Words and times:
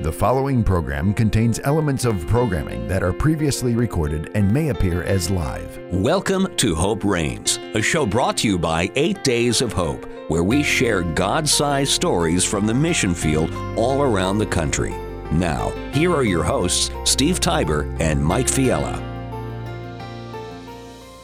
The 0.00 0.12
following 0.12 0.62
program 0.62 1.12
contains 1.12 1.58
elements 1.64 2.04
of 2.04 2.24
programming 2.28 2.86
that 2.86 3.02
are 3.02 3.12
previously 3.12 3.74
recorded 3.74 4.30
and 4.36 4.48
may 4.48 4.68
appear 4.68 5.02
as 5.02 5.28
live. 5.28 5.76
Welcome 5.90 6.54
to 6.58 6.76
Hope 6.76 7.02
Reigns, 7.02 7.58
a 7.74 7.82
show 7.82 8.06
brought 8.06 8.36
to 8.36 8.46
you 8.46 8.60
by 8.60 8.92
Eight 8.94 9.24
Days 9.24 9.60
of 9.60 9.72
Hope, 9.72 10.08
where 10.28 10.44
we 10.44 10.62
share 10.62 11.02
God 11.02 11.48
sized 11.48 11.90
stories 11.90 12.44
from 12.44 12.64
the 12.64 12.74
mission 12.74 13.12
field 13.12 13.52
all 13.76 14.02
around 14.02 14.38
the 14.38 14.46
country. 14.46 14.94
Now, 15.32 15.70
here 15.92 16.14
are 16.14 16.22
your 16.22 16.44
hosts, 16.44 16.92
Steve 17.02 17.40
Tybor 17.40 18.00
and 18.00 18.24
Mike 18.24 18.46
Fiella. 18.46 19.02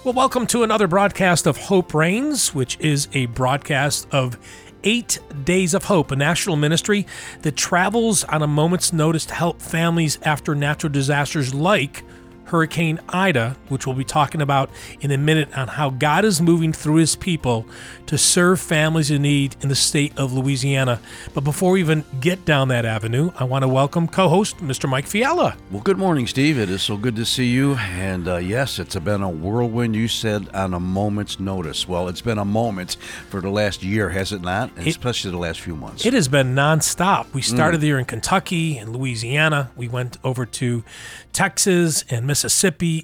Well, 0.02 0.14
welcome 0.14 0.48
to 0.48 0.64
another 0.64 0.88
broadcast 0.88 1.46
of 1.46 1.56
Hope 1.56 1.94
Reigns, 1.94 2.52
which 2.52 2.78
is 2.80 3.06
a 3.12 3.26
broadcast 3.26 4.08
of 4.10 4.36
Eight 4.84 5.18
Days 5.44 5.74
of 5.74 5.84
Hope, 5.84 6.10
a 6.10 6.16
national 6.16 6.56
ministry 6.56 7.06
that 7.42 7.56
travels 7.56 8.22
on 8.24 8.42
a 8.42 8.46
moment's 8.46 8.92
notice 8.92 9.26
to 9.26 9.34
help 9.34 9.60
families 9.60 10.18
after 10.22 10.54
natural 10.54 10.92
disasters 10.92 11.52
like 11.54 12.04
Hurricane 12.44 13.00
Ida, 13.08 13.56
which 13.68 13.86
we'll 13.86 13.96
be 13.96 14.04
talking 14.04 14.40
about 14.40 14.70
in 15.00 15.10
a 15.10 15.18
minute 15.18 15.56
on 15.56 15.68
how 15.68 15.90
God 15.90 16.24
is 16.24 16.40
moving 16.42 16.72
through 16.72 16.96
his 16.96 17.16
people 17.16 17.66
to 18.06 18.18
serve 18.18 18.60
families 18.60 19.10
in 19.10 19.22
need 19.22 19.56
in 19.62 19.70
the 19.70 19.74
state 19.74 20.16
of 20.18 20.32
Louisiana. 20.32 21.00
But 21.32 21.42
before 21.42 21.72
we 21.72 21.80
even 21.80 22.04
get 22.20 22.44
down 22.44 22.68
that 22.68 22.84
avenue, 22.84 23.32
I 23.38 23.44
want 23.44 23.62
to 23.62 23.68
welcome 23.68 24.06
co 24.06 24.28
host 24.28 24.58
Mr. 24.58 24.88
Mike 24.88 25.06
Fiala. 25.06 25.56
Well, 25.70 25.82
good 25.82 25.96
morning, 25.98 26.26
Steve. 26.26 26.58
It 26.58 26.68
is 26.70 26.82
so 26.82 26.96
good 26.96 27.16
to 27.16 27.24
see 27.24 27.46
you. 27.46 27.74
And 27.76 28.28
uh, 28.28 28.36
yes, 28.36 28.78
it's 28.78 28.94
been 28.96 29.22
a 29.22 29.30
whirlwind, 29.30 29.96
you 29.96 30.06
said, 30.06 30.48
on 30.54 30.74
a 30.74 30.80
moment's 30.80 31.40
notice. 31.40 31.88
Well, 31.88 32.08
it's 32.08 32.20
been 32.20 32.38
a 32.38 32.44
moment 32.44 32.96
for 33.30 33.40
the 33.40 33.50
last 33.50 33.82
year, 33.82 34.10
has 34.10 34.32
it 34.32 34.42
not? 34.42 34.70
It- 34.76 34.86
especially 34.88 35.30
the 35.30 35.38
last 35.38 35.60
few 35.60 35.74
months. 35.74 36.04
It 36.06 36.12
has 36.12 36.28
been 36.28 36.54
nonstop. 36.54 37.32
We 37.32 37.42
started 37.42 37.80
there 37.80 37.98
in 37.98 38.04
Kentucky 38.04 38.76
and 38.78 38.94
Louisiana. 38.94 39.70
We 39.76 39.88
went 39.88 40.18
over 40.22 40.44
to 40.46 40.84
Texas 41.32 42.04
and 42.10 42.26
Mississippi 42.26 42.33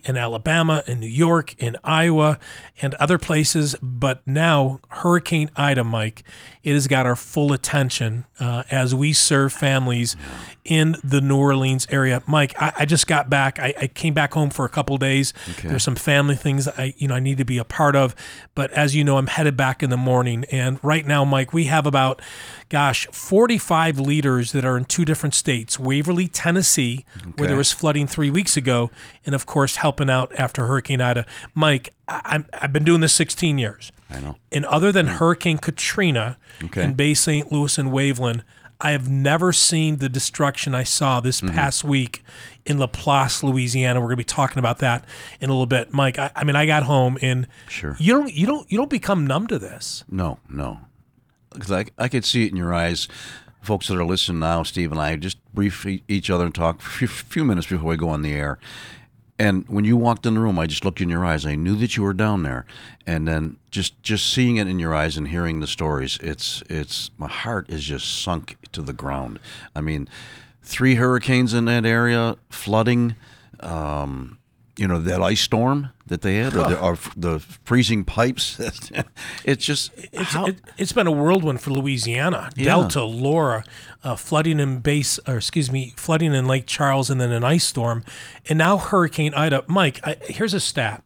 and 0.04 0.18
Alabama 0.18 0.82
and 0.86 1.00
New 1.00 1.06
York 1.06 1.54
and 1.60 1.76
Iowa 1.84 2.38
and 2.82 2.94
other 2.94 3.18
places. 3.18 3.76
But 3.82 4.26
now, 4.26 4.80
Hurricane 4.88 5.50
Ida, 5.56 5.84
Mike, 5.84 6.22
it 6.62 6.74
has 6.74 6.86
got 6.86 7.06
our 7.06 7.16
full 7.16 7.52
attention 7.52 8.26
uh, 8.38 8.64
as 8.70 8.94
we 8.94 9.12
serve 9.12 9.52
families 9.52 10.16
in 10.64 10.94
the 11.02 11.20
New 11.20 11.36
Orleans 11.38 11.86
area. 11.90 12.22
Mike, 12.26 12.54
I, 12.60 12.72
I 12.80 12.84
just 12.84 13.06
got 13.06 13.30
back. 13.30 13.58
I, 13.58 13.72
I 13.80 13.86
came 13.86 14.12
back 14.12 14.34
home 14.34 14.50
for 14.50 14.66
a 14.66 14.68
couple 14.68 14.96
days. 14.98 15.32
There's 15.68 15.82
some 15.82 15.96
family 15.96 16.36
things 16.36 16.68
I, 16.68 16.92
you 16.98 17.08
know, 17.08 17.14
I 17.14 17.20
need 17.20 17.38
to 17.38 17.46
be 17.46 17.56
a 17.56 17.64
part 17.64 17.96
of. 17.96 18.14
But 18.54 18.70
as 18.72 18.94
you 18.94 19.04
know, 19.04 19.16
I'm 19.16 19.28
headed 19.28 19.56
back 19.56 19.82
in 19.82 19.88
the 19.88 19.96
morning. 19.96 20.44
And 20.50 20.78
right 20.82 21.06
now, 21.06 21.24
Mike, 21.24 21.52
we 21.54 21.64
have 21.64 21.86
about, 21.86 22.20
gosh, 22.68 23.06
45 23.10 23.98
leaders 23.98 24.52
that 24.52 24.64
are 24.64 24.76
in 24.76 24.84
two 24.84 25.04
different 25.06 25.34
states 25.34 25.78
Waverly, 25.78 26.28
Tennessee, 26.28 27.06
where 27.36 27.48
there 27.48 27.56
was 27.56 27.72
flooding 27.72 28.06
three 28.06 28.30
weeks 28.30 28.56
ago, 28.56 28.90
and 29.24 29.34
of 29.34 29.46
course, 29.46 29.76
helping 29.76 30.10
out 30.10 30.30
after 30.38 30.66
Hurricane 30.66 31.00
Ida. 31.00 31.24
Mike, 31.54 31.94
I, 32.06 32.20
I'm, 32.24 32.46
I've 32.52 32.72
been 32.72 32.84
doing 32.84 33.00
this 33.00 33.14
16 33.14 33.56
years. 33.56 33.92
I 34.10 34.20
know. 34.20 34.36
And 34.52 34.64
other 34.66 34.90
than 34.92 35.06
Hurricane 35.06 35.58
Katrina 35.58 36.36
Okay. 36.64 36.82
in 36.84 36.94
Bay 36.94 37.14
St. 37.14 37.50
Louis 37.52 37.78
and 37.78 37.90
Waveland, 37.90 38.42
I 38.80 38.92
have 38.92 39.08
never 39.08 39.52
seen 39.52 39.96
the 39.98 40.08
destruction 40.08 40.74
I 40.74 40.84
saw 40.84 41.20
this 41.20 41.40
Mm-hmm. 41.40 41.54
past 41.54 41.84
week 41.84 42.24
in 42.64 42.78
Laplace, 42.78 43.42
Louisiana. 43.42 44.00
We're 44.00 44.06
going 44.06 44.16
to 44.16 44.20
be 44.20 44.24
talking 44.24 44.58
about 44.58 44.78
that 44.78 45.04
in 45.40 45.50
a 45.50 45.52
little 45.52 45.66
bit, 45.66 45.92
Mike. 45.92 46.18
I, 46.18 46.30
I 46.34 46.44
mean, 46.44 46.56
I 46.56 46.66
got 46.66 46.84
home 46.84 47.18
and 47.22 47.46
Sure. 47.68 47.94
you 47.98 48.12
don't, 48.14 48.32
you 48.32 48.46
don't, 48.46 48.70
you 48.72 48.78
don't 48.78 48.90
become 48.90 49.26
numb 49.26 49.46
to 49.48 49.58
this. 49.58 50.04
No, 50.10 50.38
no. 50.48 50.80
Because 51.52 51.70
I, 51.72 51.86
I 51.98 52.08
could 52.08 52.24
see 52.24 52.46
it 52.46 52.50
in 52.52 52.56
your 52.56 52.72
eyes. 52.74 53.06
Folks 53.62 53.88
that 53.88 53.98
are 53.98 54.04
listening 54.06 54.38
now, 54.38 54.62
Steve 54.62 54.90
and 54.90 54.98
I 55.00 55.16
just 55.16 55.36
brief 55.52 55.84
each 56.08 56.30
other 56.30 56.46
and 56.46 56.54
talk 56.54 56.80
a 57.02 57.06
few 57.06 57.44
minutes 57.44 57.66
before 57.66 57.90
we 57.90 57.96
go 57.98 58.08
on 58.08 58.22
the 58.22 58.32
air. 58.32 58.58
And 59.40 59.66
when 59.68 59.86
you 59.86 59.96
walked 59.96 60.26
in 60.26 60.34
the 60.34 60.40
room, 60.40 60.58
I 60.58 60.66
just 60.66 60.84
looked 60.84 61.00
in 61.00 61.08
your 61.08 61.24
eyes. 61.24 61.46
I 61.46 61.54
knew 61.54 61.74
that 61.76 61.96
you 61.96 62.02
were 62.02 62.12
down 62.12 62.42
there, 62.42 62.66
and 63.06 63.26
then 63.26 63.56
just 63.70 64.02
just 64.02 64.30
seeing 64.30 64.56
it 64.56 64.68
in 64.68 64.78
your 64.78 64.94
eyes 64.94 65.16
and 65.16 65.28
hearing 65.28 65.60
the 65.60 65.66
stories, 65.66 66.18
it's 66.22 66.62
it's 66.68 67.10
my 67.16 67.26
heart 67.26 67.70
is 67.70 67.84
just 67.84 68.20
sunk 68.20 68.58
to 68.72 68.82
the 68.82 68.92
ground. 68.92 69.40
I 69.74 69.80
mean, 69.80 70.10
three 70.62 70.96
hurricanes 70.96 71.54
in 71.54 71.64
that 71.64 71.86
area, 71.86 72.36
flooding, 72.50 73.16
um, 73.60 74.36
you 74.80 74.88
know 74.88 74.98
that 74.98 75.20
ice 75.20 75.42
storm 75.42 75.90
that 76.06 76.22
they 76.22 76.36
had, 76.36 76.56
or 76.56 76.68
the, 76.70 76.80
or 76.80 76.98
the 77.14 77.38
freezing 77.38 78.02
pipes. 78.02 78.58
it's 79.44 79.64
just 79.64 79.92
It's, 80.10 80.30
how, 80.30 80.46
it, 80.46 80.56
it's 80.78 80.92
been 80.92 81.06
a 81.06 81.12
whirlwind 81.12 81.60
for 81.60 81.70
Louisiana. 81.70 82.48
Yeah. 82.56 82.64
Delta, 82.64 83.04
Laura, 83.04 83.62
uh, 84.02 84.16
flooding 84.16 84.58
in 84.58 84.78
base, 84.78 85.20
or 85.28 85.36
excuse 85.36 85.70
me, 85.70 85.92
flooding 85.98 86.32
in 86.32 86.46
Lake 86.46 86.64
Charles, 86.66 87.10
and 87.10 87.20
then 87.20 87.30
an 87.30 87.44
ice 87.44 87.64
storm, 87.64 88.02
and 88.48 88.58
now 88.58 88.78
Hurricane 88.78 89.34
Ida. 89.34 89.64
Mike, 89.66 90.00
I, 90.02 90.16
here's 90.22 90.54
a 90.54 90.60
stat: 90.60 91.04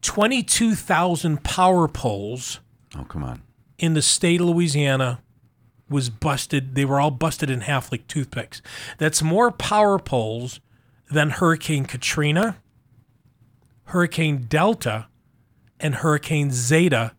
twenty-two 0.00 0.76
thousand 0.76 1.42
power 1.42 1.88
poles 1.88 2.60
oh 2.96 3.02
come 3.02 3.24
on, 3.24 3.42
in 3.78 3.94
the 3.94 4.02
state 4.02 4.40
of 4.40 4.46
Louisiana 4.46 5.20
was 5.88 6.08
busted. 6.08 6.76
They 6.76 6.84
were 6.84 7.00
all 7.00 7.10
busted 7.10 7.50
in 7.50 7.62
half 7.62 7.90
like 7.90 8.06
toothpicks. 8.06 8.62
That's 8.98 9.22
more 9.24 9.50
power 9.50 9.98
poles 9.98 10.60
than 11.10 11.30
Hurricane 11.30 11.84
Katrina, 11.84 12.58
Hurricane 13.86 14.46
Delta, 14.48 15.08
and 15.80 15.96
Hurricane 15.96 16.50
Zeta 16.50 17.12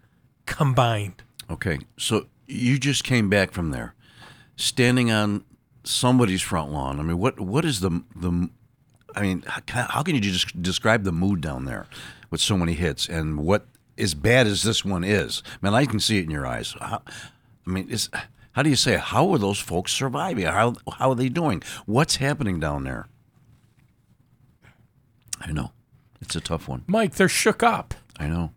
combined. 0.45 1.21
okay. 1.49 1.79
So 1.97 2.27
you 2.47 2.77
just 2.79 3.03
came 3.03 3.29
back 3.29 3.51
from 3.51 3.71
there, 3.71 3.95
standing 4.55 5.11
on 5.11 5.43
somebody's 5.83 6.41
front 6.41 6.71
lawn. 6.71 6.99
I 6.99 7.03
mean, 7.03 7.17
what 7.17 7.39
what 7.39 7.65
is 7.65 7.79
the 7.79 8.03
the? 8.15 8.49
I 9.15 9.21
mean, 9.21 9.43
how, 9.67 10.01
can 10.01 10.15
you 10.15 10.21
just 10.21 10.59
describe 10.63 11.03
the 11.03 11.11
mood 11.11 11.39
down 11.41 11.65
there 11.65 11.85
with 12.31 12.41
so 12.41 12.57
many 12.57 12.73
hits 12.73 13.07
and 13.07 13.37
what 13.37 13.67
as 13.95 14.15
bad 14.15 14.47
as 14.47 14.63
this 14.63 14.83
one 14.83 15.03
is? 15.03 15.43
Man, 15.61 15.75
I 15.75 15.85
can 15.85 15.99
see 15.99 16.17
it 16.17 16.23
in 16.25 16.31
your 16.31 16.47
eyes. 16.47 16.75
How, 16.79 17.03
I 17.67 17.69
mean, 17.69 17.87
it's 17.91 18.09
how 18.53 18.63
do 18.63 18.69
you 18.69 18.75
say? 18.75 18.97
How 18.97 19.29
are 19.31 19.37
those 19.37 19.59
folks 19.59 19.91
surviving? 19.91 20.45
How 20.45 20.73
how 20.93 21.09
are 21.09 21.15
they 21.15 21.29
doing? 21.29 21.61
What's 21.85 22.15
happening 22.15 22.59
down 22.59 22.85
there? 22.85 23.07
I 25.41 25.51
know, 25.51 25.71
it's 26.23 26.35
a 26.35 26.41
tough 26.41 26.67
one. 26.67 26.83
Mike, 26.87 27.15
they're 27.15 27.29
shook 27.29 27.61
up. 27.61 27.93
I 28.17 28.27
know. 28.27 28.51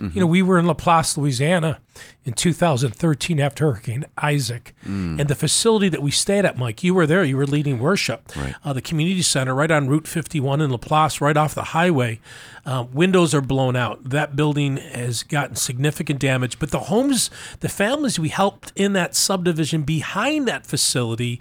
You 0.00 0.20
know, 0.20 0.26
we 0.28 0.42
were 0.42 0.60
in 0.60 0.66
Laplace, 0.68 1.16
Louisiana 1.18 1.80
in 2.24 2.32
2013 2.32 3.40
after 3.40 3.64
Hurricane 3.64 4.04
Isaac. 4.18 4.72
And 4.84 5.18
the 5.28 5.34
facility 5.34 5.88
that 5.88 6.00
we 6.02 6.12
stayed 6.12 6.44
at, 6.44 6.56
Mike, 6.56 6.84
you 6.84 6.94
were 6.94 7.04
there, 7.06 7.24
you 7.24 7.36
were 7.36 7.46
leading 7.46 7.80
worship. 7.80 8.30
Right. 8.36 8.54
Uh, 8.64 8.72
the 8.72 8.80
community 8.80 9.22
center 9.22 9.54
right 9.56 9.70
on 9.70 9.88
Route 9.88 10.06
51 10.06 10.60
in 10.60 10.70
Laplace, 10.70 11.20
right 11.20 11.36
off 11.36 11.52
the 11.54 11.64
highway. 11.64 12.20
Uh, 12.64 12.84
windows 12.92 13.34
are 13.34 13.40
blown 13.40 13.74
out. 13.74 14.04
That 14.08 14.36
building 14.36 14.76
has 14.76 15.24
gotten 15.24 15.56
significant 15.56 16.20
damage. 16.20 16.60
But 16.60 16.70
the 16.70 16.80
homes, 16.80 17.28
the 17.58 17.68
families 17.68 18.20
we 18.20 18.28
helped 18.28 18.72
in 18.76 18.92
that 18.92 19.16
subdivision 19.16 19.82
behind 19.82 20.46
that 20.46 20.64
facility, 20.64 21.40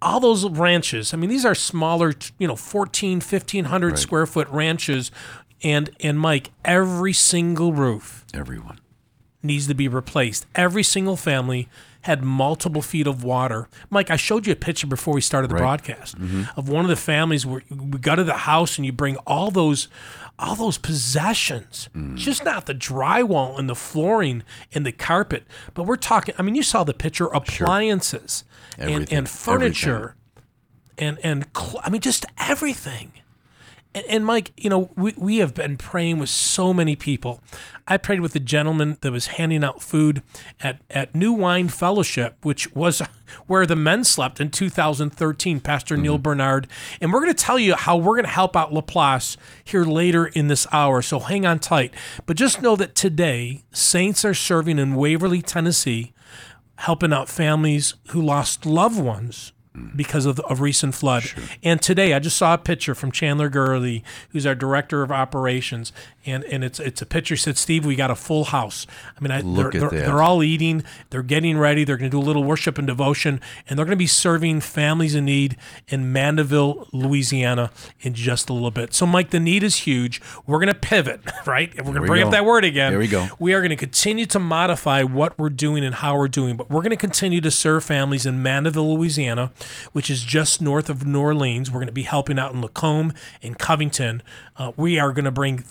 all 0.00 0.20
those 0.20 0.48
ranches, 0.48 1.12
I 1.12 1.16
mean, 1.16 1.30
these 1.30 1.44
are 1.44 1.54
smaller, 1.56 2.12
you 2.38 2.46
know, 2.46 2.56
14, 2.56 3.18
1,500 3.20 3.98
square 3.98 4.26
foot 4.26 4.48
ranches. 4.50 5.10
And, 5.62 5.90
and 6.00 6.18
Mike, 6.20 6.50
every 6.64 7.12
single 7.12 7.72
roof 7.72 8.24
Everyone. 8.34 8.78
needs 9.42 9.66
to 9.68 9.74
be 9.74 9.88
replaced. 9.88 10.46
Every 10.54 10.82
single 10.82 11.16
family 11.16 11.68
had 12.02 12.22
multiple 12.22 12.82
feet 12.82 13.06
of 13.06 13.24
water. 13.24 13.68
Mike, 13.90 14.10
I 14.10 14.16
showed 14.16 14.46
you 14.46 14.52
a 14.52 14.56
picture 14.56 14.86
before 14.86 15.12
we 15.14 15.20
started 15.20 15.50
the 15.50 15.54
Right. 15.54 15.60
broadcast 15.62 16.16
mm-hmm. 16.16 16.42
of 16.56 16.68
one 16.68 16.84
of 16.84 16.88
the 16.88 16.94
families 16.96 17.44
where 17.44 17.62
we 17.68 17.98
go 17.98 18.14
to 18.14 18.22
the 18.22 18.34
house 18.34 18.76
and 18.78 18.86
you 18.86 18.92
bring 18.92 19.16
all 19.26 19.50
those 19.50 19.88
all 20.38 20.54
those 20.54 20.76
possessions. 20.76 21.88
Mm. 21.96 22.14
Just 22.16 22.44
not 22.44 22.66
the 22.66 22.74
drywall 22.74 23.58
and 23.58 23.70
the 23.70 23.74
flooring 23.74 24.42
and 24.74 24.84
the 24.84 24.92
carpet, 24.92 25.44
but 25.72 25.84
we're 25.84 25.96
talking 25.96 26.34
I 26.38 26.42
mean 26.42 26.54
you 26.54 26.62
saw 26.62 26.84
the 26.84 26.94
picture 26.94 27.26
appliances 27.26 28.44
and, 28.78 29.10
and 29.12 29.28
furniture 29.28 30.14
and 30.98 31.18
and 31.24 31.46
cl- 31.56 31.80
I 31.82 31.90
mean 31.90 32.02
just 32.02 32.24
everything. 32.38 33.12
And, 33.96 34.04
and 34.08 34.26
Mike, 34.26 34.52
you 34.58 34.68
know, 34.68 34.90
we, 34.94 35.14
we 35.16 35.38
have 35.38 35.54
been 35.54 35.78
praying 35.78 36.18
with 36.18 36.28
so 36.28 36.74
many 36.74 36.94
people. 36.94 37.42
I 37.88 37.96
prayed 37.96 38.20
with 38.20 38.34
the 38.34 38.40
gentleman 38.40 38.98
that 39.00 39.10
was 39.10 39.28
handing 39.28 39.64
out 39.64 39.80
food 39.80 40.22
at, 40.60 40.82
at 40.90 41.14
New 41.14 41.32
Wine 41.32 41.68
Fellowship, 41.68 42.36
which 42.44 42.70
was 42.74 43.00
where 43.46 43.64
the 43.64 43.74
men 43.74 44.04
slept 44.04 44.38
in 44.38 44.50
2013, 44.50 45.60
Pastor 45.60 45.94
mm-hmm. 45.94 46.02
Neil 46.02 46.18
Bernard. 46.18 46.68
And 47.00 47.10
we're 47.10 47.22
going 47.22 47.32
to 47.32 47.44
tell 47.44 47.58
you 47.58 47.74
how 47.74 47.96
we're 47.96 48.16
going 48.16 48.26
to 48.26 48.30
help 48.30 48.54
out 48.54 48.70
Laplace 48.70 49.38
here 49.64 49.84
later 49.84 50.26
in 50.26 50.48
this 50.48 50.66
hour. 50.72 51.00
So 51.00 51.18
hang 51.18 51.46
on 51.46 51.58
tight. 51.58 51.94
But 52.26 52.36
just 52.36 52.60
know 52.60 52.76
that 52.76 52.94
today, 52.94 53.62
saints 53.72 54.26
are 54.26 54.34
serving 54.34 54.78
in 54.78 54.94
Waverly, 54.94 55.40
Tennessee, 55.40 56.12
helping 56.76 57.14
out 57.14 57.30
families 57.30 57.94
who 58.08 58.20
lost 58.20 58.66
loved 58.66 59.00
ones 59.00 59.52
because 59.94 60.26
of 60.26 60.40
a 60.48 60.54
recent 60.54 60.94
flood. 60.94 61.24
And 61.62 61.80
today, 61.80 62.14
I 62.14 62.18
just 62.18 62.36
saw 62.36 62.54
a 62.54 62.58
picture 62.58 62.94
from 62.94 63.12
Chandler 63.12 63.48
Gurley, 63.48 64.02
who's 64.30 64.46
our 64.46 64.54
director 64.54 65.02
of 65.02 65.10
operations, 65.10 65.92
and 66.26 66.44
and 66.44 66.64
it's 66.64 66.80
it's 66.80 67.00
a 67.00 67.06
picture 67.06 67.36
said 67.36 67.56
Steve 67.56 67.86
we 67.86 67.96
got 67.96 68.10
a 68.10 68.16
full 68.16 68.44
house. 68.44 68.86
I 69.16 69.20
mean 69.20 69.30
I, 69.30 69.40
Look 69.40 69.72
they're, 69.72 69.84
at 69.84 69.90
they're, 69.90 70.00
that. 70.00 70.06
they're 70.06 70.22
all 70.22 70.42
eating, 70.42 70.84
they're 71.10 71.22
getting 71.22 71.58
ready, 71.58 71.84
they're 71.84 71.96
going 71.96 72.10
to 72.10 72.16
do 72.16 72.20
a 72.20 72.26
little 72.26 72.44
worship 72.44 72.78
and 72.78 72.86
devotion, 72.86 73.40
and 73.68 73.78
they're 73.78 73.86
going 73.86 73.96
to 73.96 73.96
be 73.96 74.06
serving 74.06 74.60
families 74.60 75.14
in 75.14 75.24
need 75.24 75.56
in 75.88 76.12
Mandeville, 76.12 76.88
Louisiana, 76.92 77.70
in 78.00 78.14
just 78.14 78.48
a 78.48 78.52
little 78.52 78.70
bit. 78.70 78.94
So 78.94 79.06
Mike, 79.06 79.30
the 79.30 79.40
need 79.40 79.62
is 79.62 79.76
huge. 79.76 80.20
We're 80.46 80.58
going 80.58 80.68
to 80.68 80.74
pivot, 80.74 81.20
right? 81.46 81.72
And 81.76 81.86
we're 81.86 81.92
going 81.92 82.02
we 82.02 82.06
to 82.06 82.10
bring 82.10 82.22
go. 82.22 82.28
up 82.28 82.32
that 82.32 82.44
word 82.44 82.64
again. 82.64 82.92
There 82.92 82.98
we 82.98 83.08
go. 83.08 83.28
We 83.38 83.54
are 83.54 83.60
going 83.60 83.70
to 83.70 83.76
continue 83.76 84.26
to 84.26 84.38
modify 84.38 85.02
what 85.02 85.38
we're 85.38 85.50
doing 85.50 85.84
and 85.84 85.94
how 85.96 86.16
we're 86.16 86.28
doing, 86.28 86.56
but 86.56 86.70
we're 86.70 86.82
going 86.82 86.90
to 86.90 86.96
continue 86.96 87.40
to 87.40 87.50
serve 87.50 87.84
families 87.84 88.26
in 88.26 88.42
Mandeville, 88.42 88.96
Louisiana, 88.96 89.52
which 89.92 90.10
is 90.10 90.22
just 90.22 90.60
north 90.60 90.90
of 90.90 91.06
New 91.06 91.20
Orleans. 91.20 91.70
We're 91.70 91.80
going 91.80 91.86
to 91.86 91.92
be 91.92 92.02
helping 92.02 92.38
out 92.38 92.52
in 92.52 92.60
Lacombe 92.62 93.12
and 93.42 93.58
Covington. 93.58 94.22
Uh, 94.56 94.72
we 94.76 94.98
are 94.98 95.12
going 95.12 95.24
to 95.24 95.30
bring, 95.30 95.64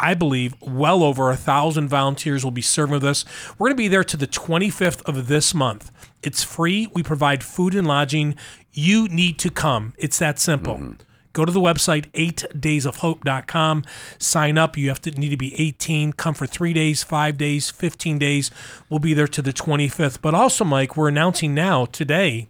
I 0.00 0.14
believe, 0.14 0.54
well 0.60 1.02
over 1.02 1.30
a 1.30 1.36
thousand 1.36 1.88
volunteers 1.88 2.42
will 2.42 2.50
be 2.50 2.62
serving 2.62 2.94
with 2.94 3.04
us. 3.04 3.24
We're 3.58 3.68
going 3.68 3.76
to 3.76 3.82
be 3.82 3.88
there 3.88 4.04
to 4.04 4.16
the 4.16 4.26
25th 4.26 5.06
of 5.06 5.28
this 5.28 5.54
month. 5.54 5.92
It's 6.22 6.42
free. 6.42 6.88
We 6.94 7.02
provide 7.02 7.44
food 7.44 7.74
and 7.74 7.86
lodging. 7.86 8.34
You 8.72 9.08
need 9.08 9.38
to 9.40 9.50
come. 9.50 9.92
It's 9.98 10.18
that 10.18 10.38
simple. 10.38 10.76
Mm-hmm. 10.76 11.09
Go 11.32 11.44
to 11.44 11.52
the 11.52 11.60
website, 11.60 12.10
8daysofhope.com. 12.12 13.84
Sign 14.18 14.58
up. 14.58 14.76
You 14.76 14.88
have 14.88 15.00
to 15.02 15.10
need 15.12 15.28
to 15.28 15.36
be 15.36 15.58
18. 15.60 16.12
Come 16.14 16.34
for 16.34 16.46
three 16.46 16.72
days, 16.72 17.02
five 17.04 17.38
days, 17.38 17.70
15 17.70 18.18
days. 18.18 18.50
We'll 18.88 18.98
be 18.98 19.14
there 19.14 19.28
to 19.28 19.42
the 19.42 19.52
25th. 19.52 20.20
But 20.20 20.34
also, 20.34 20.64
Mike, 20.64 20.96
we're 20.96 21.08
announcing 21.08 21.54
now 21.54 21.84
today 21.86 22.48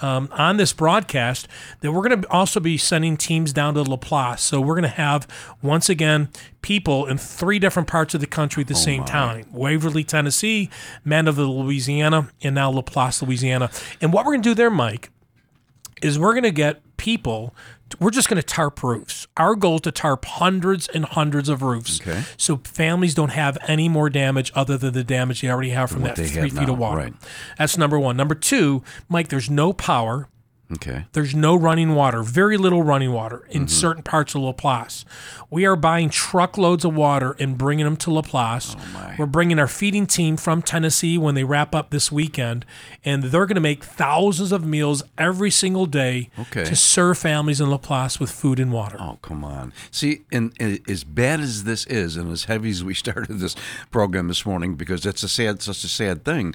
um, 0.00 0.28
on 0.32 0.56
this 0.56 0.72
broadcast 0.72 1.46
that 1.80 1.92
we're 1.92 2.08
going 2.08 2.22
to 2.22 2.28
also 2.30 2.58
be 2.58 2.76
sending 2.76 3.16
teams 3.16 3.52
down 3.52 3.74
to 3.74 3.82
Laplace. 3.82 4.40
So 4.40 4.60
we're 4.60 4.74
going 4.74 4.82
to 4.82 4.88
have, 4.88 5.28
once 5.62 5.88
again, 5.88 6.28
people 6.62 7.06
in 7.06 7.18
three 7.18 7.58
different 7.58 7.88
parts 7.88 8.14
of 8.14 8.20
the 8.20 8.26
country 8.26 8.62
at 8.62 8.68
the 8.68 8.74
same 8.74 9.04
time 9.04 9.46
Waverly, 9.52 10.04
Tennessee, 10.04 10.70
Mandeville, 11.04 11.64
Louisiana, 11.64 12.30
and 12.42 12.54
now 12.54 12.70
Laplace, 12.70 13.22
Louisiana. 13.22 13.70
And 14.00 14.12
what 14.12 14.24
we're 14.24 14.32
going 14.32 14.42
to 14.42 14.50
do 14.50 14.54
there, 14.54 14.70
Mike, 14.70 15.10
is 16.02 16.18
we're 16.18 16.32
going 16.32 16.42
to 16.44 16.50
get 16.50 16.80
people 16.96 17.54
we're 18.00 18.10
just 18.10 18.28
going 18.28 18.40
to 18.40 18.46
tarp 18.46 18.82
roofs. 18.82 19.26
Our 19.36 19.54
goal 19.54 19.76
is 19.76 19.80
to 19.82 19.92
tarp 19.92 20.24
hundreds 20.24 20.88
and 20.88 21.04
hundreds 21.04 21.48
of 21.48 21.62
roofs 21.62 22.00
Okay. 22.00 22.22
so 22.36 22.60
families 22.64 23.14
don't 23.14 23.30
have 23.30 23.58
any 23.68 23.88
more 23.88 24.10
damage 24.10 24.52
other 24.54 24.76
than 24.76 24.92
the 24.94 25.04
damage 25.04 25.40
they 25.42 25.48
already 25.50 25.70
have 25.70 25.90
from 25.90 26.02
what 26.02 26.16
that 26.16 26.26
three 26.26 26.50
feet 26.50 26.54
now, 26.66 26.72
of 26.72 26.78
water. 26.78 26.96
Right. 26.98 27.14
that's 27.58 27.76
number 27.78 27.98
one. 27.98 28.16
Number 28.16 28.34
two 28.34 28.82
mike 29.08 29.28
there's 29.28 29.50
no 29.50 29.72
power 29.72 30.28
Okay. 30.74 31.04
there's 31.12 31.34
no 31.34 31.54
running 31.54 31.94
water, 31.94 32.22
very 32.22 32.56
little 32.56 32.82
running 32.82 33.12
water 33.12 33.38
Mm-hmm. 33.48 33.56
in 33.62 33.68
certain 33.68 34.02
parts 34.02 34.34
of 34.34 34.40
Laplace. 34.42 35.04
We 35.50 35.66
are 35.66 35.76
buying 35.76 36.08
truckloads 36.08 36.84
of 36.84 36.94
water 36.94 37.36
and 37.38 37.58
bringing 37.58 37.84
them 37.84 37.96
to 37.98 38.10
Laplace. 38.10 38.74
Oh, 38.78 39.14
We're 39.18 39.26
bringing 39.26 39.58
our 39.58 39.66
feeding 39.68 40.06
team 40.06 40.36
from 40.36 40.62
Tennessee 40.62 41.18
when 41.18 41.34
they 41.34 41.44
wrap 41.44 41.74
up 41.74 41.90
this 41.90 42.10
weekend, 42.10 42.64
and 43.04 43.24
they're 43.24 43.44
going 43.46 43.56
to 43.56 43.60
make 43.60 43.84
thousands 43.84 44.52
of 44.52 44.64
meals 44.64 45.02
every 45.18 45.50
single 45.50 45.84
day 45.86 46.30
Okay. 46.38 46.64
to 46.64 46.74
serve 46.74 47.18
families 47.18 47.60
in 47.60 47.68
Laplace 47.70 48.18
with 48.18 48.30
food 48.30 48.58
and 48.58 48.72
water. 48.72 48.96
Oh, 48.98 49.18
come 49.22 49.44
on. 49.44 49.72
See, 49.90 50.22
and, 50.32 50.52
and 50.58 50.80
as 50.88 51.04
bad 51.04 51.40
as 51.40 51.64
this 51.64 51.86
is, 51.86 52.16
and 52.16 52.30
as 52.32 52.44
heavy 52.44 52.70
as 52.70 52.82
we 52.82 52.94
started 53.04 53.38
this 53.38 53.54
program 53.90 54.28
this 54.28 54.46
morning, 54.46 54.74
because 54.74 55.04
it's 55.04 55.22
a 55.22 55.28
sad, 55.28 55.60
such 55.62 55.84
a 55.84 55.88
sad 55.88 56.24
thing, 56.24 56.54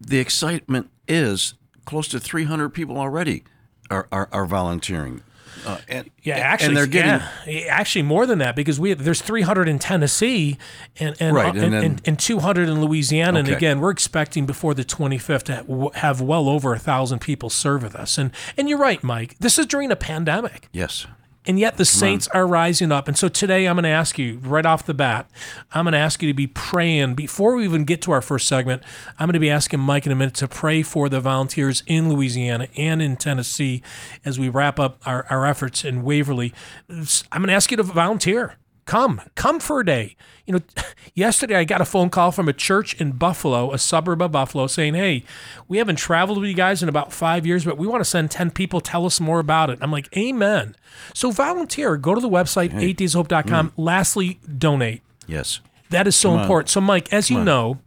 the 0.00 0.18
excitement 0.18 0.90
is 1.06 1.54
close 1.84 2.08
to 2.08 2.20
300 2.20 2.70
people 2.70 2.98
already 2.98 3.44
are, 3.90 4.06
are, 4.10 4.28
are 4.32 4.46
volunteering. 4.46 5.22
Uh, 5.66 5.78
and, 5.88 6.10
Yeah, 6.22 6.36
actually, 6.36 6.68
and 6.68 6.76
they're 6.76 6.86
getting 6.86 7.26
yeah, 7.46 7.66
actually 7.70 8.02
more 8.02 8.26
than 8.26 8.38
that 8.38 8.54
because 8.56 8.78
we 8.80 8.90
have, 8.90 9.02
there's 9.04 9.22
300 9.22 9.68
in 9.68 9.78
Tennessee 9.78 10.58
and 10.98 11.16
and, 11.20 11.34
Right, 11.34 11.54
and, 11.54 11.64
and 11.64 11.72
then- 11.72 11.84
and, 11.84 12.02
and 12.04 12.18
200 12.18 12.68
in 12.68 12.84
Louisiana. 12.84 13.38
And 13.38 13.48
again, 13.48 13.80
we're 13.80 13.90
expecting 13.90 14.46
before 14.46 14.74
the 14.74 14.84
25th 14.84 15.44
to 15.44 15.98
have 15.98 16.20
well 16.20 16.48
over 16.48 16.74
a 16.74 16.78
thousand 16.78 17.20
people 17.20 17.48
serve 17.50 17.82
with 17.82 17.94
us. 17.94 18.18
And 18.18 18.32
and 18.56 18.68
you're 18.68 18.78
right, 18.78 19.02
Mike. 19.02 19.36
This 19.38 19.58
is 19.58 19.64
during 19.66 19.90
a 19.90 19.96
pandemic. 19.96 20.68
yes. 20.72 21.06
And 21.46 21.58
yet 21.58 21.76
the 21.76 21.84
saints 21.84 22.26
are 22.28 22.46
rising 22.46 22.90
up. 22.90 23.06
And 23.06 23.18
so 23.18 23.28
today 23.28 23.66
I'm 23.66 23.76
going 23.76 23.84
to 23.84 23.90
ask 23.90 24.18
you 24.18 24.38
right 24.38 24.64
off 24.64 24.86
the 24.86 24.94
bat, 24.94 25.28
I'm 25.72 25.84
going 25.84 25.92
to 25.92 25.98
ask 25.98 26.22
you 26.22 26.28
to 26.28 26.34
be 26.34 26.46
praying 26.46 27.14
before 27.14 27.54
we 27.54 27.64
even 27.64 27.84
get 27.84 28.00
to 28.02 28.12
our 28.12 28.22
first 28.22 28.48
segment. 28.48 28.82
I'm 29.18 29.26
going 29.26 29.34
to 29.34 29.40
be 29.40 29.50
asking 29.50 29.80
Mike 29.80 30.06
in 30.06 30.12
a 30.12 30.14
minute 30.14 30.34
to 30.36 30.48
pray 30.48 30.82
for 30.82 31.08
the 31.08 31.20
volunteers 31.20 31.82
in 31.86 32.08
Louisiana 32.08 32.68
and 32.76 33.02
in 33.02 33.16
Tennessee 33.16 33.82
as 34.24 34.38
we 34.38 34.48
wrap 34.48 34.80
up 34.80 35.00
our, 35.04 35.26
our 35.28 35.44
efforts 35.46 35.84
in 35.84 36.02
Waverly. 36.02 36.54
I'm 36.88 37.42
going 37.42 37.48
to 37.48 37.52
ask 37.52 37.70
you 37.70 37.76
to 37.76 37.82
volunteer. 37.82 38.56
Come, 38.84 39.20
come 39.34 39.60
for 39.60 39.80
a 39.80 39.84
day. 39.86 40.16
You 40.46 40.54
know, 40.54 40.60
yesterday 41.14 41.56
I 41.56 41.64
got 41.64 41.80
a 41.80 41.84
phone 41.84 42.10
call 42.10 42.32
from 42.32 42.48
a 42.48 42.52
church 42.52 43.00
in 43.00 43.12
Buffalo, 43.12 43.72
a 43.72 43.78
suburb 43.78 44.20
of 44.20 44.32
Buffalo, 44.32 44.66
saying, 44.66 44.94
Hey, 44.94 45.24
we 45.68 45.78
haven't 45.78 45.96
traveled 45.96 46.38
with 46.38 46.48
you 46.48 46.54
guys 46.54 46.82
in 46.82 46.88
about 46.88 47.12
five 47.12 47.46
years, 47.46 47.64
but 47.64 47.78
we 47.78 47.86
want 47.86 48.00
to 48.00 48.08
send 48.08 48.30
10 48.30 48.50
people. 48.50 48.80
Tell 48.80 49.06
us 49.06 49.20
more 49.20 49.40
about 49.40 49.70
it. 49.70 49.78
I'm 49.80 49.90
like, 49.90 50.14
Amen. 50.16 50.76
So 51.14 51.30
volunteer. 51.30 51.96
Go 51.96 52.14
to 52.14 52.20
the 52.20 52.28
website, 52.28 52.70
8dayshope.com. 52.72 53.72
Lastly, 53.76 54.38
donate. 54.58 55.02
Yes. 55.26 55.60
That 55.90 56.06
is 56.06 56.16
so 56.16 56.38
important. 56.38 56.70
So, 56.70 56.80
Mike, 56.80 57.12
as 57.12 57.30
you 57.30 57.42
know, 57.44 57.78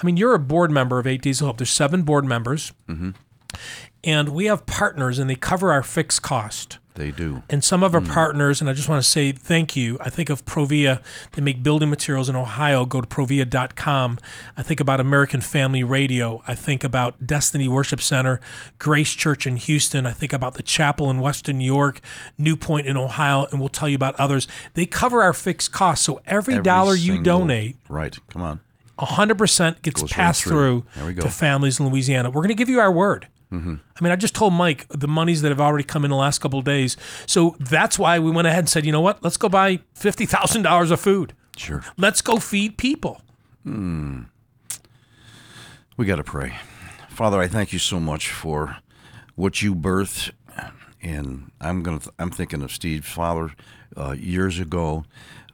I 0.00 0.06
mean, 0.06 0.16
you're 0.16 0.34
a 0.34 0.38
board 0.38 0.70
member 0.70 0.98
of 0.98 1.06
Eight 1.06 1.22
Days 1.22 1.40
of 1.40 1.48
Hope. 1.48 1.58
There's 1.58 1.70
seven 1.70 2.02
board 2.02 2.24
members. 2.24 2.72
And 4.04 4.28
we 4.28 4.44
have 4.44 4.66
partners, 4.66 5.18
and 5.18 5.28
they 5.28 5.34
cover 5.34 5.72
our 5.72 5.82
fixed 5.82 6.22
cost 6.22 6.78
They 6.96 7.10
do. 7.10 7.42
and 7.48 7.62
some 7.62 7.82
of 7.82 7.94
our 7.94 8.00
mm. 8.00 8.12
partners, 8.12 8.60
and 8.60 8.68
I 8.68 8.72
just 8.72 8.88
want 8.88 9.02
to 9.02 9.08
say 9.08 9.32
thank 9.32 9.76
you. 9.76 9.98
I 10.00 10.10
think 10.10 10.30
of 10.30 10.44
Provia. 10.44 11.00
They 11.32 11.42
make 11.42 11.62
building 11.62 11.90
materials 11.90 12.28
in 12.28 12.36
Ohio. 12.36 12.84
Go 12.84 13.00
to 13.00 13.06
provia.com. 13.06 14.18
I 14.56 14.62
think 14.62 14.80
about 14.80 14.98
American 14.98 15.40
Family 15.40 15.84
Radio. 15.84 16.42
I 16.46 16.54
think 16.54 16.82
about 16.82 17.26
Destiny 17.26 17.68
Worship 17.68 18.00
Center, 18.00 18.40
Grace 18.78 19.12
Church 19.12 19.46
in 19.46 19.56
Houston. 19.56 20.06
I 20.06 20.12
think 20.12 20.32
about 20.32 20.54
the 20.54 20.62
chapel 20.62 21.10
in 21.10 21.20
Western 21.20 21.58
New 21.58 21.64
York, 21.64 22.00
New 22.38 22.56
Point 22.56 22.86
in 22.86 22.96
Ohio, 22.96 23.46
and 23.50 23.60
we'll 23.60 23.68
tell 23.68 23.88
you 23.88 23.96
about 23.96 24.14
others. 24.16 24.48
They 24.74 24.86
cover 24.86 25.22
our 25.22 25.32
fixed 25.32 25.72
costs. 25.72 26.04
So 26.04 26.20
every, 26.26 26.54
Every 26.54 26.62
dollar 26.62 26.94
you 26.94 27.22
donate, 27.22 27.76
Right. 27.88 28.16
Come 28.30 28.42
on. 28.42 28.60
100% 28.98 29.82
gets 29.82 30.00
Goes 30.00 30.10
right 30.10 30.16
passed 30.16 30.42
through. 30.44 30.50
through, 30.50 30.84
There 30.96 31.06
we 31.06 31.14
go. 31.14 31.22
to 31.22 31.30
families 31.30 31.78
in 31.78 31.88
Louisiana. 31.88 32.30
We're 32.30 32.42
going 32.42 32.48
to 32.48 32.54
give 32.54 32.68
you 32.68 32.80
our 32.80 32.90
word. 32.90 33.28
Mm-hmm. 33.52 33.74
I 33.96 34.04
mean, 34.04 34.12
I 34.12 34.16
just 34.16 34.34
told 34.34 34.52
Mike 34.52 34.86
the 34.88 35.06
monies 35.08 35.42
that 35.42 35.50
have 35.50 35.60
already 35.60 35.84
come 35.84 36.04
in 36.04 36.10
the 36.10 36.16
last 36.16 36.40
couple 36.40 36.58
of 36.58 36.64
days. 36.64 36.96
So 37.26 37.56
that's 37.60 37.98
why 37.98 38.18
we 38.18 38.30
went 38.30 38.48
ahead 38.48 38.60
and 38.60 38.68
said, 38.68 38.84
you 38.84 38.92
know 38.92 39.00
what? 39.00 39.22
Let's 39.22 39.36
go 39.36 39.48
buy 39.48 39.78
$50,000 39.98 40.90
of 40.90 41.00
food. 41.00 41.32
Sure. 41.56 41.82
Let's 41.96 42.20
go 42.22 42.38
feed 42.38 42.76
people. 42.76 43.22
We 45.96 46.06
got 46.06 46.16
to 46.16 46.24
pray. 46.24 46.58
Father, 47.08 47.40
I 47.40 47.48
thank 47.48 47.72
you 47.72 47.78
so 47.78 47.98
much 47.98 48.30
for 48.30 48.76
what 49.36 49.62
you 49.62 49.74
birthed. 49.74 50.32
And 51.02 51.50
I'm 51.60 51.82
gonna. 51.82 52.00
Th- 52.00 52.14
I'm 52.18 52.30
thinking 52.30 52.62
of 52.62 52.72
Steve's 52.72 53.08
father 53.08 53.52
uh, 53.96 54.16
years 54.18 54.58
ago, 54.58 55.04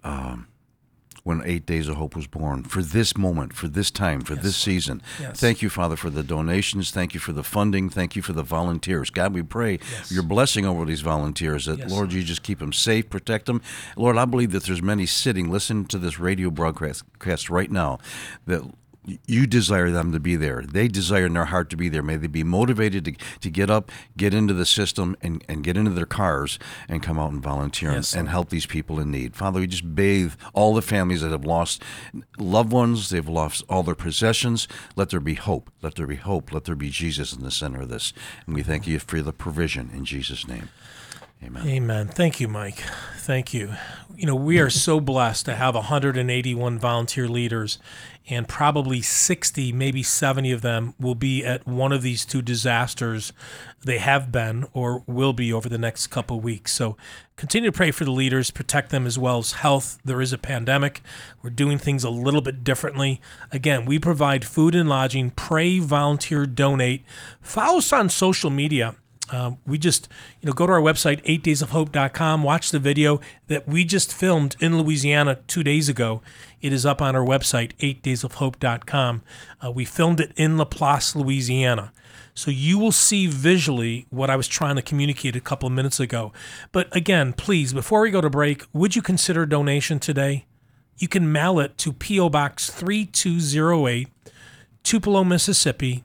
um, 0.02 0.46
when 1.22 1.42
Eight 1.44 1.66
Days 1.66 1.88
of 1.88 1.96
Hope 1.96 2.16
was 2.16 2.26
born. 2.26 2.64
For 2.64 2.82
this 2.82 3.16
moment, 3.16 3.52
for 3.52 3.68
this 3.68 3.90
time, 3.90 4.22
for 4.22 4.34
this 4.34 4.56
season. 4.56 5.02
Yes. 5.20 5.38
Thank 5.38 5.62
you, 5.62 5.70
Father, 5.70 5.96
for 5.96 6.10
the 6.10 6.22
donations. 6.22 6.90
Thank 6.90 7.14
you 7.14 7.20
for 7.20 7.32
the 7.32 7.44
funding. 7.44 7.88
Thank 7.88 8.16
you 8.16 8.22
for 8.22 8.32
the 8.32 8.42
volunteers. 8.42 9.10
God, 9.10 9.32
we 9.32 9.42
pray 9.42 9.78
your 10.08 10.22
blessing 10.22 10.66
over 10.66 10.84
these 10.84 11.00
volunteers. 11.00 11.66
That 11.66 11.78
Yes. 11.78 11.90
Lord, 11.90 12.12
you 12.12 12.22
just 12.22 12.42
keep 12.42 12.58
them 12.58 12.72
safe, 12.72 13.08
protect 13.08 13.46
them. 13.46 13.62
Lord, 13.96 14.16
I 14.16 14.24
believe 14.24 14.52
that 14.52 14.64
there's 14.64 14.82
many 14.82 15.06
sitting 15.06 15.50
listening 15.50 15.86
to 15.86 15.98
this 15.98 16.18
radio 16.18 16.50
broadcast 16.50 17.50
right 17.50 17.70
now 17.70 17.98
that 18.46 18.62
you 19.26 19.46
desire 19.46 19.90
them 19.90 20.12
to 20.12 20.20
be 20.20 20.36
there. 20.36 20.62
They 20.62 20.86
desire 20.86 21.26
in 21.26 21.32
their 21.32 21.46
heart 21.46 21.70
to 21.70 21.76
be 21.76 21.88
there. 21.88 22.02
May 22.02 22.16
they 22.16 22.28
be 22.28 22.44
motivated 22.44 23.04
to, 23.06 23.12
to 23.40 23.50
get 23.50 23.68
up, 23.68 23.90
get 24.16 24.32
into 24.32 24.54
the 24.54 24.64
system, 24.64 25.16
and, 25.20 25.44
and 25.48 25.64
get 25.64 25.76
into 25.76 25.90
their 25.90 26.06
cars 26.06 26.58
and 26.88 27.02
come 27.02 27.18
out 27.18 27.32
and 27.32 27.42
volunteer 27.42 27.88
and- 27.88 27.96
Yes, 27.98 28.14
and, 28.14 28.24
Lord. 28.26 28.30
help 28.32 28.48
these 28.50 28.66
people 28.66 29.00
in 29.00 29.10
need. 29.10 29.34
Father, 29.34 29.60
we 29.60 29.66
just 29.66 29.94
bathe 29.94 30.34
all 30.52 30.72
the 30.74 30.82
families 30.82 31.20
that 31.22 31.32
have 31.32 31.44
lost 31.44 31.82
loved 32.38 32.70
ones, 32.72 33.10
they've 33.10 33.28
lost 33.28 33.64
all 33.68 33.82
their 33.82 33.94
possessions. 33.94 34.68
Let 34.94 35.10
there 35.10 35.20
be 35.20 35.34
hope. 35.34 35.70
Let 35.82 35.96
there 35.96 36.06
be 36.06 36.16
hope. 36.16 36.52
Let 36.52 36.64
there 36.64 36.76
be 36.76 36.90
Jesus 36.90 37.32
in 37.32 37.42
the 37.42 37.50
center 37.50 37.82
of 37.82 37.88
this. 37.88 38.12
And 38.46 38.54
we 38.54 38.62
thank 38.62 38.86
you 38.86 38.98
for 39.00 39.20
the 39.20 39.32
provision 39.32 39.90
in 39.92 40.04
Jesus' 40.04 40.46
name. 40.46 40.68
Amen. 41.44 41.66
Amen. 41.66 42.08
Thank 42.08 42.40
you, 42.40 42.46
Mike. 42.46 42.82
Thank 43.18 43.52
you. 43.52 43.74
You 44.14 44.26
know, 44.26 44.36
we 44.36 44.60
are 44.60 44.70
so 44.70 45.00
blessed 45.00 45.46
to 45.46 45.56
have 45.56 45.74
181 45.74 46.78
volunteer 46.78 47.28
leaders, 47.28 47.78
and 48.28 48.46
probably 48.46 49.02
60, 49.02 49.72
maybe 49.72 50.04
70 50.04 50.52
of 50.52 50.62
them 50.62 50.94
will 51.00 51.16
be 51.16 51.44
at 51.44 51.66
one 51.66 51.92
of 51.92 52.02
these 52.02 52.24
two 52.24 52.42
disasters. 52.42 53.32
They 53.84 53.98
have 53.98 54.30
been 54.30 54.66
or 54.72 55.02
will 55.08 55.32
be 55.32 55.52
over 55.52 55.68
the 55.68 55.78
next 55.78 56.08
couple 56.08 56.38
weeks. 56.40 56.72
So 56.72 56.96
continue 57.34 57.70
to 57.70 57.76
pray 57.76 57.90
for 57.90 58.04
the 58.04 58.12
leaders, 58.12 58.52
protect 58.52 58.90
them 58.90 59.06
as 59.06 59.18
well 59.18 59.38
as 59.38 59.52
health. 59.52 59.98
There 60.04 60.20
is 60.20 60.32
a 60.32 60.38
pandemic. 60.38 61.00
We're 61.42 61.50
doing 61.50 61.78
things 61.78 62.04
a 62.04 62.10
little 62.10 62.42
bit 62.42 62.62
differently. 62.62 63.20
Again, 63.50 63.84
we 63.84 63.98
provide 63.98 64.44
food 64.44 64.76
and 64.76 64.88
lodging. 64.88 65.30
Pray, 65.30 65.80
volunteer, 65.80 66.46
donate. 66.46 67.04
Follow 67.40 67.78
us 67.78 67.92
on 67.92 68.08
social 68.08 68.50
media. 68.50 68.94
Um, 69.32 69.58
we 69.66 69.78
just, 69.78 70.08
you 70.40 70.46
know, 70.46 70.52
go 70.52 70.66
to 70.66 70.72
our 70.72 70.80
website, 70.80 71.24
8daysofhope.com, 71.24 72.42
watch 72.42 72.70
the 72.70 72.78
video 72.78 73.20
that 73.46 73.66
we 73.66 73.84
just 73.84 74.12
filmed 74.12 74.56
in 74.60 74.78
Louisiana 74.78 75.38
two 75.46 75.64
days 75.64 75.88
ago. 75.88 76.20
It 76.60 76.72
is 76.72 76.84
up 76.84 77.00
on 77.00 77.16
our 77.16 77.24
website, 77.24 77.72
8daysofhope.com. 77.78 79.22
Uh, 79.64 79.70
we 79.70 79.84
filmed 79.86 80.20
it 80.20 80.32
in 80.36 80.58
Laplace, 80.58 81.16
Louisiana. 81.16 81.92
So 82.34 82.50
you 82.50 82.78
will 82.78 82.92
see 82.92 83.26
visually 83.26 84.06
what 84.10 84.30
I 84.30 84.36
was 84.36 84.48
trying 84.48 84.76
to 84.76 84.82
communicate 84.82 85.34
a 85.34 85.40
couple 85.40 85.66
of 85.66 85.72
minutes 85.72 85.98
ago. 85.98 86.32
But 86.70 86.94
again, 86.94 87.32
please, 87.32 87.72
before 87.72 88.02
we 88.02 88.10
go 88.10 88.20
to 88.20 88.30
break, 88.30 88.64
would 88.72 88.94
you 88.94 89.02
consider 89.02 89.46
donation 89.46 89.98
today? 89.98 90.46
You 90.98 91.08
can 91.08 91.32
mail 91.32 91.58
it 91.58 91.76
to 91.78 91.92
P.O. 91.92 92.28
Box 92.28 92.70
3208, 92.70 94.08
Tupelo, 94.82 95.24
Mississippi 95.24 96.04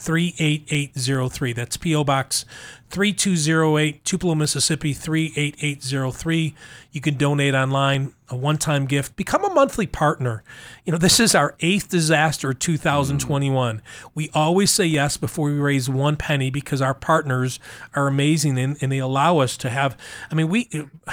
38803. 0.00 1.52
That's 1.52 1.76
P.O. 1.76 2.04
Box 2.04 2.44
3208, 2.90 4.04
Tupelo, 4.04 4.34
Mississippi 4.34 4.92
38803. 4.92 6.54
You 6.92 7.00
can 7.00 7.16
donate 7.16 7.54
online, 7.54 8.14
a 8.28 8.36
one 8.36 8.58
time 8.58 8.86
gift, 8.86 9.16
become 9.16 9.44
a 9.44 9.52
monthly 9.52 9.86
partner. 9.86 10.42
You 10.84 10.92
know, 10.92 10.98
this 10.98 11.20
is 11.20 11.34
our 11.34 11.54
eighth 11.60 11.88
disaster 11.88 12.50
of 12.50 12.58
2021. 12.58 13.82
We 14.14 14.30
always 14.34 14.70
say 14.70 14.86
yes 14.86 15.16
before 15.16 15.50
we 15.50 15.58
raise 15.58 15.88
one 15.88 16.16
penny 16.16 16.50
because 16.50 16.80
our 16.80 16.94
partners 16.94 17.58
are 17.94 18.06
amazing 18.06 18.58
and, 18.58 18.76
and 18.80 18.90
they 18.90 18.98
allow 18.98 19.38
us 19.38 19.56
to 19.58 19.70
have. 19.70 19.96
I 20.30 20.34
mean, 20.34 20.48
we, 20.48 20.68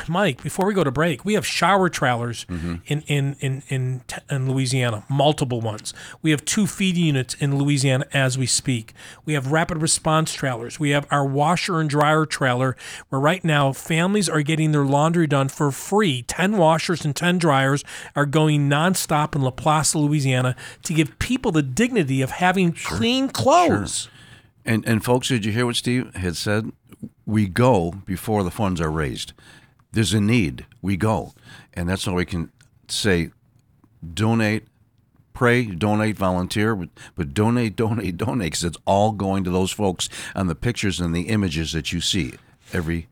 Mike, 0.07 0.41
before 0.43 0.65
we 0.65 0.74
go 0.74 0.84
to 0.84 0.91
break, 0.91 1.25
we 1.25 1.34
have 1.34 1.46
shower 1.46 1.89
trailers 1.89 2.46
mm-hmm. 2.46 2.75
in, 2.86 3.01
in, 3.01 3.36
in, 3.39 3.63
in, 3.69 4.01
in 4.29 4.51
Louisiana, 4.51 5.03
multiple 5.10 5.62
ones. 5.62 5.93
We 6.22 6.31
have 6.31 6.46
two 6.46 6.67
feeding 6.67 7.05
units 7.05 7.34
in 7.36 7.57
Louisiana 7.57 8.05
as 8.13 8.38
we 8.38 8.46
speak. 8.46 8.93
We 9.25 9.34
have 9.34 9.51
rapid 9.51 9.81
response 9.81 10.34
trailers. 10.34 10.79
We 10.79 10.91
have 10.91 11.07
our 11.12 11.25
washer 11.25 11.79
and 11.79 11.89
dryer 11.89 12.25
trailer 12.25 12.75
where 13.10 13.22
right 13.22 13.43
now 13.43 13.74
families 13.74 14.29
are 14.29 14.41
getting 14.41 14.72
their 14.72 14.86
laundry 14.86 15.27
done 15.27 15.50
for 15.50 15.66
free. 15.71 16.21
10 16.24 16.57
washers 16.57 17.05
and 17.05 17.15
10 17.15 17.38
dryers 17.38 17.83
are 18.15 18.25
going 18.25 18.69
nonstop 18.69 19.36
in 19.36 19.41
La 19.41 19.47
Laplace, 19.47 19.95
Louisiana 19.95 20.55
to 20.83 20.93
give 20.93 21.17
people 21.19 21.51
the 21.51 21.63
dignity 21.63 22.21
of 22.21 22.31
having 22.31 22.74
clean 22.74 23.29
clothes. 23.29 24.09
And 24.65 24.86
and 24.86 25.03
folks, 25.03 25.29
did 25.29 25.45
you 25.45 25.51
hear 25.51 25.65
what 25.65 25.77
Steve 25.77 26.13
had 26.15 26.36
said? 26.36 26.71
We 27.25 27.47
go 27.47 27.93
before 28.05 28.43
the 28.43 28.51
funds 28.51 28.81
are 28.81 28.91
raised. 28.91 29.33
There's 29.93 30.13
a 30.13 30.21
need. 30.21 30.65
We 30.81 30.97
go, 30.97 31.33
and 31.74 31.88
that's 31.88 32.07
all 32.07 32.15
we 32.15 32.25
can 32.25 32.51
say. 32.89 33.31
Donate, 34.13 34.67
pray, 35.33 35.65
donate, 35.65 36.17
volunteer, 36.17 36.75
but, 36.75 36.89
but 37.15 37.33
donate, 37.33 37.75
donate, 37.75 38.17
donate, 38.17 38.47
because 38.47 38.63
it's 38.63 38.77
all 38.86 39.12
going 39.12 39.43
to 39.43 39.50
those 39.50 39.71
folks 39.71 40.09
on 40.36 40.47
the 40.47 40.55
pictures 40.55 41.00
and 41.00 41.15
the 41.15 41.29
images 41.29 41.71
that 41.71 41.93
you 41.93 42.01
see. 42.01 42.33
Every 42.74 43.07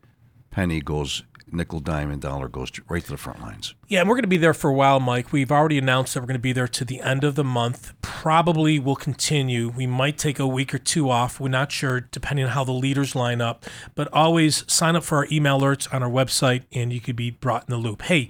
penny 0.50 0.80
goes 0.80 1.22
nickel, 1.56 1.80
dime, 1.80 2.10
and 2.10 2.20
dollar 2.20 2.48
goes 2.48 2.70
to, 2.72 2.82
right 2.88 3.02
to 3.02 3.10
the 3.10 3.16
front 3.16 3.40
lines. 3.40 3.74
Yeah, 3.88 4.00
and 4.00 4.08
we're 4.08 4.16
going 4.16 4.22
to 4.22 4.28
be 4.28 4.36
there 4.36 4.54
for 4.54 4.70
a 4.70 4.74
while, 4.74 5.00
Mike. 5.00 5.32
We've 5.32 5.50
already 5.50 5.78
announced 5.78 6.14
that 6.14 6.20
we're 6.20 6.26
going 6.26 6.34
to 6.34 6.40
be 6.40 6.52
there 6.52 6.68
to 6.68 6.84
the 6.84 7.00
end 7.00 7.24
of 7.24 7.34
the 7.34 7.44
month. 7.44 7.94
Probably 8.02 8.78
will 8.78 8.96
continue. 8.96 9.68
We 9.68 9.86
might 9.86 10.18
take 10.18 10.38
a 10.38 10.46
week 10.46 10.74
or 10.74 10.78
two 10.78 11.10
off. 11.10 11.40
We're 11.40 11.48
not 11.48 11.72
sure, 11.72 12.00
depending 12.00 12.46
on 12.46 12.52
how 12.52 12.64
the 12.64 12.72
leaders 12.72 13.14
line 13.14 13.40
up. 13.40 13.64
But 13.94 14.12
always 14.12 14.64
sign 14.70 14.96
up 14.96 15.04
for 15.04 15.18
our 15.18 15.26
email 15.30 15.60
alerts 15.60 15.92
on 15.92 16.02
our 16.02 16.10
website, 16.10 16.64
and 16.72 16.92
you 16.92 17.00
could 17.00 17.16
be 17.16 17.30
brought 17.30 17.64
in 17.68 17.70
the 17.70 17.78
loop. 17.78 18.02
Hey, 18.02 18.28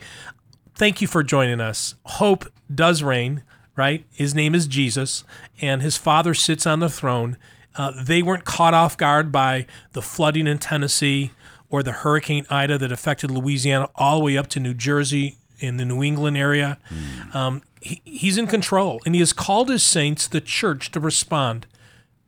thank 0.74 1.00
you 1.00 1.08
for 1.08 1.22
joining 1.22 1.60
us. 1.60 1.94
Hope 2.04 2.46
does 2.72 3.02
reign, 3.02 3.42
right? 3.76 4.04
His 4.12 4.34
name 4.34 4.54
is 4.54 4.66
Jesus, 4.66 5.24
and 5.60 5.82
his 5.82 5.96
Father 5.96 6.34
sits 6.34 6.66
on 6.66 6.80
the 6.80 6.88
throne. 6.88 7.36
Uh, 7.74 7.92
they 8.02 8.22
weren't 8.22 8.44
caught 8.44 8.72
off 8.72 8.96
guard 8.96 9.30
by 9.30 9.66
the 9.92 10.00
flooding 10.00 10.46
in 10.46 10.58
Tennessee 10.58 11.32
or 11.68 11.82
the 11.82 11.92
Hurricane 11.92 12.46
Ida 12.50 12.78
that 12.78 12.92
affected 12.92 13.30
Louisiana 13.30 13.88
all 13.94 14.18
the 14.18 14.24
way 14.24 14.38
up 14.38 14.46
to 14.48 14.60
New 14.60 14.74
Jersey 14.74 15.36
in 15.58 15.76
the 15.76 15.84
New 15.84 16.02
England 16.02 16.36
area. 16.36 16.78
Um, 17.34 17.62
he, 17.80 18.02
he's 18.04 18.38
in 18.38 18.46
control, 18.46 19.00
and 19.04 19.14
he 19.14 19.20
has 19.20 19.32
called 19.32 19.68
his 19.68 19.82
saints, 19.82 20.26
the 20.28 20.40
church, 20.40 20.90
to 20.92 21.00
respond. 21.00 21.66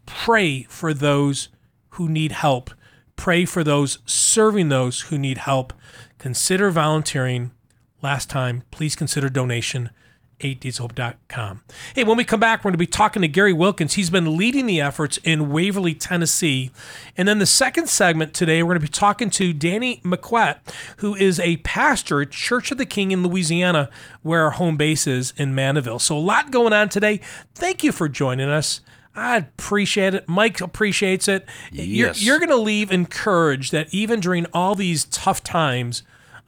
Pray 0.07 0.63
for 0.65 0.95
those 0.95 1.49
who 1.91 2.09
need 2.09 2.33
help. 2.33 2.71
Pray 3.17 3.45
for 3.45 3.65
those 3.65 3.99
serving 4.07 4.69
those 4.69 5.03
who 5.03 5.19
need 5.19 5.39
help. 5.39 5.73
Consider 6.19 6.71
volunteering. 6.71 7.51
Last 8.01 8.31
time, 8.31 8.63
please 8.71 8.95
consider 8.95 9.29
donation. 9.29 9.91
8dayshope.com. 10.41 11.63
Hey, 11.95 12.05
when 12.05 12.17
we 12.17 12.25
come 12.25 12.41
back, 12.41 12.61
we're 12.61 12.71
going 12.71 12.75
to 12.75 12.79
be 12.79 12.87
talking 12.87 13.23
to 13.23 13.29
Gary 13.29 13.53
Wilkins. 13.53 13.95
He's 13.95 14.11
been 14.11 14.37
leading 14.37 14.67
the 14.67 14.81
efforts 14.81 15.19
in 15.25 15.51
Waverly, 15.51 15.95
Tennessee. 15.95 16.71
And 17.17 17.27
then 17.27 17.39
the 17.39 17.47
second 17.47 17.89
segment 17.89 18.35
today, 18.35 18.63
we're 18.63 18.75
going 18.75 18.81
to 18.81 18.87
be 18.87 18.93
talking 18.93 19.31
to 19.31 19.53
Danny 19.53 20.01
McQuett, 20.05 20.59
who 20.99 21.15
is 21.15 21.41
a 21.41 21.57
pastor 21.59 22.23
at 22.23 22.31
Church 22.31 22.71
of 22.71 22.79
the 22.79 22.87
King 22.87 23.11
in 23.11 23.23
Louisiana, 23.23 23.91
where 24.23 24.45
our 24.45 24.53
home 24.53 24.77
base 24.77 25.07
is 25.07 25.33
in 25.37 25.55
Mandeville. 25.55 25.99
So 25.99 26.17
a 26.17 26.21
lot 26.21 26.51
going 26.51 26.73
on 26.73 26.89
today. 26.89 27.21
Thank 27.55 27.83
you 27.83 27.93
for 27.93 28.09
joining 28.09 28.49
us. 28.49 28.81
I 29.15 29.39
appreciate 29.39 30.15
it. 30.15 30.29
Mike 30.29 30.61
appreciates 30.61 31.27
it. 31.27 31.45
Yes. 31.73 31.87
You're, 31.87 32.13
you're 32.13 32.39
going 32.39 32.57
to 32.57 32.63
leave 32.63 32.93
encouraged 32.93 33.73
that 33.73 33.93
even 33.93 34.21
during 34.21 34.47
all 34.53 34.77
these 34.77 35.07
tough 35.07 35.43
times, 35.43 36.05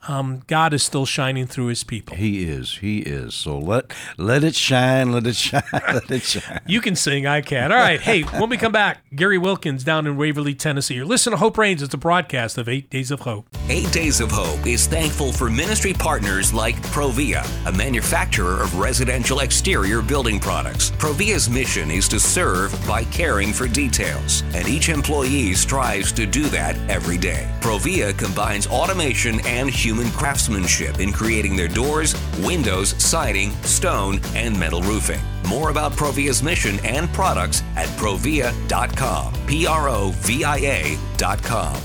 um, 0.07 0.41
God 0.47 0.73
is 0.73 0.81
still 0.83 1.05
shining 1.05 1.45
through 1.45 1.67
his 1.67 1.83
people. 1.83 2.15
He 2.17 2.45
is. 2.49 2.77
He 2.77 2.99
is. 2.99 3.33
So 3.35 3.57
let 3.59 3.91
let 4.17 4.43
it 4.43 4.55
shine. 4.55 5.11
Let 5.11 5.27
it 5.27 5.35
shine. 5.47 5.63
Let 5.71 6.09
it 6.09 6.23
shine. 6.23 6.59
You 6.65 6.81
can 6.81 6.95
sing, 6.95 7.27
I 7.27 7.41
can. 7.41 7.71
All 7.71 7.77
right. 7.77 8.01
Hey, 8.01 8.23
when 8.23 8.49
we 8.49 8.57
come 8.57 8.71
back, 8.71 9.03
Gary 9.15 9.37
Wilkins 9.37 9.83
down 9.83 10.07
in 10.07 10.17
Waverly, 10.17 10.55
Tennessee. 10.55 10.95
You're 10.95 11.05
listening 11.05 11.33
to 11.33 11.37
Hope 11.37 11.57
Reigns. 11.57 11.81
It's 11.83 11.93
a 11.93 11.97
broadcast 11.97 12.57
of 12.57 12.67
Eight 12.67 12.89
Days 12.89 13.11
of 13.11 13.21
Hope. 13.21 13.47
Eight 13.69 13.91
Days 13.91 14.19
of 14.19 14.31
Hope 14.31 14.65
is 14.65 14.87
thankful 14.87 15.31
for 15.31 15.49
ministry 15.49 15.93
partners 15.93 16.53
like 16.53 16.75
Provia, 16.87 17.45
a 17.67 17.71
manufacturer 17.71 18.61
of 18.61 18.79
residential 18.79 19.39
exterior 19.39 20.01
building 20.01 20.39
products. 20.39 20.91
Provia's 20.91 21.49
mission 21.49 21.91
is 21.91 22.07
to 22.09 22.19
serve 22.19 22.75
by 22.87 23.03
caring 23.05 23.53
for 23.53 23.67
details, 23.67 24.43
and 24.55 24.67
each 24.67 24.89
employee 24.89 25.53
strives 25.53 26.11
to 26.13 26.25
do 26.25 26.43
that 26.45 26.75
every 26.89 27.17
day. 27.17 27.47
Provia 27.61 28.17
combines 28.17 28.65
automation 28.67 29.39
and 29.45 29.69
human 29.69 29.90
craftsmanship 30.11 30.99
in 30.99 31.11
creating 31.11 31.55
their 31.55 31.67
doors, 31.67 32.15
windows, 32.39 32.89
siding, 33.03 33.51
stone, 33.63 34.19
and 34.35 34.57
metal 34.59 34.81
roofing. 34.81 35.21
More 35.47 35.69
about 35.69 35.93
Provia's 35.93 36.41
mission 36.41 36.79
and 36.85 37.11
products 37.13 37.63
at 37.75 37.87
provia.com. 37.97 39.33
P 39.45 39.67
R 39.67 39.89
O 39.89 40.11
V 40.15 40.43
I 40.43 40.57
A.com. 40.57 41.81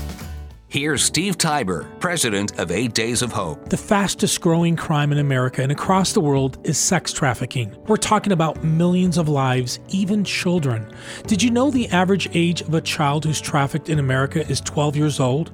Here's 0.69 1.01
Steve 1.01 1.37
Tybor, 1.37 1.87
president 2.01 2.59
of 2.59 2.71
Eight 2.71 2.93
Days 2.93 3.21
of 3.21 3.31
Hope. 3.31 3.69
The 3.69 3.77
fastest 3.77 4.41
growing 4.41 4.75
crime 4.75 5.13
in 5.13 5.17
America 5.17 5.63
and 5.63 5.71
across 5.71 6.11
the 6.11 6.19
world 6.19 6.57
is 6.65 6.77
sex 6.77 7.13
trafficking. 7.13 7.73
We're 7.87 7.95
talking 7.95 8.33
about 8.33 8.65
millions 8.65 9.17
of 9.17 9.29
lives, 9.29 9.79
even 9.87 10.25
children. 10.25 10.93
Did 11.25 11.41
you 11.41 11.51
know 11.51 11.71
the 11.71 11.87
average 11.87 12.27
age 12.33 12.59
of 12.59 12.73
a 12.73 12.81
child 12.81 13.23
who's 13.23 13.39
trafficked 13.39 13.87
in 13.87 13.97
America 13.97 14.45
is 14.49 14.59
12 14.59 14.97
years 14.97 15.21
old? 15.21 15.53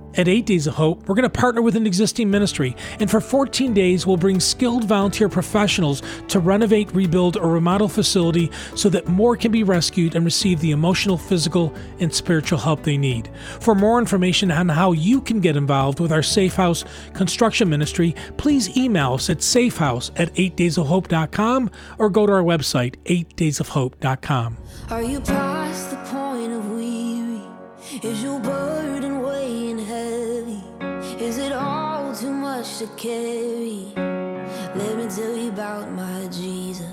At 0.15 0.27
8 0.27 0.45
Days 0.45 0.67
of 0.67 0.75
Hope, 0.75 1.07
we're 1.07 1.15
going 1.15 1.23
to 1.23 1.29
partner 1.29 1.61
with 1.61 1.75
an 1.75 1.87
existing 1.87 2.29
ministry, 2.29 2.75
and 2.99 3.09
for 3.09 3.21
14 3.21 3.73
days, 3.73 4.05
we'll 4.05 4.17
bring 4.17 4.39
skilled 4.39 4.83
volunteer 4.83 5.29
professionals 5.29 6.01
to 6.27 6.39
renovate, 6.39 6.93
rebuild, 6.93 7.37
or 7.37 7.51
remodel 7.51 7.87
facility 7.87 8.51
so 8.75 8.89
that 8.89 9.07
more 9.07 9.37
can 9.37 9.51
be 9.51 9.63
rescued 9.63 10.15
and 10.15 10.25
receive 10.25 10.59
the 10.59 10.71
emotional, 10.71 11.17
physical, 11.17 11.73
and 11.99 12.13
spiritual 12.13 12.59
help 12.59 12.83
they 12.83 12.97
need. 12.97 13.29
For 13.61 13.73
more 13.73 13.99
information 13.99 14.51
on 14.51 14.67
how 14.69 14.91
you 14.91 15.21
can 15.21 15.39
get 15.39 15.55
involved 15.55 15.99
with 15.99 16.11
our 16.11 16.23
Safe 16.23 16.55
House 16.55 16.83
construction 17.13 17.69
ministry, 17.69 18.13
please 18.37 18.75
email 18.77 19.13
us 19.13 19.29
at 19.29 19.37
safehouse 19.37 20.11
at 20.17 20.33
8daysofhope.com 20.35 21.71
or 21.97 22.09
go 22.09 22.25
to 22.25 22.33
our 22.33 22.43
website, 22.43 22.95
8daysofhope.com. 23.05 24.57
Are 24.89 25.03
you 25.03 25.21
past 25.21 25.91
the 25.91 25.97
point 26.11 26.51
of 26.51 26.69
weary? 26.69 27.41
Is 28.03 28.21
your 28.21 28.39
carry. 32.97 33.91
Let 33.95 34.97
me 34.97 35.07
tell 35.07 35.35
you 35.35 35.49
about 35.49 35.91
my 35.91 36.27
Jesus. 36.27 36.85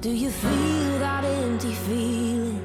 Do 0.00 0.10
you 0.10 0.30
feel 0.30 0.98
that 0.98 1.24
empty 1.24 1.72
feeling? 1.72 2.64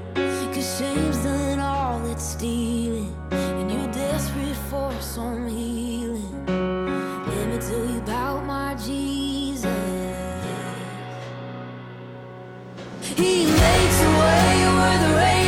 Cause 0.54 0.78
shame's 0.78 1.18
done 1.24 1.60
all 1.60 2.06
it's 2.12 2.24
stealing. 2.24 3.16
And 3.32 3.72
you're 3.72 3.92
desperate 3.92 4.56
for 4.70 4.94
some 5.02 5.48
healing. 5.48 6.46
Let 6.46 7.48
me 7.48 7.58
tell 7.58 7.86
you 7.86 8.00
about 8.00 8.46
my 8.46 8.76
Jesus. 8.76 9.66
He 13.16 13.46
makes 13.46 14.02
a 14.02 14.12
way 14.22 14.52
where 14.78 15.00
the 15.08 15.16
rain 15.16 15.39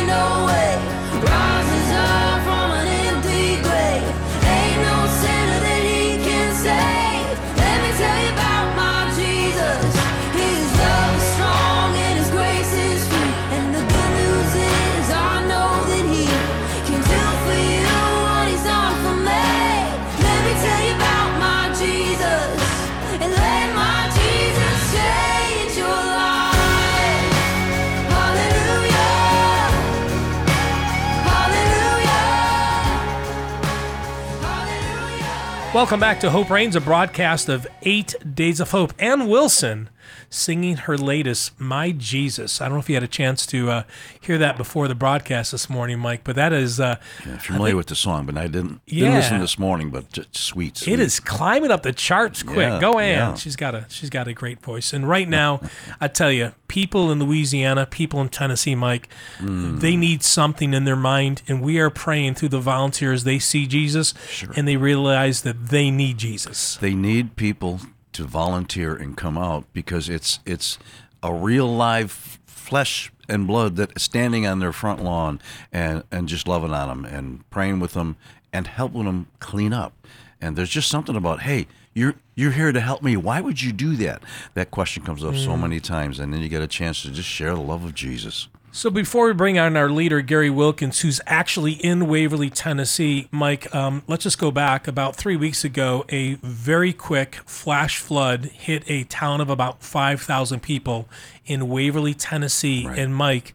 Welcome 35.74 36.00
back 36.00 36.20
to 36.20 36.28
Hope 36.28 36.50
Reigns, 36.50 36.76
a 36.76 36.82
broadcast 36.82 37.48
of 37.48 37.66
Eight 37.80 38.14
Days 38.34 38.60
of 38.60 38.72
Hope. 38.72 38.92
Anne 38.98 39.26
Wilson 39.26 39.88
singing 40.34 40.76
her 40.78 40.96
latest, 40.96 41.60
My 41.60 41.92
Jesus. 41.92 42.60
I 42.60 42.64
don't 42.64 42.74
know 42.74 42.80
if 42.80 42.88
you 42.88 42.96
had 42.96 43.02
a 43.02 43.08
chance 43.08 43.44
to 43.46 43.70
uh, 43.70 43.82
hear 44.20 44.38
that 44.38 44.56
before 44.56 44.88
the 44.88 44.94
broadcast 44.94 45.52
this 45.52 45.68
morning, 45.68 45.98
Mike, 45.98 46.22
but 46.24 46.36
that 46.36 46.52
is, 46.52 46.80
uh, 46.80 46.96
Yeah, 47.26 47.36
familiar 47.38 47.76
with 47.76 47.86
the 47.88 47.94
song, 47.94 48.24
but 48.26 48.36
I 48.38 48.46
didn't, 48.46 48.80
Yeah. 48.86 49.04
didn't 49.04 49.14
listen 49.16 49.40
this 49.40 49.58
morning. 49.58 49.90
But 49.90 50.06
sweet, 50.32 50.78
sweet. 50.78 50.94
it 50.94 51.00
is 51.00 51.20
climbing 51.20 51.70
up 51.70 51.82
the 51.82 51.92
charts 51.92 52.42
quick. 52.42 52.56
Yeah, 52.68 52.80
Go 52.80 52.98
Anne. 52.98 53.18
yeah. 53.30 53.34
She's 53.34 53.56
got 53.56 53.74
a 53.74 53.84
she's 53.88 54.08
got 54.10 54.26
a 54.26 54.32
great 54.32 54.62
voice. 54.62 54.92
And 54.92 55.08
right 55.08 55.28
now, 55.28 55.60
I 56.00 56.08
tell 56.08 56.32
you, 56.32 56.52
people 56.68 57.12
in 57.12 57.18
Louisiana, 57.18 57.84
people 57.84 58.20
in 58.22 58.30
Tennessee, 58.30 58.74
Mike, 58.74 59.08
Mm. 59.40 59.80
they 59.80 59.96
need 59.96 60.22
something 60.22 60.72
in 60.72 60.84
their 60.84 60.96
mind, 60.96 61.42
and 61.46 61.60
we 61.60 61.78
are 61.78 61.90
praying 61.90 62.34
through 62.36 62.48
the 62.48 62.60
volunteers. 62.60 63.24
They 63.24 63.38
see 63.38 63.66
Jesus, 63.66 64.14
and 64.56 64.66
they 64.66 64.76
realize 64.78 65.42
that 65.42 65.68
they 65.68 65.90
need 65.90 66.16
Jesus. 66.16 66.78
They 66.80 66.94
need 66.94 67.36
people 67.36 67.80
to 68.12 68.24
volunteer 68.24 68.94
and 68.94 69.16
come 69.16 69.38
out 69.38 69.64
because 69.72 70.08
it's 70.08 70.40
it's 70.46 70.78
a 71.22 71.32
real 71.32 71.66
live 71.66 72.38
flesh 72.46 73.12
and 73.28 73.46
blood 73.46 73.76
that 73.76 73.92
is 73.96 74.02
standing 74.02 74.46
on 74.46 74.58
their 74.58 74.72
front 74.72 75.02
lawn 75.02 75.40
and 75.72 76.04
and 76.10 76.28
just 76.28 76.46
loving 76.48 76.72
on 76.72 76.88
them 76.88 77.04
and 77.04 77.48
praying 77.50 77.80
with 77.80 77.92
them 77.92 78.16
and 78.52 78.66
helping 78.66 79.04
them 79.04 79.26
clean 79.40 79.72
up. 79.72 79.92
And 80.40 80.56
there's 80.56 80.70
just 80.70 80.88
something 80.88 81.16
about 81.16 81.42
hey, 81.42 81.66
you're 81.94 82.14
you're 82.34 82.52
here 82.52 82.72
to 82.72 82.80
help 82.80 83.02
me. 83.02 83.16
Why 83.16 83.40
would 83.40 83.60
you 83.60 83.72
do 83.72 83.96
that? 83.96 84.22
That 84.54 84.70
question 84.70 85.04
comes 85.04 85.22
up 85.22 85.34
so 85.36 85.50
mm. 85.50 85.60
many 85.60 85.80
times, 85.80 86.18
and 86.18 86.32
then 86.32 86.40
you 86.40 86.48
get 86.48 86.62
a 86.62 86.66
chance 86.66 87.02
to 87.02 87.10
just 87.10 87.28
share 87.28 87.54
the 87.54 87.60
love 87.60 87.84
of 87.84 87.94
Jesus. 87.94 88.48
So 88.74 88.88
before 88.88 89.26
we 89.26 89.34
bring 89.34 89.58
on 89.58 89.76
our 89.76 89.90
leader, 89.90 90.22
Gary 90.22 90.48
Wilkins, 90.48 91.00
who's 91.00 91.20
actually 91.26 91.72
in 91.72 92.08
Waverly, 92.08 92.48
Tennessee, 92.48 93.28
Mike, 93.30 93.72
um, 93.74 94.02
let's 94.06 94.22
just 94.22 94.38
go 94.38 94.50
back. 94.50 94.88
About 94.88 95.14
three 95.14 95.36
weeks 95.36 95.62
ago, 95.62 96.06
a 96.08 96.34
very 96.36 96.94
quick 96.94 97.34
flash 97.44 97.98
flood 97.98 98.46
hit 98.46 98.82
a 98.86 99.04
town 99.04 99.42
of 99.42 99.50
about 99.50 99.82
5,000 99.82 100.60
people 100.60 101.06
in 101.44 101.68
Waverly, 101.68 102.14
Tennessee. 102.14 102.86
And 102.86 103.14
Mike, 103.14 103.54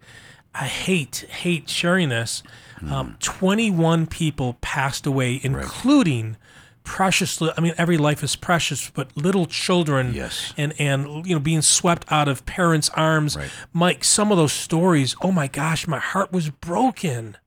I 0.53 0.65
hate, 0.65 1.25
hate 1.29 1.67
sharing 1.67 2.09
this. 2.09 2.43
Um, 2.87 3.17
21 3.19 4.05
people 4.05 4.57
passed 4.61 5.07
away, 5.07 5.41
including 5.43 6.37
precious 6.87 7.41
i 7.57 7.61
mean 7.61 7.73
every 7.77 7.97
life 7.97 8.23
is 8.23 8.35
precious 8.35 8.89
but 8.89 9.07
little 9.17 9.45
children 9.45 10.13
Yes. 10.13 10.53
and 10.57 10.73
and 10.79 11.25
you 11.27 11.35
know 11.35 11.39
being 11.41 11.61
swept 11.61 12.05
out 12.09 12.27
of 12.27 12.45
parents 12.45 12.89
arms 12.95 13.35
Right. 13.35 13.49
mike 13.73 14.03
some 14.03 14.31
of 14.31 14.37
those 14.37 14.53
stories 14.53 15.13
oh 15.21 15.31
my 15.31 15.47
gosh 15.47 15.85
my 15.87 15.99
heart 15.99 16.31
was 16.31 16.49
broken 16.49 17.37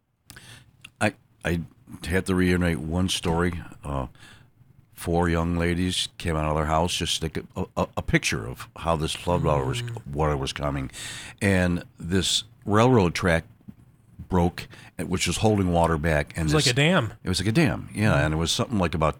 I 1.00 1.14
I 1.44 1.60
had 2.06 2.26
to 2.26 2.34
reiterate 2.34 2.78
one 2.78 3.08
story. 3.08 3.52
Uh, 3.84 4.06
four 4.92 5.28
young 5.28 5.56
ladies 5.56 6.08
came 6.18 6.36
out 6.36 6.44
of 6.50 6.54
their 6.56 6.66
house 6.66 6.94
just 6.94 7.20
to 7.20 7.28
take 7.28 7.44
a, 7.56 7.64
a, 7.76 7.86
a 7.96 8.02
picture 8.02 8.46
of 8.46 8.68
how 8.76 8.94
this 8.96 9.14
flood 9.14 9.42
water 9.42 9.64
was 9.64 9.82
water 10.12 10.36
was 10.36 10.52
coming, 10.52 10.90
and 11.40 11.82
this 11.98 12.44
railroad 12.66 13.14
track 13.14 13.44
broke, 14.28 14.68
which 14.98 15.26
was 15.26 15.38
holding 15.38 15.72
water 15.72 15.96
back. 15.98 16.32
And 16.36 16.50
It 16.50 16.54
was 16.54 16.66
like 16.66 16.72
a 16.72 16.76
dam. 16.76 17.12
It 17.24 17.28
was 17.28 17.40
like 17.40 17.48
a 17.48 17.52
dam, 17.52 17.88
yeah, 17.94 18.24
and 18.24 18.34
it 18.34 18.36
was 18.36 18.52
something 18.52 18.78
like 18.78 18.94
about 18.94 19.16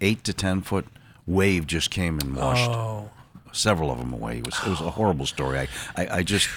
eight 0.00 0.24
to 0.24 0.32
ten 0.32 0.60
foot 0.62 0.86
wave 1.26 1.66
just 1.66 1.90
came 1.90 2.18
and 2.18 2.34
washed 2.36 2.70
oh 2.70 3.10
several 3.52 3.90
of 3.90 3.98
them 3.98 4.12
away. 4.12 4.38
It 4.38 4.46
was 4.46 4.58
it 4.64 4.68
was 4.70 4.80
a 4.80 4.90
horrible 4.98 5.26
story. 5.26 5.58
I 5.60 5.68
I, 5.96 6.08
I 6.18 6.22
just 6.22 6.48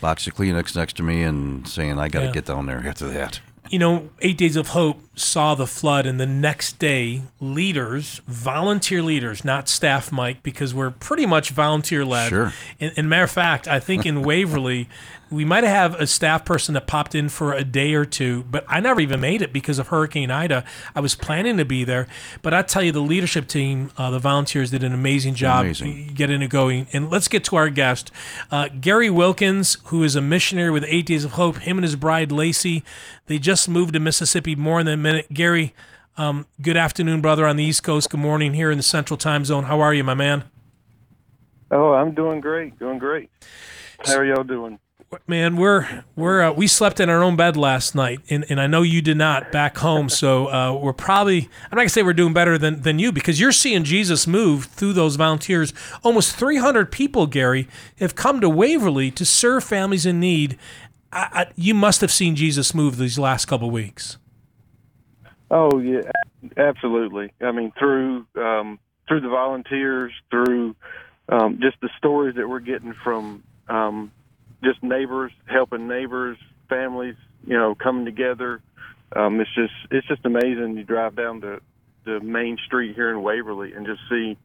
box 0.00 0.26
of 0.26 0.34
Kleenex 0.34 0.74
next 0.76 0.96
to 0.96 1.02
me 1.02 1.22
and 1.22 1.66
saying 1.68 1.98
I 1.98 2.08
got 2.08 2.20
to 2.20 2.26
Yeah. 2.26 2.32
get 2.32 2.44
down 2.46 2.66
there 2.66 2.82
after 2.86 3.06
that. 3.08 3.40
you 3.70 3.78
know, 3.78 4.10
Eight 4.20 4.36
Days 4.36 4.56
of 4.56 4.68
Hope 4.68 5.00
saw 5.16 5.54
the 5.54 5.66
flood, 5.66 6.04
and 6.04 6.20
the 6.20 6.26
next 6.26 6.78
day, 6.78 7.22
leaders, 7.40 8.20
volunteer 8.26 9.00
leaders, 9.02 9.42
not 9.44 9.68
staff, 9.70 10.12
Mike, 10.12 10.42
because 10.42 10.74
we're 10.74 10.90
pretty 10.90 11.24
much 11.24 11.48
volunteer 11.50 12.04
led. 12.04 12.28
Sure. 12.28 12.52
And, 12.78 12.92
and 12.96 13.08
matter 13.08 13.24
of 13.24 13.30
fact, 13.30 13.66
I 13.66 13.80
think 13.80 14.04
in 14.04 14.20
Waverly, 14.30 14.88
we 15.34 15.44
might 15.44 15.64
have 15.64 15.94
a 16.00 16.06
staff 16.06 16.44
person 16.44 16.74
that 16.74 16.86
popped 16.86 17.14
in 17.14 17.28
for 17.28 17.52
a 17.52 17.64
day 17.64 17.94
or 17.94 18.04
two, 18.04 18.44
but 18.44 18.64
I 18.68 18.80
never 18.80 19.00
even 19.00 19.20
made 19.20 19.42
it 19.42 19.52
because 19.52 19.78
of 19.78 19.88
Hurricane 19.88 20.30
Ida. 20.30 20.64
I 20.94 21.00
was 21.00 21.14
planning 21.14 21.56
to 21.56 21.64
be 21.64 21.84
there, 21.84 22.06
but 22.40 22.54
I 22.54 22.62
tell 22.62 22.82
you, 22.82 22.92
the 22.92 23.00
leadership 23.00 23.48
team, 23.48 23.90
uh, 23.98 24.10
the 24.10 24.18
volunteers, 24.18 24.70
did 24.70 24.84
an 24.84 24.94
amazing 24.94 25.34
job 25.34 25.64
Amazing. 25.64 26.12
getting 26.14 26.40
it 26.40 26.48
going. 26.48 26.86
And 26.92 27.10
let's 27.10 27.28
get 27.28 27.44
to 27.44 27.56
our 27.56 27.68
guest, 27.68 28.12
uh, 28.50 28.68
Gary 28.68 29.10
Wilkins, 29.10 29.76
who 29.86 30.04
is 30.04 30.14
a 30.14 30.20
missionary 30.20 30.70
with 30.70 30.84
Eight 30.86 31.06
Days 31.06 31.24
of 31.24 31.32
Hope. 31.32 31.58
Him 31.58 31.78
and 31.78 31.84
his 31.84 31.96
bride 31.96 32.30
Lacey, 32.30 32.84
they 33.26 33.38
just 33.38 33.68
moved 33.68 33.94
to 33.94 34.00
Mississippi 34.00 34.54
more 34.54 34.82
than 34.84 34.94
a 34.94 34.96
minute. 34.96 35.32
Gary, 35.32 35.74
um, 36.16 36.46
good 36.62 36.76
afternoon, 36.76 37.20
brother, 37.20 37.46
on 37.46 37.56
the 37.56 37.64
East 37.64 37.82
Coast. 37.82 38.10
Good 38.10 38.20
morning 38.20 38.54
here 38.54 38.70
in 38.70 38.76
the 38.76 38.84
Central 38.84 39.16
Time 39.16 39.44
Zone. 39.44 39.64
How 39.64 39.80
are 39.80 39.92
you, 39.92 40.04
my 40.04 40.14
man? 40.14 40.44
Oh, 41.70 41.92
I'm 41.92 42.14
doing 42.14 42.40
great, 42.40 42.78
doing 42.78 42.98
great. 42.98 43.30
How 44.04 44.18
are 44.18 44.24
y'all 44.24 44.44
doing? 44.44 44.78
Man, 45.26 45.56
we're 45.56 46.04
we're 46.16 46.42
uh, 46.42 46.52
we 46.52 46.66
slept 46.66 47.00
in 47.00 47.08
our 47.08 47.22
own 47.22 47.36
bed 47.36 47.56
last 47.56 47.94
night, 47.94 48.20
and, 48.30 48.44
and 48.48 48.60
I 48.60 48.66
know 48.66 48.82
you 48.82 49.02
did 49.02 49.16
not 49.16 49.52
back 49.52 49.78
home. 49.78 50.08
So 50.08 50.48
uh, 50.48 50.78
we're 50.80 50.92
probably 50.92 51.42
I'm 51.42 51.76
not 51.76 51.78
gonna 51.78 51.88
say 51.88 52.02
we're 52.02 52.12
doing 52.12 52.32
better 52.32 52.58
than 52.58 52.82
than 52.82 52.98
you 52.98 53.12
because 53.12 53.40
you're 53.40 53.52
seeing 53.52 53.84
Jesus 53.84 54.26
move 54.26 54.66
through 54.66 54.92
those 54.92 55.16
volunteers. 55.16 55.72
Almost 56.02 56.36
300 56.36 56.90
people, 56.90 57.26
Gary, 57.26 57.68
have 57.98 58.14
come 58.14 58.40
to 58.40 58.48
Waverly 58.48 59.10
to 59.12 59.24
serve 59.24 59.64
families 59.64 60.06
in 60.06 60.20
need. 60.20 60.58
I, 61.12 61.28
I, 61.32 61.46
you 61.56 61.74
must 61.74 62.00
have 62.00 62.10
seen 62.10 62.36
Jesus 62.36 62.74
move 62.74 62.96
these 62.96 63.18
last 63.18 63.46
couple 63.46 63.70
weeks. 63.70 64.18
Oh 65.50 65.78
yeah, 65.78 66.10
absolutely. 66.56 67.32
I 67.40 67.52
mean, 67.52 67.72
through 67.78 68.26
um, 68.36 68.78
through 69.08 69.20
the 69.20 69.28
volunteers, 69.28 70.12
through 70.30 70.76
um, 71.28 71.58
just 71.60 71.80
the 71.80 71.90
stories 71.98 72.36
that 72.36 72.48
we're 72.48 72.60
getting 72.60 72.94
from 73.04 73.42
um, 73.68 74.12
just 74.64 74.82
neighbors 74.82 75.32
helping 75.46 75.86
neighbors, 75.88 76.38
families, 76.68 77.16
you 77.46 77.56
know, 77.56 77.74
coming 77.74 78.04
together. 78.04 78.60
Um, 79.14 79.40
it's 79.40 79.54
just 79.54 79.74
it's 79.90 80.06
just 80.06 80.24
amazing. 80.24 80.76
You 80.76 80.84
drive 80.84 81.14
down 81.14 81.40
the 81.40 81.60
the 82.04 82.20
main 82.20 82.58
street 82.66 82.94
here 82.94 83.10
in 83.10 83.22
Waverly 83.22 83.72
and 83.72 83.86
just 83.86 84.00
see 84.08 84.36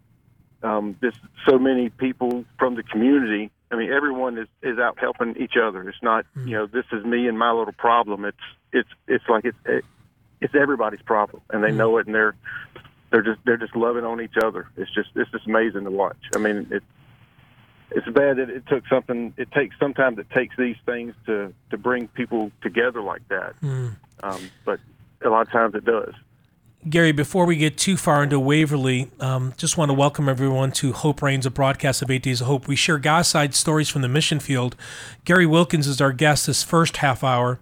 um, 0.64 0.96
just 1.02 1.18
so 1.48 1.58
many 1.58 1.90
people 1.90 2.46
from 2.58 2.76
the 2.76 2.84
community. 2.84 3.52
I 3.72 3.76
mean, 3.76 3.92
everyone 3.92 4.38
is, 4.38 4.48
is 4.64 4.80
out 4.80 4.98
helping 5.00 5.38
each 5.38 5.54
other. 5.62 5.88
It's 5.88 6.02
not, 6.02 6.26
you 6.36 6.58
know, 6.58 6.66
this 6.66 6.86
is 6.92 7.06
me 7.06 7.28
and 7.28 7.38
my 7.38 7.52
little 7.52 7.74
problem. 7.74 8.26
It's 8.26 8.38
it's 8.72 8.90
it's 9.08 9.24
like 9.30 9.46
it's 9.46 9.86
it's 10.42 10.56
everybody's 10.56 11.02
problem, 11.02 11.42
and 11.50 11.64
they 11.64 11.72
know 11.72 11.98
it, 11.98 12.08
and 12.08 12.16
they're 12.16 12.36
they're 13.12 13.22
just 13.22 13.40
they're 13.46 13.58
just 13.58 13.76
loving 13.76 14.06
on 14.06 14.22
each 14.22 14.38
other. 14.44 14.68
It's 14.76 14.94
just 14.94 15.10
it's 15.16 15.30
just 15.32 15.48
amazing 15.48 15.84
to 15.84 15.92
watch. 15.92 16.18
I 16.36 16.40
mean, 16.40 16.68
it's 16.72 16.86
it's 17.92 18.08
bad 18.08 18.38
that 18.38 18.50
it 18.50 18.68
took 18.68 18.88
something. 18.88 19.34
It 19.38 19.52
takes 19.52 19.76
sometimes 19.80 20.20
it 20.20 20.30
takes 20.30 20.56
these 20.58 20.78
things 20.86 21.14
to 21.26 21.54
to 21.72 21.78
bring 21.78 22.08
people 22.10 22.52
together 22.62 23.02
like 23.02 23.28
that. 23.30 23.56
Um, 24.24 24.50
but 24.66 24.80
a 25.24 25.30
lot 25.30 25.42
of 25.42 25.52
times 25.52 25.76
it 25.76 25.86
does. 25.86 26.14
Gary, 26.88 27.12
before 27.12 27.46
we 27.46 27.58
get 27.58 27.78
too 27.78 27.98
far 27.98 28.24
into 28.24 28.40
Waverly, 28.40 29.12
um, 29.20 29.54
just 29.58 29.78
want 29.78 29.90
to 29.90 29.94
welcome 29.94 30.30
everyone 30.30 30.72
to 30.74 30.94
Hope 30.94 31.22
Reigns, 31.22 31.46
a 31.46 31.52
broadcast 31.52 32.02
of 32.02 32.10
Eight 32.10 32.24
Days 32.24 32.40
of 32.40 32.48
Hope. 32.48 32.70
We 32.70 32.78
share 32.78 32.98
God's 32.98 33.28
side 33.28 33.54
stories 33.54 33.90
from 33.90 34.02
the 34.02 34.08
mission 34.08 34.40
field. 34.40 34.78
Gary 35.26 35.46
Wilkins 35.46 35.88
is 35.88 36.00
our 36.00 36.14
guest 36.14 36.48
this 36.48 36.64
first 36.64 36.98
half 36.98 37.22
hour. 37.22 37.60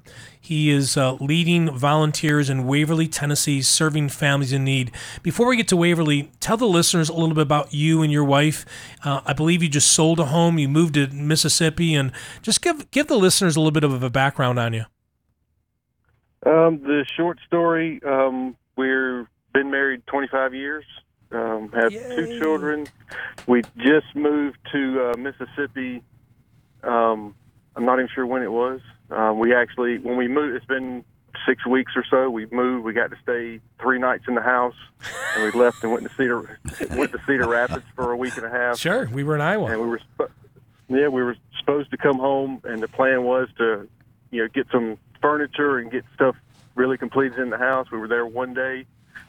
He 0.48 0.70
is 0.70 0.96
uh, 0.96 1.16
leading 1.16 1.70
volunteers 1.70 2.50
in 2.50 2.66
Waverly, 2.66 3.10
Tennessee, 3.10 3.62
serving 3.62 4.08
families 4.08 4.54
in 4.54 4.64
need. 4.64 4.94
Before 5.22 5.46
we 5.46 5.58
get 5.58 5.68
to 5.68 5.76
Waverly, 5.76 6.32
tell 6.40 6.56
the 6.56 6.66
listeners 6.66 7.10
a 7.10 7.14
little 7.14 7.36
bit 7.36 7.42
about 7.42 7.74
you 7.74 8.02
and 8.02 8.14
your 8.14 8.24
wife. 8.24 8.66
Uh, 9.04 9.20
I 9.26 9.34
believe 9.34 9.62
you 9.62 9.68
just 9.68 9.92
sold 9.92 10.22
a 10.22 10.28
home, 10.28 10.58
you 10.58 10.70
moved 10.70 10.94
to 10.94 11.08
Mississippi, 11.08 11.94
and 11.94 12.14
just 12.42 12.62
give 12.62 12.90
give 12.92 13.08
the 13.08 13.18
listeners 13.18 13.58
a 13.58 13.60
little 13.60 13.74
bit 13.74 13.84
of 13.84 14.02
a 14.02 14.10
background 14.10 14.58
on 14.58 14.72
you. 14.72 14.86
Um, 16.46 16.80
the 16.82 17.06
short 17.18 17.40
story. 17.46 18.00
Um, 18.08 18.56
we're 18.78 19.28
been 19.54 19.70
married 19.70 20.08
25 20.08 20.54
years. 20.54 20.86
Um, 21.30 21.74
have 21.74 21.92
Yay. 21.92 22.16
two 22.16 22.40
children. 22.40 22.88
We 23.48 23.64
just 23.78 24.16
moved 24.16 24.60
to 24.72 25.12
uh, 25.12 25.18
Mississippi 25.18 26.04
Um, 26.84 27.36
I'm 27.76 27.86
not 27.86 28.00
even 28.00 28.08
sure 28.16 28.26
when 28.26 28.44
it 28.44 28.52
was. 28.52 28.80
Um, 29.10 29.40
we 29.40 29.54
actually, 29.56 29.98
when 30.00 30.18
we 30.18 30.28
moved, 30.28 30.56
it's 30.56 30.66
been 30.66 31.04
six 31.46 31.66
weeks 31.66 31.94
or 31.96 32.04
so. 32.10 32.30
We 32.30 32.46
moved. 32.48 32.84
We 32.86 32.94
got 32.94 33.10
to 33.12 33.18
stay 33.22 33.60
three 33.80 34.00
nights 34.00 34.26
in 34.28 34.36
the 34.36 34.42
house, 34.42 34.76
and 35.36 35.44
we 35.44 35.52
left 35.60 35.84
and 35.84 35.92
went 35.92 36.04
to 36.04 36.14
Cedar 36.16 36.60
went 36.92 37.12
to 37.12 37.20
Cedar 37.26 37.48
Rapids 37.48 37.86
for 37.96 38.12
a 38.12 38.18
week 38.18 38.36
and 38.38 38.46
a 38.46 38.50
half. 38.50 38.78
Sure, 38.78 39.10
we 39.12 39.24
were 39.24 39.36
in 39.36 39.42
Iowa. 39.42 39.72
And 39.72 39.82
we 39.82 39.88
were, 39.88 40.02
yeah, 40.90 41.08
we 41.08 41.24
were 41.24 41.36
supposed 41.60 41.92
to 41.92 41.98
come 41.98 42.18
home, 42.18 42.62
and 42.64 42.82
the 42.82 42.88
plan 42.88 43.24
was 43.24 43.48
to, 43.58 43.88
you 44.32 44.42
know, 44.42 44.48
get 44.50 44.68
some 44.72 44.98
furniture 45.22 45.78
and 45.78 45.92
get 45.92 46.04
stuff 46.14 46.36
really 46.76 46.98
completed 46.98 47.40
in 47.40 47.50
the 47.50 47.58
house. 47.58 47.90
We 47.92 47.98
were 47.98 48.08
there 48.08 48.26
one 48.26 48.54
day, 48.54 48.86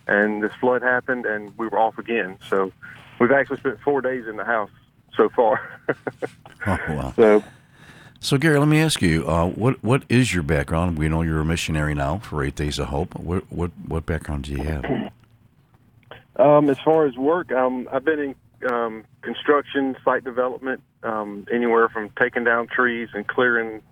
and 0.07 0.43
this 0.43 0.53
flood 0.61 0.83
happened, 0.83 1.25
and 1.27 1.57
we 1.57 1.69
were 1.69 1.79
off 1.79 1.99
again. 1.99 2.39
So 2.49 2.73
we've 3.21 3.33
actually 3.33 3.59
spent 3.59 3.81
four 3.81 4.01
days 4.01 4.27
in 4.27 4.37
the 4.37 4.45
house 4.45 4.71
so 5.17 5.29
far. 5.29 5.81
Oh, 6.67 6.77
wow. 6.89 7.13
so 7.15 7.45
So, 8.21 8.37
Gary, 8.37 8.59
let 8.59 8.67
me 8.69 8.81
ask 8.81 9.01
you, 9.01 9.27
uh, 9.29 9.47
what 9.47 9.83
what 9.83 10.03
is 10.09 10.35
your 10.35 10.43
background? 10.43 10.99
We 10.99 11.09
know 11.09 11.23
you're 11.23 11.41
a 11.41 11.45
missionary 11.45 11.95
now 11.95 12.19
for 12.19 12.43
Eight 12.43 12.57
Days 12.57 12.79
of 12.79 12.89
Hope. 12.89 13.15
What 13.15 13.45
what 13.51 13.71
what 13.87 14.07
background 14.07 14.45
do 14.45 14.53
you 14.53 14.63
have? 14.65 14.85
Um, 16.37 16.71
as 16.71 16.79
far 16.85 17.05
as 17.05 17.17
work, 17.17 17.51
um, 17.51 17.89
I've 17.93 18.05
been 18.05 18.21
in 18.61 18.71
um, 18.71 19.05
construction, 19.23 19.97
site 20.05 20.23
development, 20.23 20.81
um, 21.03 21.45
anywhere 21.53 21.89
from 21.89 22.11
taking 22.11 22.45
down 22.45 22.69
trees 22.69 23.09
and 23.13 23.27
clearing 23.27 23.83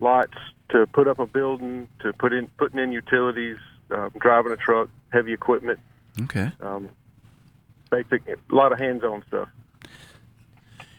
lots 0.00 0.32
to 0.70 0.86
put 0.86 1.06
up 1.06 1.18
a 1.18 1.26
building 1.26 1.86
to 2.00 2.14
put 2.14 2.32
in 2.32 2.46
putting 2.56 2.78
in 2.78 2.92
utilities, 2.92 3.58
um, 3.90 4.10
driving 4.18 4.52
a 4.52 4.56
truck, 4.56 4.88
heavy 5.12 5.34
equipment, 5.34 5.80
Okay. 6.22 6.50
um, 6.62 6.88
basic, 7.90 8.26
a 8.26 8.36
lot 8.54 8.72
of 8.72 8.78
hands-on 8.78 9.22
stuff. 9.28 9.50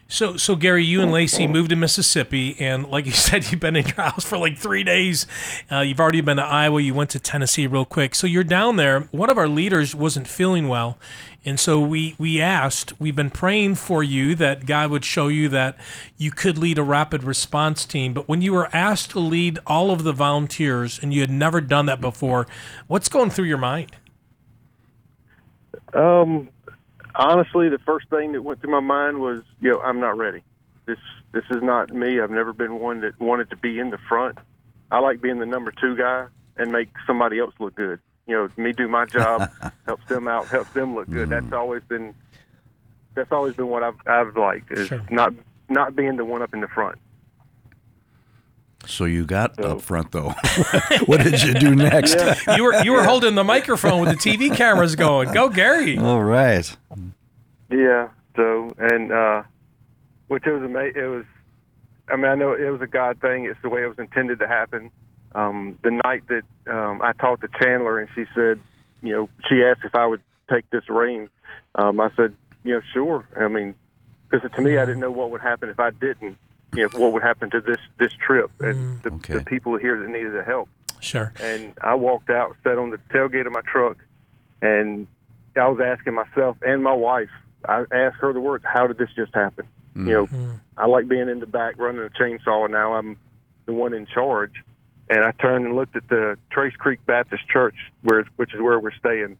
So, 0.06 0.36
so 0.36 0.54
Gary, 0.54 0.84
you 0.84 1.00
and 1.00 1.10
Lacey 1.10 1.46
moved 1.46 1.70
to 1.70 1.76
Mississippi, 1.76 2.56
and 2.58 2.86
like 2.88 3.06
you 3.06 3.12
said, 3.26 3.50
you've 3.50 3.60
been 3.60 3.76
in 3.76 3.86
your 3.86 3.96
house 3.96 4.24
for 4.24 4.36
like 4.36 4.58
three 4.58 4.84
days. 4.84 5.26
Uh, 5.72 5.80
you've 5.80 6.00
already 6.00 6.20
been 6.20 6.36
to 6.36 6.44
Iowa. 6.44 6.80
You 6.80 6.94
went 6.94 7.10
to 7.10 7.18
Tennessee 7.18 7.66
real 7.66 7.84
quick. 7.84 8.14
So 8.14 8.26
you're 8.26 8.44
down 8.44 8.76
there. 8.76 9.00
One 9.12 9.30
of 9.30 9.38
our 9.38 9.48
leaders 9.48 9.94
wasn't 9.94 10.28
feeling 10.28 10.68
well, 10.68 10.98
and 11.44 11.58
so 11.58 11.80
we 11.80 12.14
we 12.18 12.40
asked. 12.40 12.98
We've 13.00 13.16
been 13.16 13.30
praying 13.30 13.76
for 13.76 14.02
you 14.02 14.34
that 14.36 14.66
God 14.66 14.90
would 14.90 15.04
show 15.04 15.28
you 15.28 15.48
that 15.48 15.76
you 16.18 16.30
could 16.30 16.58
lead 16.58 16.78
a 16.78 16.82
rapid 16.82 17.24
response 17.24 17.86
team. 17.86 18.12
But 18.12 18.28
when 18.28 18.42
you 18.42 18.52
were 18.52 18.68
asked 18.74 19.10
to 19.12 19.20
lead 19.20 19.58
all 19.66 19.90
of 19.90 20.04
the 20.04 20.12
volunteers, 20.12 21.00
and 21.02 21.14
you 21.14 21.22
had 21.22 21.30
never 21.30 21.60
done 21.60 21.86
that 21.86 22.00
before, 22.00 22.46
what's 22.86 23.08
going 23.08 23.30
through 23.30 23.46
your 23.46 23.58
mind? 23.58 23.96
Um, 25.94 26.48
honestly, 27.14 27.68
the 27.68 27.78
first 27.78 28.08
thing 28.10 28.32
that 28.32 28.42
went 28.42 28.60
through 28.60 28.72
my 28.72 28.80
mind 28.80 29.20
was, 29.20 29.42
you 29.60 29.70
know, 29.70 29.80
I'm 29.80 30.00
not 30.00 30.16
ready. 30.16 30.42
This 30.86 30.98
this 31.32 31.44
is 31.50 31.62
not 31.62 31.90
me. 31.90 32.20
I've 32.20 32.30
never 32.30 32.52
been 32.52 32.78
one 32.78 33.00
that 33.00 33.18
wanted 33.20 33.50
to 33.50 33.56
be 33.56 33.78
in 33.78 33.90
the 33.90 33.98
front. 34.08 34.38
I 34.90 34.98
like 34.98 35.20
being 35.20 35.38
the 35.38 35.46
number 35.46 35.72
two 35.72 35.96
guy 35.96 36.26
and 36.56 36.70
make 36.70 36.90
somebody 37.06 37.38
else 37.38 37.54
look 37.58 37.74
good. 37.74 38.00
You 38.26 38.36
know, 38.36 38.48
me 38.56 38.72
do 38.72 38.86
my 38.88 39.06
job, 39.06 39.50
helps 39.86 40.06
them 40.06 40.28
out, 40.28 40.46
helps 40.48 40.70
them 40.70 40.94
look 40.94 41.10
good. 41.10 41.30
That's 41.30 41.46
mm. 41.46 41.58
always 41.58 41.82
been 41.84 42.14
that's 43.14 43.32
always 43.32 43.54
been 43.54 43.68
what 43.68 43.82
I've 43.82 43.96
I've 44.06 44.36
liked 44.36 44.72
is 44.72 44.88
Sure. 44.88 45.02
not 45.10 45.32
not 45.68 45.96
being 45.96 46.16
the 46.16 46.24
one 46.24 46.42
up 46.42 46.52
in 46.54 46.60
the 46.60 46.68
front. 46.68 46.98
So 48.86 49.04
you 49.04 49.24
got 49.24 49.58
up 49.58 49.80
front 49.80 50.12
though. 50.12 50.34
what 51.06 51.22
did 51.22 51.42
you 51.42 51.54
do 51.54 51.74
next? 51.74 52.16
You 52.56 52.64
were 52.64 52.82
you 52.84 52.92
were 52.92 53.04
holding 53.04 53.34
the 53.34 53.44
microphone 53.44 54.00
with 54.00 54.10
the 54.10 54.16
TV 54.16 54.54
cameras 54.54 54.96
going. 54.96 55.32
Go, 55.32 55.48
Gary. 55.48 55.98
All 55.98 56.22
right. 56.22 56.76
Yeah. 57.70 58.08
So 58.36 58.74
and 58.78 59.12
uh, 59.12 59.42
which 60.28 60.46
it 60.46 60.52
was 60.52 60.62
amazing. 60.62 61.02
It 61.02 61.06
was. 61.06 61.24
I 62.08 62.16
mean, 62.16 62.26
I 62.26 62.34
know 62.34 62.52
it 62.52 62.68
was 62.68 62.82
a 62.82 62.86
God 62.86 63.20
thing. 63.20 63.46
It's 63.46 63.60
the 63.62 63.70
way 63.70 63.82
it 63.82 63.88
was 63.88 63.98
intended 63.98 64.38
to 64.40 64.46
happen. 64.46 64.90
Um, 65.34 65.78
the 65.82 65.90
night 65.90 66.22
that 66.28 66.42
um, 66.70 67.00
I 67.02 67.12
talked 67.12 67.42
to 67.42 67.48
Chandler 67.58 67.98
and 67.98 68.08
she 68.14 68.24
said, 68.34 68.60
you 69.02 69.12
know, 69.12 69.28
she 69.48 69.64
asked 69.64 69.80
if 69.84 69.94
I 69.94 70.06
would 70.06 70.20
take 70.50 70.68
this 70.70 70.88
ring. 70.88 71.28
Um, 71.74 72.00
I 72.00 72.10
said, 72.14 72.34
you 72.62 72.74
know, 72.74 72.80
sure. 72.92 73.26
I 73.38 73.48
mean, 73.48 73.74
because 74.30 74.50
to 74.50 74.62
me, 74.62 74.78
I 74.78 74.84
didn't 74.84 75.00
know 75.00 75.10
what 75.10 75.30
would 75.30 75.40
happen 75.40 75.68
if 75.68 75.80
I 75.80 75.90
didn't. 75.90 76.36
You 76.76 76.88
know, 76.92 76.98
what 76.98 77.12
would 77.12 77.22
happen 77.22 77.50
to 77.50 77.60
this 77.60 77.78
this 77.98 78.12
trip 78.14 78.50
and 78.60 79.00
mm. 79.00 79.02
the, 79.02 79.10
Okay. 79.12 79.34
the 79.34 79.44
people 79.44 79.76
here 79.76 79.98
that 80.00 80.08
needed 80.08 80.32
the 80.32 80.42
help 80.42 80.68
Sure. 81.00 81.32
and 81.40 81.74
I 81.82 81.94
walked 81.94 82.30
out, 82.30 82.56
sat 82.64 82.78
on 82.78 82.90
the 82.90 82.98
tailgate 83.12 83.46
of 83.46 83.52
my 83.52 83.60
truck, 83.62 83.98
and 84.62 85.06
I 85.56 85.68
was 85.68 85.80
asking 85.80 86.14
myself 86.14 86.56
and 86.62 86.82
my 86.82 86.94
wife. 86.94 87.30
I 87.66 87.84
asked 87.92 88.16
her 88.20 88.32
the 88.32 88.40
words, 88.40 88.64
"How 88.66 88.86
did 88.86 88.98
this 88.98 89.10
just 89.14 89.34
happen?" 89.34 89.66
You 89.94 90.02
know, 90.02 90.26
mm. 90.26 90.32
Mm. 90.32 90.60
I 90.76 90.86
like 90.86 91.06
being 91.06 91.28
in 91.28 91.38
the 91.40 91.46
back 91.46 91.74
running 91.78 92.02
a 92.02 92.08
chainsaw, 92.10 92.64
and 92.64 92.72
now 92.72 92.94
I'm 92.94 93.16
the 93.66 93.72
one 93.72 93.94
in 93.94 94.06
charge. 94.06 94.52
And 95.08 95.22
I 95.22 95.30
turned 95.32 95.66
and 95.66 95.76
looked 95.76 95.94
at 95.96 96.08
the 96.08 96.36
Trace 96.50 96.74
Creek 96.76 97.04
Baptist 97.06 97.46
Church, 97.48 97.76
where 98.02 98.24
which 98.36 98.54
is 98.54 98.60
where 98.60 98.80
we're 98.80 98.90
staying. 98.98 99.36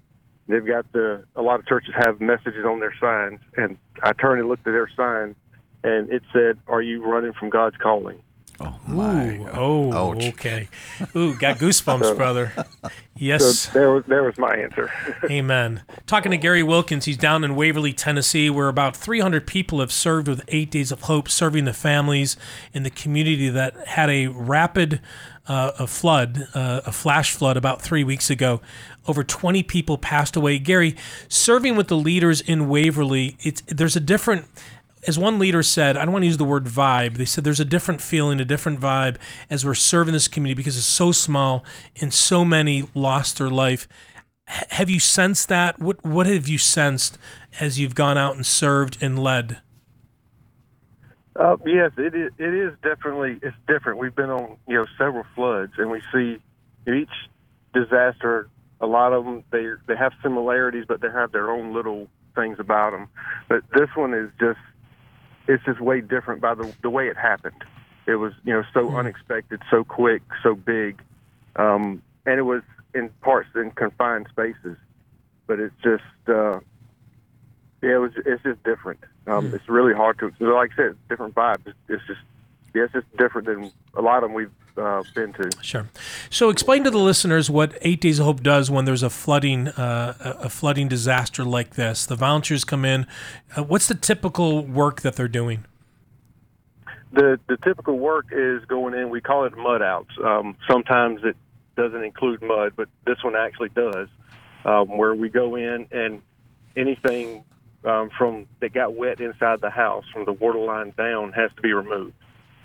They've 0.46 0.64
got 0.64 0.92
the 0.92 1.24
a 1.34 1.42
lot 1.42 1.58
of 1.58 1.66
churches 1.66 1.94
have 1.96 2.20
messages 2.20 2.64
on 2.66 2.78
their 2.80 2.94
signs, 3.00 3.40
and 3.56 3.78
I 4.02 4.12
turned 4.12 4.40
and 4.40 4.48
looked 4.48 4.66
at 4.66 4.72
their 4.72 4.88
sign, 4.94 5.34
and 5.84 6.10
it 6.10 6.22
said, 6.32 6.58
"Are 6.66 6.82
you 6.82 7.04
running 7.04 7.32
from 7.32 7.50
God's 7.50 7.76
calling?" 7.76 8.18
Oh 8.60 8.78
my. 8.86 9.36
Ooh, 9.36 9.48
oh, 9.52 10.12
Ouch. 10.12 10.24
okay. 10.26 10.68
Ooh, 11.16 11.34
got 11.34 11.58
goosebumps, 11.58 12.16
brother. 12.16 12.52
So 13.14 13.20
Yes, 13.20 13.66
there 13.66 13.92
was 13.92 14.02
there 14.08 14.24
was 14.24 14.36
my 14.38 14.56
answer. 14.56 14.90
amen. 15.30 15.82
Talking 16.04 16.32
to 16.32 16.36
Gary 16.36 16.64
Wilkins, 16.64 17.04
he's 17.04 17.16
down 17.16 17.44
in 17.44 17.54
Waverly, 17.54 17.92
Tennessee, 17.92 18.50
where 18.50 18.66
about 18.66 18.96
300 18.96 19.46
people 19.46 19.78
have 19.78 19.92
served 19.92 20.26
with 20.26 20.42
Eight 20.48 20.68
Days 20.72 20.90
of 20.90 21.02
Hope, 21.02 21.28
serving 21.28 21.64
the 21.64 21.72
families 21.72 22.36
in 22.72 22.82
the 22.82 22.90
community 22.90 23.48
that 23.50 23.86
had 23.86 24.10
a 24.10 24.26
rapid 24.26 25.00
uh, 25.46 25.70
a 25.78 25.86
flood, 25.86 26.48
uh, 26.54 26.80
a 26.86 26.90
flash 26.90 27.30
flood 27.30 27.56
about 27.56 27.80
three 27.80 28.02
weeks 28.02 28.30
ago. 28.30 28.60
Over 29.06 29.22
20 29.22 29.62
people 29.62 29.96
passed 29.96 30.34
away. 30.34 30.58
Gary, 30.58 30.96
serving 31.28 31.76
with 31.76 31.86
the 31.86 31.96
leaders 31.96 32.40
in 32.40 32.68
Waverly, 32.68 33.36
it's 33.40 33.62
there's 33.68 33.94
a 33.94 34.00
different 34.00 34.46
as 35.06 35.18
one 35.18 35.38
leader 35.38 35.62
said, 35.62 35.96
I 35.96 36.04
don't 36.04 36.12
want 36.12 36.22
to 36.22 36.26
use 36.26 36.36
the 36.36 36.44
word 36.44 36.64
vibe. 36.64 37.16
They 37.16 37.24
said 37.24 37.44
there's 37.44 37.60
a 37.60 37.64
different 37.64 38.00
feeling, 38.00 38.40
a 38.40 38.44
different 38.44 38.80
vibe 38.80 39.16
as 39.50 39.64
we're 39.64 39.74
serving 39.74 40.12
this 40.12 40.28
community 40.28 40.56
because 40.56 40.76
it's 40.76 40.86
so 40.86 41.12
small 41.12 41.64
and 42.00 42.12
so 42.12 42.44
many 42.44 42.88
lost 42.94 43.38
their 43.38 43.50
life. 43.50 43.88
H- 44.48 44.64
have 44.70 44.90
you 44.90 45.00
sensed 45.00 45.48
that? 45.48 45.78
What 45.78 46.04
What 46.04 46.26
have 46.26 46.48
you 46.48 46.58
sensed 46.58 47.18
as 47.60 47.78
you've 47.78 47.94
gone 47.94 48.18
out 48.18 48.36
and 48.36 48.46
served 48.46 48.98
and 49.00 49.18
led? 49.18 49.60
Uh, 51.36 51.56
yes, 51.66 51.90
it 51.98 52.14
is. 52.14 52.30
It 52.38 52.54
is 52.54 52.72
definitely. 52.82 53.40
It's 53.42 53.56
different. 53.66 53.98
We've 53.98 54.14
been 54.14 54.30
on 54.30 54.56
you 54.68 54.76
know 54.76 54.86
several 54.96 55.24
floods, 55.34 55.72
and 55.78 55.90
we 55.90 56.00
see 56.12 56.38
each 56.86 57.10
disaster. 57.72 58.48
A 58.80 58.86
lot 58.86 59.12
of 59.12 59.24
them 59.24 59.44
they 59.50 59.66
they 59.86 59.96
have 59.96 60.12
similarities, 60.22 60.84
but 60.86 61.00
they 61.00 61.10
have 61.10 61.32
their 61.32 61.50
own 61.50 61.74
little 61.74 62.08
things 62.34 62.58
about 62.60 62.92
them. 62.92 63.08
But 63.48 63.62
this 63.74 63.88
one 63.96 64.14
is 64.14 64.30
just 64.38 64.58
it's 65.48 65.64
just 65.64 65.80
way 65.80 66.00
different 66.00 66.40
by 66.40 66.54
the 66.54 66.72
the 66.82 66.90
way 66.90 67.08
it 67.08 67.16
happened. 67.16 67.64
It 68.06 68.16
was 68.16 68.32
you 68.44 68.52
know 68.52 68.64
so 68.72 68.96
unexpected, 68.96 69.62
so 69.70 69.84
quick, 69.84 70.22
so 70.42 70.54
big, 70.54 71.00
um, 71.56 72.02
and 72.26 72.38
it 72.38 72.42
was 72.42 72.62
in 72.94 73.08
parts 73.20 73.48
in 73.54 73.70
confined 73.72 74.26
spaces. 74.30 74.76
But 75.46 75.60
it's 75.60 75.74
just 75.82 76.02
uh, 76.28 76.60
yeah, 77.82 77.96
it 77.96 78.00
was. 78.00 78.12
It's 78.24 78.42
just 78.42 78.62
different. 78.62 79.00
Um, 79.26 79.52
It's 79.54 79.68
really 79.68 79.94
hard 79.94 80.18
to. 80.18 80.32
Like 80.40 80.72
I 80.72 80.76
said, 80.76 80.96
different 81.08 81.34
vibes. 81.34 81.66
It's, 81.66 81.78
it's 81.88 82.06
just 82.06 82.20
yeah, 82.74 82.84
it's 82.84 82.92
just 82.92 83.16
different 83.16 83.46
than 83.46 83.70
a 83.94 84.02
lot 84.02 84.18
of 84.18 84.22
them 84.30 84.34
we've 84.34 84.50
uh, 84.76 85.02
been 85.14 85.32
to. 85.34 85.50
Sure. 85.62 85.88
So, 86.30 86.50
explain 86.50 86.84
to 86.84 86.90
the 86.90 86.98
listeners 86.98 87.50
what 87.50 87.76
Eight 87.82 88.00
Days 88.00 88.18
of 88.18 88.26
Hope 88.26 88.42
does 88.42 88.70
when 88.70 88.84
there's 88.84 89.02
a 89.02 89.10
flooding, 89.10 89.68
uh, 89.68 90.36
a 90.40 90.48
flooding 90.48 90.88
disaster 90.88 91.44
like 91.44 91.74
this. 91.74 92.06
The 92.06 92.16
volunteers 92.16 92.64
come 92.64 92.84
in. 92.84 93.06
Uh, 93.56 93.62
what's 93.62 93.88
the 93.88 93.94
typical 93.94 94.64
work 94.64 95.02
that 95.02 95.16
they're 95.16 95.28
doing? 95.28 95.64
The 97.12 97.38
the 97.46 97.56
typical 97.58 97.98
work 97.98 98.26
is 98.32 98.64
going 98.64 98.94
in. 98.94 99.10
We 99.10 99.20
call 99.20 99.44
it 99.44 99.56
mud 99.56 99.82
outs. 99.82 100.10
Um, 100.22 100.56
sometimes 100.68 101.22
it 101.24 101.36
doesn't 101.76 102.02
include 102.02 102.42
mud, 102.42 102.72
but 102.76 102.88
this 103.06 103.22
one 103.22 103.36
actually 103.36 103.68
does. 103.70 104.08
Um, 104.64 104.96
where 104.96 105.14
we 105.14 105.28
go 105.28 105.56
in 105.56 105.86
and 105.92 106.22
anything 106.74 107.44
um, 107.84 108.10
from 108.16 108.46
that 108.60 108.72
got 108.72 108.94
wet 108.94 109.20
inside 109.20 109.60
the 109.60 109.70
house 109.70 110.04
from 110.12 110.24
the 110.24 110.32
water 110.32 110.58
line 110.58 110.94
down 110.96 111.32
has 111.32 111.50
to 111.56 111.62
be 111.62 111.72
removed. 111.72 112.14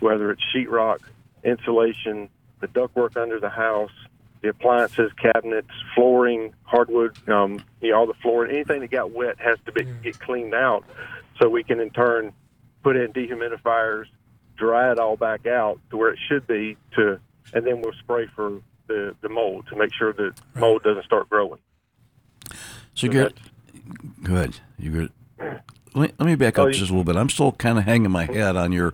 Whether 0.00 0.30
it's 0.30 0.42
sheetrock, 0.54 1.00
insulation, 1.44 2.28
the 2.60 2.68
ductwork 2.68 3.16
under 3.16 3.40
the 3.40 3.48
house, 3.48 3.92
the 4.42 4.48
appliances, 4.48 5.10
cabinets, 5.20 5.70
flooring, 5.94 6.54
hardwood, 6.62 7.16
um, 7.28 7.62
you 7.80 7.90
know, 7.90 7.98
all 7.98 8.06
the 8.06 8.14
flooring, 8.22 8.54
anything 8.54 8.80
that 8.80 8.90
got 8.90 9.10
wet 9.12 9.36
has 9.38 9.58
to 9.66 9.72
be, 9.72 9.84
get 10.02 10.18
cleaned 10.18 10.54
out, 10.54 10.84
so 11.40 11.48
we 11.48 11.62
can 11.62 11.80
in 11.80 11.90
turn 11.90 12.32
put 12.82 12.96
in 12.96 13.12
dehumidifiers, 13.12 14.06
dry 14.56 14.90
it 14.90 14.98
all 14.98 15.16
back 15.16 15.46
out 15.46 15.78
to 15.90 15.96
where 15.96 16.10
it 16.10 16.18
should 16.28 16.46
be, 16.46 16.76
to, 16.94 17.20
and 17.52 17.66
then 17.66 17.82
we'll 17.82 17.92
spray 18.00 18.26
for 18.34 18.60
the, 18.86 19.14
the 19.20 19.28
mold 19.28 19.66
to 19.68 19.76
make 19.76 19.92
sure 19.92 20.12
that 20.12 20.32
mold 20.54 20.82
doesn't 20.82 21.04
start 21.04 21.28
growing. 21.28 21.60
So, 22.94 23.08
Gary, 23.08 23.32
good. 24.22 24.56
You 24.78 24.90
good. 24.90 25.12
let, 25.94 26.18
let 26.18 26.20
me 26.20 26.34
back 26.34 26.58
up 26.58 26.68
Oh, 26.68 26.70
just 26.70 26.90
a 26.90 26.94
little 26.94 27.04
bit. 27.04 27.16
I'm 27.16 27.28
still 27.28 27.52
kind 27.52 27.78
of 27.78 27.84
hanging 27.84 28.10
my 28.10 28.24
head 28.24 28.56
on 28.56 28.72
your 28.72 28.92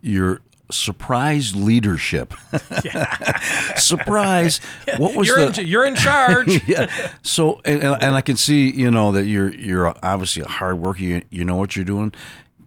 your 0.00 0.40
surprise 0.70 1.54
leadership. 1.54 2.34
surprise! 3.76 4.58
What 4.98 5.14
was 5.14 5.28
you're, 5.28 5.50
the? 5.50 5.60
in, 5.60 5.66
you're 5.66 5.86
in 5.86 5.94
charge. 5.96 6.62
yeah. 6.68 6.90
So, 7.22 7.60
and, 7.64 7.82
and 7.82 8.02
and 8.02 8.14
I 8.14 8.20
can 8.20 8.36
see, 8.36 8.70
you 8.70 8.90
know, 8.90 9.12
that 9.12 9.24
you're 9.26 9.52
you're 9.54 9.94
obviously 10.02 10.42
a 10.42 10.48
hard 10.48 10.78
worker. 10.78 11.00
You, 11.00 11.22
you 11.30 11.44
know 11.44 11.56
what 11.56 11.76
you're 11.76 11.84
doing. 11.84 12.12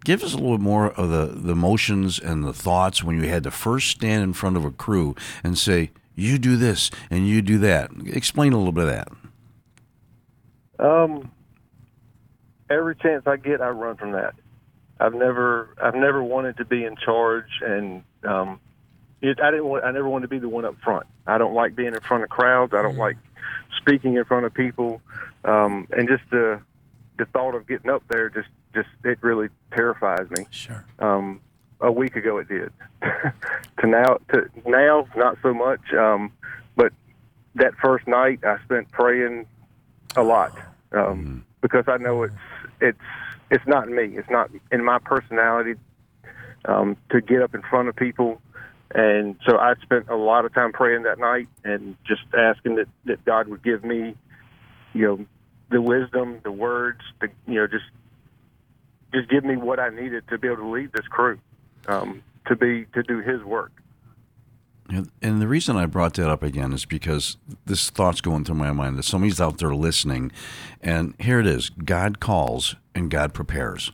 Give 0.05 0.23
us 0.23 0.33
a 0.33 0.37
little 0.37 0.57
bit 0.57 0.63
more 0.63 0.91
of 0.91 1.09
the 1.09 1.25
the 1.35 1.51
emotions 1.51 2.19
and 2.19 2.43
the 2.43 2.53
thoughts 2.53 3.03
when 3.03 3.21
you 3.21 3.29
had 3.29 3.43
to 3.43 3.51
first 3.51 3.89
stand 3.89 4.23
in 4.23 4.33
front 4.33 4.57
of 4.57 4.65
a 4.65 4.71
crew 4.71 5.15
and 5.43 5.57
say, 5.57 5.91
"You 6.15 6.37
do 6.37 6.55
this 6.55 6.89
and 7.09 7.27
you 7.27 7.41
do 7.41 7.57
that." 7.59 7.91
Explain 8.05 8.53
a 8.53 8.57
little 8.57 8.71
bit 8.71 8.87
of 8.87 8.89
that. 8.89 9.07
Um, 10.79 11.31
every 12.69 12.95
chance 12.95 13.27
I 13.27 13.35
get, 13.35 13.59
I 13.61 13.69
run 13.69 13.97
from 13.97 14.13
that. 14.13 14.33
I've 14.99 15.13
never, 15.13 15.69
I've 15.81 15.95
never 15.95 16.21
wanted 16.21 16.57
to 16.57 16.65
be 16.65 16.83
in 16.83 16.95
charge, 16.95 17.61
and 17.61 18.03
um, 18.23 18.59
it, 19.21 19.39
I 19.41 19.51
didn't 19.51 19.65
want, 19.65 19.85
I 19.85 19.91
never 19.91 20.09
wanted 20.09 20.23
to 20.23 20.29
be 20.29 20.39
the 20.39 20.49
one 20.49 20.65
up 20.65 20.75
front. 20.83 21.07
I 21.25 21.37
don't 21.37 21.53
like 21.53 21.75
being 21.75 21.93
in 21.93 22.01
front 22.01 22.23
of 22.23 22.29
crowds. 22.29 22.73
I 22.73 22.81
don't 22.81 22.97
like 22.97 23.17
speaking 23.77 24.15
in 24.15 24.25
front 24.25 24.45
of 24.45 24.53
people, 24.53 25.01
um, 25.45 25.87
and 25.91 26.07
just 26.07 26.23
the, 26.31 26.61
the 27.17 27.25
thought 27.25 27.55
of 27.55 27.67
getting 27.67 27.89
up 27.89 28.03
there 28.09 28.29
just, 28.29 28.49
just 28.73 28.89
it 29.03 29.19
really 29.21 29.49
terrifies 29.71 30.29
me. 30.31 30.45
Sure. 30.51 30.85
Um, 30.99 31.41
a 31.81 31.91
week 31.91 32.15
ago 32.15 32.37
it 32.37 32.47
did. 32.47 32.71
to 33.01 33.87
now, 33.87 34.17
to 34.33 34.49
now, 34.65 35.07
not 35.15 35.37
so 35.41 35.53
much. 35.53 35.93
Um, 35.93 36.31
but 36.75 36.91
that 37.55 37.73
first 37.81 38.07
night, 38.07 38.43
I 38.43 38.57
spent 38.63 38.91
praying 38.91 39.45
a 40.15 40.23
lot 40.23 40.57
um, 40.91 41.45
because 41.61 41.85
I 41.87 41.97
know 41.97 42.23
it's 42.23 42.33
it's 42.81 42.99
it's 43.51 43.65
not 43.67 43.89
me. 43.89 44.17
It's 44.17 44.29
not 44.29 44.49
in 44.71 44.83
my 44.83 44.99
personality 44.99 45.75
um, 46.65 46.97
to 47.11 47.21
get 47.21 47.41
up 47.41 47.55
in 47.55 47.61
front 47.61 47.89
of 47.89 47.95
people. 47.95 48.41
And 48.93 49.35
so 49.47 49.57
I 49.57 49.75
spent 49.81 50.09
a 50.09 50.15
lot 50.15 50.45
of 50.45 50.53
time 50.53 50.71
praying 50.71 51.03
that 51.03 51.19
night 51.19 51.47
and 51.63 51.95
just 52.07 52.21
asking 52.35 52.75
that, 52.75 52.87
that 53.05 53.23
God 53.25 53.47
would 53.47 53.63
give 53.63 53.83
me, 53.83 54.15
you 54.93 55.05
know, 55.05 55.25
the 55.69 55.81
wisdom, 55.81 56.39
the 56.43 56.51
words, 56.51 57.01
the 57.21 57.29
you 57.47 57.55
know, 57.55 57.67
just 57.67 57.85
just 59.13 59.29
give 59.29 59.43
me 59.43 59.57
what 59.57 59.79
I 59.79 59.89
needed 59.89 60.27
to 60.29 60.37
be 60.37 60.47
able 60.47 60.57
to 60.57 60.69
lead 60.69 60.91
this 60.91 61.05
crew, 61.07 61.39
um, 61.87 62.23
to 62.47 62.55
be 62.55 62.85
to 62.93 63.03
do 63.03 63.19
His 63.19 63.43
work. 63.43 63.71
And, 64.89 65.41
the 65.41 65.47
reason 65.47 65.77
I 65.77 65.85
brought 65.85 66.15
that 66.15 66.29
up 66.29 66.41
again 66.41 66.73
is 66.73 66.85
because 66.85 67.37
this 67.65 67.89
thought's 67.89 68.21
going 68.21 68.43
through 68.43 68.55
my 68.55 68.71
mind 68.71 68.97
that 68.97 69.03
somebody's 69.03 69.39
out 69.39 69.59
there 69.59 69.75
listening, 69.75 70.31
and 70.81 71.13
here 71.19 71.39
it 71.39 71.47
is: 71.47 71.69
God 71.69 72.19
calls 72.19 72.75
and 72.95 73.11
God 73.11 73.33
prepares. 73.33 73.91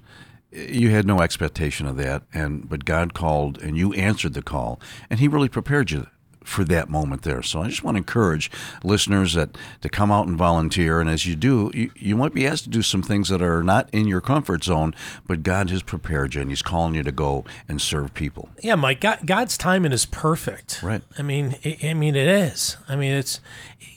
You 0.51 0.91
had 0.91 1.05
no 1.05 1.19
expectation 1.19 1.85
of 1.85 1.97
that, 1.97 2.23
and 2.33 2.69
but 2.69 2.85
God 2.85 3.13
called 3.13 3.57
and 3.61 3.77
you 3.77 3.93
answered 3.93 4.33
the 4.33 4.41
call, 4.41 4.79
and 5.09 5.19
He 5.19 5.27
really 5.27 5.49
prepared 5.49 5.91
you 5.91 6.07
for 6.45 6.63
that 6.63 6.89
moment 6.89 7.23
there. 7.23 7.41
So 7.41 7.61
I 7.61 7.67
just 7.67 7.83
want 7.83 7.95
to 7.95 7.99
encourage 7.99 8.51
listeners 8.83 9.33
that 9.33 9.57
to 9.81 9.89
come 9.89 10.11
out 10.11 10.27
and 10.27 10.37
volunteer, 10.37 11.01
and 11.01 11.09
as 11.09 11.25
you 11.25 11.35
do, 11.35 11.71
you, 11.73 11.91
you 11.95 12.15
might 12.15 12.33
be 12.33 12.47
asked 12.47 12.65
to 12.65 12.69
do 12.69 12.81
some 12.81 13.01
things 13.01 13.29
that 13.29 13.41
are 13.41 13.63
not 13.63 13.89
in 13.91 14.07
your 14.07 14.21
comfort 14.21 14.63
zone, 14.63 14.93
but 15.27 15.43
God 15.43 15.69
has 15.69 15.83
prepared 15.83 16.35
you, 16.35 16.41
and 16.41 16.49
He's 16.49 16.61
calling 16.61 16.95
you 16.95 17.03
to 17.03 17.11
go 17.11 17.43
and 17.67 17.81
serve 17.81 18.13
people. 18.13 18.49
Yeah, 18.61 18.75
Mike. 18.75 19.01
God, 19.01 19.19
God's 19.25 19.57
timing 19.57 19.91
is 19.91 20.05
perfect. 20.05 20.81
Right. 20.81 21.01
I 21.17 21.21
mean, 21.21 21.55
I, 21.65 21.77
I 21.83 21.93
mean, 21.93 22.15
it 22.15 22.27
is. 22.27 22.77
I 22.87 22.95
mean, 22.95 23.13
it's, 23.13 23.39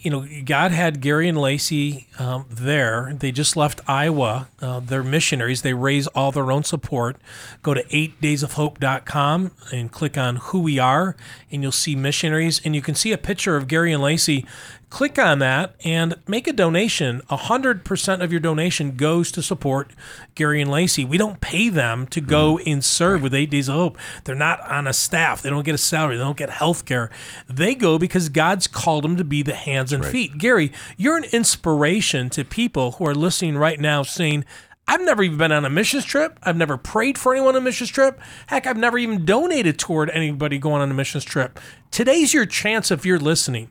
you 0.00 0.10
know, 0.10 0.26
God 0.44 0.70
had 0.72 1.00
Gary 1.00 1.28
and 1.28 1.36
Lacey 1.36 2.06
um, 2.18 2.46
there. 2.48 3.12
They 3.18 3.32
just 3.32 3.56
left 3.56 3.80
Iowa. 3.88 4.48
Uh, 4.60 4.80
they're 4.80 5.02
missionaries. 5.02 5.62
They 5.62 5.74
raise 5.74 6.06
all 6.08 6.30
their 6.30 6.52
own 6.52 6.64
support. 6.64 7.16
Go 7.62 7.74
to 7.74 7.82
8daysofhope.com 7.84 9.50
and 9.72 9.90
click 9.90 10.16
on 10.16 10.36
who 10.36 10.60
we 10.60 10.78
are, 10.78 11.16
and 11.50 11.62
you'll 11.62 11.72
see 11.72 11.96
missionaries, 11.96 12.60
and 12.64 12.74
you 12.74 12.82
can 12.82 12.94
see 12.94 13.12
a 13.12 13.18
picture 13.18 13.56
of 13.56 13.66
Gary 13.66 13.92
and 13.92 14.02
Lacey. 14.02 14.46
Click 14.90 15.18
on 15.18 15.38
that 15.40 15.74
and 15.84 16.14
make 16.26 16.46
a 16.46 16.52
donation. 16.52 17.20
100% 17.30 18.22
of 18.22 18.30
your 18.32 18.40
donation 18.40 18.96
goes 18.96 19.30
to 19.32 19.42
support 19.42 19.92
Gary 20.34 20.62
and 20.62 20.70
Lacey. 20.70 21.04
We 21.04 21.18
don't 21.18 21.42
pay 21.42 21.68
them 21.68 22.06
to 22.06 22.22
go 22.22 22.56
hmm. 22.56 22.62
and 22.66 22.84
serve 22.84 23.22
with 23.22 23.34
Eight 23.34 23.50
Days 23.50 23.68
of 23.68 23.74
Hope. 23.74 23.98
They're 24.24 24.34
not 24.34 24.60
on 24.62 24.86
a 24.86 24.94
staff. 24.94 25.42
They 25.42 25.50
don't 25.50 25.64
get 25.64 25.74
a 25.74 25.78
salary. 25.78 26.16
They 26.16 26.24
don't 26.24 26.38
get 26.38 26.50
health 26.50 26.86
care. 26.86 27.10
They 27.48 27.74
go 27.74 27.98
because 27.98 28.30
God's 28.30 28.66
called 28.66 29.04
them 29.04 29.16
to 29.16 29.24
be 29.24 29.42
the 29.42 29.54
hands 29.54 29.92
and 29.92 30.04
feet. 30.04 30.38
Gary, 30.38 30.72
you're 30.96 31.18
an 31.18 31.26
inspiration 31.32 32.30
to 32.30 32.44
people 32.44 32.92
who 32.92 33.06
are 33.06 33.14
listening 33.14 33.58
right 33.58 33.78
now 33.78 34.02
saying, 34.02 34.46
I've 34.90 35.02
never 35.02 35.22
even 35.22 35.36
been 35.36 35.52
on 35.52 35.66
a 35.66 35.70
missions 35.70 36.06
trip. 36.06 36.38
I've 36.42 36.56
never 36.56 36.78
prayed 36.78 37.18
for 37.18 37.34
anyone 37.34 37.54
on 37.54 37.60
a 37.60 37.64
missions 37.64 37.90
trip. 37.90 38.18
Heck, 38.46 38.66
I've 38.66 38.78
never 38.78 38.96
even 38.96 39.26
donated 39.26 39.78
toward 39.78 40.08
anybody 40.08 40.58
going 40.58 40.80
on 40.80 40.90
a 40.90 40.94
missions 40.94 41.24
trip. 41.24 41.60
Today's 41.90 42.32
your 42.32 42.46
chance 42.46 42.90
if 42.90 43.04
you're 43.04 43.18
listening. 43.18 43.70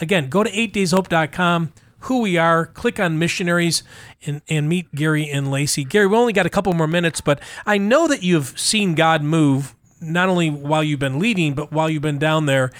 Again, 0.00 0.28
go 0.28 0.42
to 0.42 0.50
8dayshope.com, 0.50 1.72
who 2.00 2.20
we 2.20 2.36
are, 2.36 2.66
click 2.66 3.00
on 3.00 3.18
missionaries, 3.18 3.82
and, 4.26 4.42
and 4.48 4.68
meet 4.68 4.94
Gary 4.94 5.28
and 5.28 5.50
Lacey. 5.50 5.84
Gary, 5.84 6.06
we 6.06 6.16
only 6.16 6.32
got 6.32 6.46
a 6.46 6.50
couple 6.50 6.72
more 6.74 6.86
minutes, 6.86 7.20
but 7.20 7.40
I 7.66 7.78
know 7.78 8.08
that 8.08 8.22
you've 8.22 8.58
seen 8.58 8.94
God 8.94 9.22
move 9.22 9.74
not 10.00 10.28
only 10.28 10.50
while 10.50 10.84
you've 10.84 11.00
been 11.00 11.18
leading, 11.18 11.54
but 11.54 11.72
while 11.72 11.88
you've 11.88 12.02
been 12.02 12.18
down 12.18 12.46
there. 12.46 12.70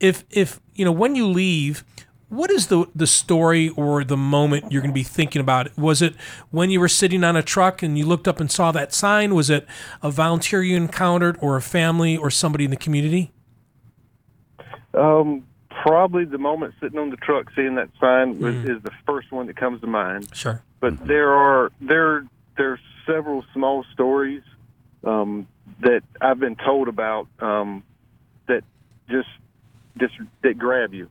If 0.00 0.24
if 0.30 0.60
you 0.74 0.84
know 0.84 0.92
when 0.92 1.14
you 1.14 1.26
leave, 1.26 1.84
what 2.28 2.50
is 2.50 2.66
the 2.66 2.86
the 2.94 3.06
story 3.06 3.70
or 3.70 4.04
the 4.04 4.16
moment 4.16 4.70
you're 4.70 4.82
going 4.82 4.90
to 4.90 4.94
be 4.94 5.02
thinking 5.02 5.40
about? 5.40 5.76
Was 5.78 6.02
it 6.02 6.14
when 6.50 6.70
you 6.70 6.80
were 6.80 6.88
sitting 6.88 7.24
on 7.24 7.36
a 7.36 7.42
truck 7.42 7.82
and 7.82 7.96
you 7.96 8.04
looked 8.04 8.28
up 8.28 8.40
and 8.40 8.50
saw 8.50 8.72
that 8.72 8.92
sign? 8.92 9.34
Was 9.34 9.50
it 9.50 9.66
a 10.02 10.10
volunteer 10.10 10.62
you 10.62 10.76
encountered, 10.76 11.38
or 11.40 11.56
a 11.56 11.62
family, 11.62 12.16
or 12.16 12.30
somebody 12.30 12.64
in 12.64 12.70
the 12.70 12.76
community? 12.76 13.32
Um, 14.92 15.46
probably 15.84 16.24
the 16.24 16.38
moment 16.38 16.72
sitting 16.80 16.98
on 16.98 17.10
the 17.10 17.16
truck 17.16 17.50
seeing 17.54 17.74
that 17.74 17.90
sign 18.00 18.38
was, 18.40 18.54
is 18.64 18.82
the 18.82 18.90
first 19.04 19.30
one 19.30 19.46
that 19.48 19.56
comes 19.56 19.82
to 19.82 19.86
mind. 19.86 20.34
Sure. 20.34 20.62
But 20.80 21.06
there 21.06 21.34
are 21.34 21.70
there 21.78 22.24
there's 22.56 22.80
several 23.06 23.44
small 23.52 23.84
stories 23.92 24.42
um, 25.04 25.46
that 25.80 26.00
I've 26.22 26.40
been 26.40 26.56
told 26.56 26.88
about 26.88 27.28
um, 27.38 27.82
that 28.48 28.62
just 29.10 29.28
just 29.98 30.14
that 30.42 30.56
grab 30.56 30.94
you. 30.94 31.10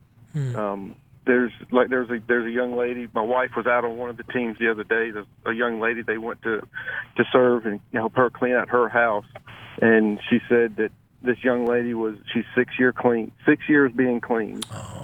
Um, 0.56 0.96
there's 1.24 1.52
like 1.70 1.88
there's 1.88 2.10
a 2.10 2.18
there's 2.26 2.46
a 2.46 2.50
young 2.50 2.76
lady. 2.76 3.06
My 3.14 3.22
wife 3.22 3.50
was 3.56 3.66
out 3.66 3.84
on 3.84 3.96
one 3.96 4.10
of 4.10 4.16
the 4.16 4.24
teams 4.24 4.58
the 4.58 4.72
other 4.72 4.82
day. 4.82 5.12
There's 5.12 5.26
a 5.46 5.52
young 5.52 5.78
lady 5.78 6.02
they 6.02 6.18
went 6.18 6.42
to 6.42 6.66
to 7.16 7.24
serve 7.32 7.64
and 7.66 7.78
help 7.92 8.16
her 8.16 8.28
clean 8.28 8.54
out 8.54 8.70
her 8.70 8.88
house, 8.88 9.26
and 9.80 10.18
she 10.28 10.40
said 10.48 10.76
that 10.76 10.90
this 11.24 11.42
young 11.42 11.66
lady 11.66 11.94
was 11.94 12.16
she's 12.32 12.44
six 12.54 12.78
year 12.78 12.92
clean, 12.92 13.32
six 13.46 13.68
years 13.68 13.90
being 13.92 14.20
clean, 14.20 14.60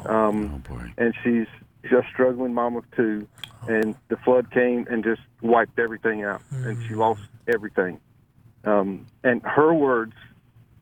um, 0.07 0.63
Oh 0.71 0.81
and 0.99 1.15
she's 1.25 1.47
just 1.83 2.09
struggling 2.13 2.55
mom 2.55 2.77
of 2.77 2.85
two, 2.93 3.27
and 3.67 3.95
the 4.09 4.17
flood 4.19 4.51
came 4.51 4.87
and 4.91 5.03
just 5.03 5.23
wiped 5.41 5.79
everything 5.79 6.23
out, 6.25 6.43
and 6.51 6.87
she 6.87 6.95
lost 6.95 7.23
everything. 7.49 8.01
Um, 8.65 9.07
and 9.25 9.43
her 9.43 9.73
words 9.73 10.13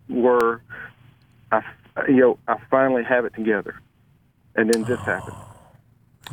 were, 0.08 0.60
"I, 1.52 1.62
you 2.08 2.16
know, 2.16 2.38
I 2.48 2.56
finally 2.70 3.04
have 3.04 3.24
it 3.24 3.34
together," 3.34 3.80
and 4.56 4.72
then 4.72 4.82
this 4.84 5.00
happened. 5.00 5.36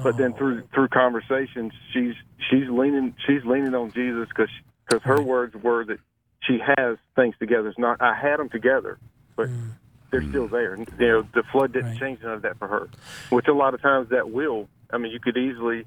But 0.03 0.17
then 0.17 0.33
through 0.33 0.63
through 0.73 0.89
conversations, 0.89 1.71
she's 1.93 2.15
she's 2.49 2.67
leaning 2.69 3.15
she's 3.25 3.45
leaning 3.45 3.73
on 3.75 3.91
Jesus 3.91 4.27
because 4.29 4.49
because 4.87 5.03
her 5.03 5.21
words 5.21 5.55
were 5.55 5.85
that 5.85 5.99
she 6.47 6.59
has 6.77 6.97
things 7.15 7.35
together. 7.39 7.69
It's 7.69 7.79
not 7.79 8.01
I 8.01 8.13
had 8.13 8.39
them 8.39 8.49
together, 8.49 8.97
but 9.35 9.49
mm. 9.49 9.71
they're 10.11 10.21
mm. 10.21 10.29
still 10.29 10.47
there. 10.47 10.73
And, 10.73 10.87
you 10.99 11.07
know, 11.07 11.27
the 11.33 11.43
flood 11.51 11.73
didn't 11.73 11.91
Right. 11.91 11.99
change 11.99 12.21
none 12.21 12.33
of 12.33 12.41
that 12.43 12.57
for 12.57 12.67
her, 12.67 12.89
which 13.29 13.47
a 13.47 13.53
lot 13.53 13.73
of 13.73 13.81
times 13.81 14.09
that 14.09 14.31
will. 14.31 14.67
I 14.91 14.97
mean, 14.97 15.11
you 15.11 15.19
could 15.19 15.37
easily 15.37 15.85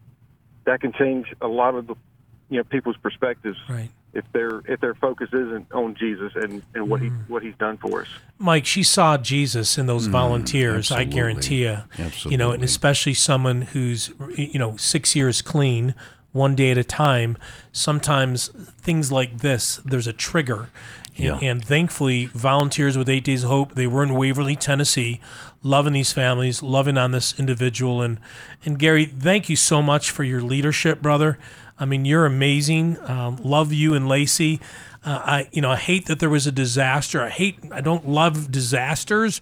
that 0.65 0.81
can 0.83 0.93
change 0.93 1.35
a 1.41 1.49
lot 1.49 1.75
of 1.75 1.87
the 1.87 1.95
you 2.51 2.59
know 2.59 2.65
people's 2.65 2.97
perspectives 2.99 3.59
Right. 3.69 3.91
if 4.13 4.25
their 4.33 4.61
if 4.67 4.81
their 4.81 4.95
focus 4.95 5.29
isn't 5.33 5.71
on 5.73 5.95
Jesus 5.95 6.33
and 6.35 6.63
and 6.75 6.89
what 6.89 7.01
he 7.01 7.09
mm. 7.09 7.29
what 7.29 7.43
he's 7.43 7.57
done 7.57 7.79
for 7.79 8.03
us. 8.03 8.09
Mike, 8.39 8.67
she 8.67 8.83
saw 8.83 9.17
Jesus 9.17 9.79
in 9.79 9.87
those 9.87 10.07
volunteers. 10.07 10.93
I 10.93 11.05
guarantee 11.05 11.63
you. 11.63 11.79
absolutely. 11.99 12.31
You 12.33 12.39
know, 12.39 12.53
and 12.53 12.63
especially 12.63 13.15
someone 13.15 13.63
who's 13.63 14.13
you 14.37 14.59
know 14.59 14.77
six 14.77 15.17
years 15.17 15.43
clean, 15.43 15.95
one 16.33 16.55
day 16.55 16.71
at 16.71 16.79
a 16.79 16.85
time. 16.85 17.37
Sometimes 17.73 18.49
things 18.81 19.11
like 19.13 19.39
this, 19.39 19.81
there's 19.85 20.07
a 20.07 20.13
trigger. 20.13 20.69
And, 21.17 21.25
Yeah. 21.25 21.39
and 21.43 21.65
thankfully, 21.65 22.27
volunteers 22.27 22.97
with 22.97 23.09
Eight 23.09 23.25
Days 23.25 23.43
of 23.45 23.51
Hope, 23.51 23.75
they 23.75 23.87
were 23.87 24.03
in 24.05 24.15
Waverly, 24.15 24.55
Tennessee, 24.55 25.21
loving 25.63 25.93
these 25.93 26.13
families, 26.13 26.63
loving 26.63 26.97
on 26.97 27.11
this 27.13 27.35
individual. 27.39 28.03
And 28.03 28.19
and 28.65 28.79
Gary, 28.79 29.05
thank 29.07 29.49
you 29.49 29.57
so 29.57 29.83
much 29.83 30.11
for 30.11 30.23
your 30.23 30.41
leadership, 30.43 31.01
brother. 31.03 31.39
I 31.81 31.85
mean, 31.85 32.05
you're 32.05 32.27
amazing. 32.27 32.99
Um, 33.05 33.37
love 33.43 33.73
you 33.73 33.95
and 33.95 34.09
Lacey. 34.09 34.61
Uh, 35.05 35.21
I, 35.25 35.49
you 35.53 35.63
know, 35.63 35.71
I 35.71 35.77
hate 35.77 36.07
that 36.07 36.19
there 36.19 36.29
was 36.31 36.47
a 36.47 36.53
disaster. 36.53 37.23
I 37.23 37.29
hate, 37.31 37.59
I 37.73 37.81
don't 37.81 38.09
love 38.09 38.51
disasters. 38.51 39.41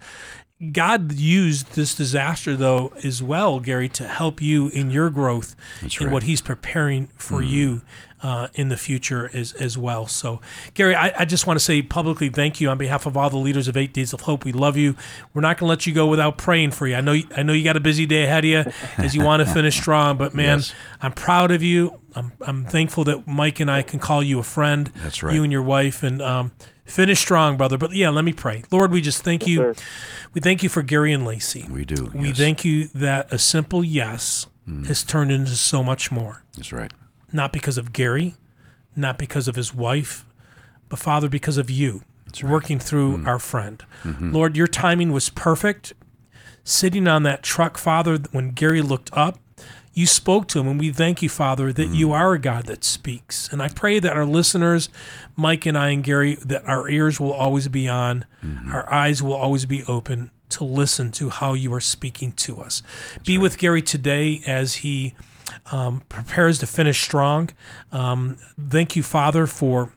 God 0.72 1.12
used 1.12 1.72
this 1.74 1.94
disaster, 1.94 2.56
though, 2.56 2.92
as 3.04 3.22
well, 3.22 3.60
Gary, 3.60 3.90
to 3.90 4.08
help 4.08 4.40
you 4.40 4.68
in 4.68 4.90
your 4.90 5.10
growth 5.10 5.54
That's 5.82 6.00
in 6.00 6.06
right. 6.06 6.12
what 6.14 6.22
He's 6.22 6.40
preparing 6.40 7.08
for 7.16 7.42
you 7.42 7.82
uh, 8.22 8.48
in 8.54 8.70
the 8.70 8.78
future 8.78 9.30
as, 9.34 9.52
as 9.52 9.76
well. 9.76 10.06
So, 10.06 10.40
Gary, 10.72 10.94
I, 10.94 11.12
I 11.20 11.24
just 11.26 11.46
want 11.46 11.58
to 11.58 11.64
say 11.64 11.82
publicly 11.82 12.30
thank 12.30 12.58
you 12.58 12.70
on 12.70 12.78
behalf 12.78 13.04
of 13.04 13.18
all 13.18 13.28
the 13.28 13.36
leaders 13.36 13.68
of 13.68 13.76
Eight 13.76 13.92
Days 13.92 14.14
of 14.14 14.22
Hope. 14.22 14.46
We 14.46 14.52
love 14.52 14.78
you. 14.78 14.96
We're 15.34 15.42
not 15.42 15.58
going 15.58 15.66
to 15.66 15.70
let 15.70 15.86
you 15.86 15.92
go 15.92 16.06
without 16.06 16.38
praying 16.38 16.70
for 16.70 16.86
you. 16.86 16.94
I 16.96 17.02
know, 17.02 17.12
you, 17.12 17.24
I 17.36 17.42
know 17.42 17.52
you 17.52 17.62
got 17.62 17.76
a 17.76 17.80
busy 17.80 18.06
day 18.06 18.24
ahead 18.24 18.44
of 18.46 18.48
you 18.50 18.72
as 18.96 19.14
you 19.14 19.22
want 19.22 19.46
to 19.46 19.52
finish 19.54 19.76
strong, 19.76 20.16
but 20.16 20.32
man, 20.34 20.60
Yes. 20.60 20.74
I'm 21.02 21.12
proud 21.12 21.50
of 21.50 21.62
you. 21.62 22.00
I'm, 22.14 22.32
I'm 22.40 22.64
thankful 22.64 23.04
that 23.04 23.26
Mike 23.26 23.60
and 23.60 23.70
I 23.70 23.82
can 23.82 24.00
call 24.00 24.22
you 24.22 24.38
a 24.38 24.42
friend. 24.42 24.90
That's 25.02 25.22
right. 25.22 25.34
You 25.34 25.42
and 25.42 25.52
your 25.52 25.62
wife, 25.62 26.02
and 26.02 26.22
um, 26.22 26.52
finish 26.86 27.20
strong, 27.20 27.56
brother. 27.56 27.76
But 27.76 27.92
yeah, 27.92 28.10
let 28.10 28.24
me 28.24 28.32
pray. 28.32 28.64
Lord, 28.70 28.90
we 28.90 29.00
just 29.00 29.22
thank 29.22 29.46
you. 29.46 29.56
sir. 29.58 29.74
We 30.32 30.40
thank 30.40 30.62
you 30.62 30.68
for 30.68 30.82
Gary 30.82 31.12
and 31.12 31.24
Lacey. 31.24 31.66
We 31.70 31.84
do. 31.84 32.10
We 32.14 32.28
yes. 32.28 32.38
thank 32.38 32.64
you 32.64 32.88
that 32.94 33.32
a 33.32 33.38
simple 33.38 33.84
yes 33.84 34.46
mm. 34.68 34.86
has 34.86 35.02
turned 35.02 35.30
into 35.30 35.52
so 35.52 35.82
much 35.82 36.10
more. 36.10 36.44
That's 36.56 36.72
right. 36.72 36.92
Not 37.32 37.52
because 37.52 37.76
of 37.76 37.92
Gary, 37.92 38.34
not 38.94 39.18
because 39.18 39.48
of 39.48 39.56
his 39.56 39.74
wife, 39.74 40.24
but 40.88 40.98
Father, 40.98 41.28
because 41.28 41.58
of 41.58 41.70
you 41.70 42.02
working 42.42 42.78
through 42.78 43.18
mm. 43.18 43.26
our 43.26 43.38
friend. 43.38 43.84
Mm-hmm. 44.04 44.32
Lord, 44.32 44.56
your 44.56 44.66
timing 44.66 45.12
was 45.12 45.30
perfect. 45.30 45.92
Sitting 46.64 47.06
on 47.06 47.22
that 47.22 47.42
truck, 47.42 47.78
Father, 47.78 48.18
when 48.32 48.50
Gary 48.50 48.82
looked 48.82 49.10
up, 49.12 49.38
you 49.96 50.06
spoke 50.06 50.46
to 50.48 50.60
him, 50.60 50.68
and 50.68 50.78
we 50.78 50.92
thank 50.92 51.22
you, 51.22 51.30
Father, 51.30 51.72
that 51.72 51.88
you 51.88 52.12
are 52.12 52.34
a 52.34 52.38
God 52.38 52.66
that 52.66 52.84
speaks. 52.84 53.50
And 53.50 53.62
I 53.62 53.68
pray 53.68 53.98
that 53.98 54.14
our 54.14 54.26
listeners, 54.26 54.90
Mike 55.36 55.64
and 55.64 55.76
I 55.76 55.88
and 55.88 56.04
Gary, 56.04 56.34
that 56.44 56.68
our 56.68 56.86
ears 56.86 57.18
will 57.18 57.32
always 57.32 57.66
be 57.68 57.88
on, 57.88 58.26
our 58.70 58.92
eyes 58.92 59.22
will 59.22 59.32
always 59.32 59.64
be 59.64 59.82
open 59.84 60.30
to 60.50 60.64
listen 60.64 61.12
to 61.12 61.30
how 61.30 61.54
you 61.54 61.72
are 61.72 61.80
speaking 61.80 62.32
to 62.32 62.60
us. 62.60 62.82
be 63.24 63.38
with 63.38 63.56
Gary 63.56 63.80
today 63.80 64.42
as 64.46 64.74
he 64.76 65.14
um, 65.72 66.02
prepares 66.10 66.58
to 66.58 66.66
finish 66.66 67.00
strong. 67.00 67.48
Um, 67.90 68.36
thank 68.68 68.96
you, 68.96 69.02
Father, 69.02 69.46
for 69.46 69.94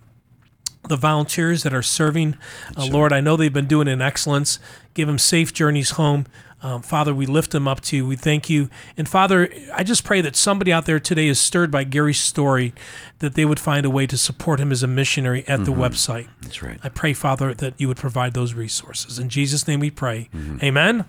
the 0.88 0.96
volunteers 0.96 1.64
that 1.64 1.74
are 1.74 1.84
serving. 1.84 2.38
Uh, 2.78 2.86
Lord, 2.86 3.12
I 3.12 3.20
know 3.20 3.36
they've 3.36 3.52
been 3.52 3.68
doing 3.68 3.90
in 3.90 4.02
excellence. 4.02 4.60
Give 4.94 5.08
them 5.08 5.20
safe 5.20 5.54
journeys 5.54 5.92
home. 5.92 6.26
Um, 6.62 6.82
Father, 6.82 7.13
we 7.13 7.26
lift 7.26 7.52
them 7.52 7.67
up 7.67 7.80
to 7.82 7.95
you. 7.95 8.06
We 8.06 8.15
thank 8.17 8.50
you. 8.50 8.69
And 8.98 9.08
Father, 9.08 9.50
I 9.74 9.84
just 9.84 10.04
pray 10.04 10.19
that 10.22 10.36
somebody 10.36 10.74
out 10.74 10.86
there 10.86 11.00
today 11.00 11.28
is 11.28 11.39
stirred 11.39 11.72
by 11.72 11.86
Gary's 11.86 12.19
story, 12.19 12.74
that 13.19 13.36
they 13.36 13.45
would 13.45 13.60
find 13.60 13.86
a 13.86 13.89
way 13.89 14.06
to 14.08 14.17
support 14.17 14.60
him 14.60 14.72
as 14.72 14.84
a 14.84 14.88
missionary 14.88 15.48
at 15.48 15.63
the 15.63 15.72
website. 15.72 16.28
That's 16.41 16.62
right. 16.62 16.78
I 16.84 16.89
pray, 16.89 17.13
Father, 17.13 17.54
that 17.54 17.76
you 17.78 17.88
would 17.88 17.98
provide 17.98 18.34
those 18.34 18.54
resources. 18.54 19.19
In 19.19 19.30
Jesus' 19.30 19.67
name 19.67 19.80
we 19.80 19.89
pray. 19.89 20.30
Amen. 20.62 21.06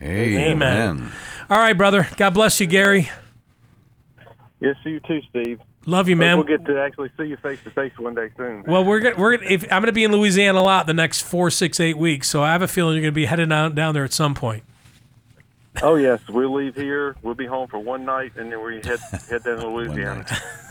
Amen. 0.00 1.12
All 1.50 1.58
right, 1.58 1.76
brother. 1.76 2.08
God 2.16 2.30
bless 2.30 2.60
you, 2.60 2.66
Gary. 2.66 3.10
Yes, 4.60 4.76
you 4.84 5.00
too, 5.00 5.20
Steve. 5.30 5.60
Love 5.84 6.08
you, 6.08 6.16
man. 6.16 6.36
We'll 6.36 6.46
get 6.46 6.64
to 6.66 6.80
actually 6.80 7.10
see 7.16 7.24
you 7.24 7.36
face 7.38 7.58
to 7.64 7.70
face 7.70 7.92
one 7.98 8.14
day 8.14 8.30
soon. 8.36 8.62
Well, 8.66 8.84
we're 8.84 9.00
gonna, 9.00 9.16
we're 9.16 9.36
gonna, 9.36 9.50
if, 9.50 9.64
I'm 9.64 9.82
going 9.82 9.86
to 9.86 9.92
be 9.92 10.04
in 10.04 10.12
Louisiana 10.12 10.60
a 10.60 10.62
lot 10.62 10.86
the 10.86 10.94
next 10.94 11.22
four, 11.22 11.50
six, 11.50 11.80
eight 11.80 11.98
weeks, 11.98 12.28
so 12.28 12.42
I 12.42 12.52
have 12.52 12.62
a 12.62 12.68
feeling 12.68 12.94
you're 12.94 13.02
going 13.02 13.12
to 13.12 13.16
be 13.16 13.26
headed 13.26 13.48
down, 13.48 13.74
down 13.74 13.94
there 13.94 14.04
at 14.04 14.12
some 14.12 14.34
point. 14.34 14.62
Oh 15.82 15.94
yes, 15.94 16.20
we'll 16.28 16.52
leave 16.52 16.74
here. 16.76 17.16
We'll 17.22 17.34
be 17.34 17.46
home 17.46 17.66
for 17.66 17.78
one 17.78 18.04
night, 18.04 18.32
and 18.36 18.52
then 18.52 18.62
we 18.62 18.76
head 18.84 18.98
head 19.30 19.42
down 19.42 19.56
to 19.58 19.68
Louisiana. 19.74 20.26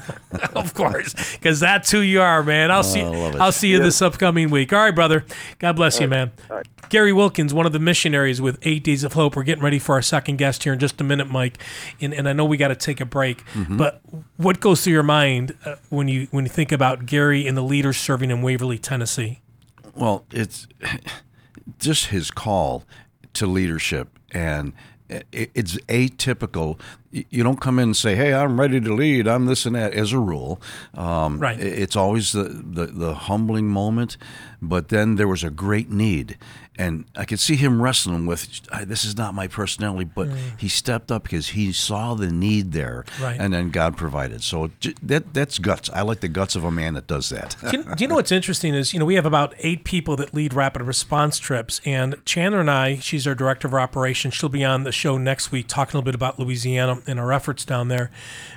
of 0.56 0.74
course, 0.76 1.16
because 1.34 1.60
that's 1.60 1.90
who 1.90 2.00
you 2.02 2.22
are, 2.22 2.44
man. 2.44 2.70
I'll 2.70 2.84
see. 2.84 3.02
I 3.02 3.08
love 3.08 3.34
it. 3.36 3.42
I'll 3.42 3.52
see 3.52 3.70
you 3.72 3.80
this 3.82 4.00
upcoming 4.02 4.52
week. 4.52 4.72
All 4.72 4.80
right, 4.80 4.94
brother. 4.94 5.26
God 5.58 5.74
bless 5.76 6.00
you, 6.00 6.08
man. 6.08 6.32
Gary 6.90 7.12
Wilkins, 7.14 7.52
one 7.52 7.66
of 7.66 7.72
the 7.72 7.80
missionaries 7.80 8.42
with 8.42 8.60
Eight 8.62 8.84
Days 8.84 9.04
of 9.04 9.14
Hope. 9.14 9.36
We're 9.36 9.42
getting 9.44 9.64
ready 9.64 9.80
for 9.80 9.96
our 9.96 10.02
second 10.04 10.38
guest 10.38 10.64
here 10.66 10.74
in 10.74 10.80
just 10.80 11.02
a 11.02 11.04
minute, 11.04 11.30
Mike. 11.30 11.58
And, 12.00 12.14
and 12.14 12.30
I 12.30 12.34
know 12.34 12.46
we 12.46 12.58
got 12.58 12.68
to 12.68 12.76
take 12.76 13.02
a 13.02 13.06
break, 13.06 13.44
Mm-hmm. 13.54 13.78
but 13.78 14.02
what 14.38 14.60
goes 14.60 14.84
through 14.84 14.94
your 14.94 15.04
mind 15.04 15.58
uh, 15.66 15.76
when 15.90 16.08
you 16.10 16.28
when 16.32 16.46
you 16.46 16.50
think 16.50 16.72
about 16.72 17.08
Gary 17.08 17.48
and 17.48 17.58
the 17.58 17.64
leaders 17.64 17.98
serving 17.98 18.30
in 18.30 18.42
Waverly, 18.44 18.78
Tennessee? 18.78 19.42
Well, 19.96 20.26
it's 20.32 20.68
just 21.80 22.08
his 22.08 22.30
call 22.32 22.84
to 23.34 23.48
leadership, 23.48 24.10
and 24.32 24.70
it- 24.70 24.74
it's 25.32 25.76
atypical. 25.88 26.80
You 27.12 27.44
don't 27.44 27.60
come 27.60 27.78
in 27.80 27.90
and 27.90 27.98
say, 27.98 28.16
"Hey, 28.16 28.34
I'm 28.34 28.60
ready 28.60 28.80
to 28.80 28.94
lead. 28.94 29.28
I'm 29.28 29.46
this 29.46 29.66
and 29.66 29.76
that." 29.76 29.94
As 29.94 30.14
a 30.14 30.20
rule, 30.20 30.62
um, 30.94 31.40
Right. 31.40 31.60
It's 31.60 31.96
always 31.96 32.32
the, 32.32 32.44
the 32.44 32.86
the 32.86 33.14
humbling 33.14 33.68
moment, 33.68 34.18
but 34.62 34.88
then 34.90 35.16
there 35.16 35.28
was 35.28 35.44
a 35.44 35.50
great 35.50 35.90
need, 35.92 36.38
and 36.78 37.06
I 37.16 37.26
could 37.26 37.40
see 37.40 37.56
him 37.58 37.82
wrestling 37.82 38.26
with, 38.26 38.48
"This 38.86 39.04
is 39.06 39.18
not 39.18 39.36
my 39.36 39.48
personality," 39.48 40.10
but 40.16 40.30
he 40.58 40.68
stepped 40.70 41.12
up 41.12 41.24
because 41.24 41.50
he 41.50 41.72
saw 41.74 42.16
the 42.16 42.32
need 42.32 42.72
there, 42.72 43.04
Right. 43.22 43.40
and 43.40 43.54
then 43.54 43.70
God 43.72 43.98
provided. 43.98 44.42
So 44.42 44.72
that 45.04 45.34
that's 45.34 45.60
guts. 45.60 45.90
I 45.94 46.02
like 46.02 46.22
the 46.22 46.28
guts 46.30 46.56
of 46.56 46.64
a 46.64 46.72
man 46.72 46.94
that 46.94 47.08
does 47.08 47.30
that. 47.30 47.56
do, 47.70 47.78
you, 47.78 47.84
do 47.96 48.04
you 48.04 48.08
know 48.08 48.16
what's 48.16 48.32
interesting 48.32 48.74
is 48.74 48.94
you 48.94 49.00
know 49.00 49.06
we 49.06 49.16
have 49.16 49.26
about 49.26 49.54
eight 49.60 49.84
people 49.84 50.16
that 50.16 50.34
lead 50.34 50.54
rapid 50.54 50.82
response 50.82 51.38
trips 51.40 51.82
and 51.86 52.16
chandler 52.26 52.60
and 52.62 52.72
i 52.72 52.96
she's 52.98 53.28
our 53.28 53.36
director 53.36 53.68
of 53.68 53.74
operations 53.74 54.34
she'll 54.34 54.50
be 54.50 54.64
on 54.64 54.84
the 54.84 54.92
show 54.92 55.18
next 55.18 55.52
week 55.52 55.66
talking 55.68 55.92
a 55.92 55.98
little 55.98 56.06
bit 56.06 56.16
about 56.16 56.40
louisiana 56.40 57.02
and 57.08 57.20
our 57.20 57.32
efforts 57.34 57.66
down 57.66 57.88
there 57.90 58.10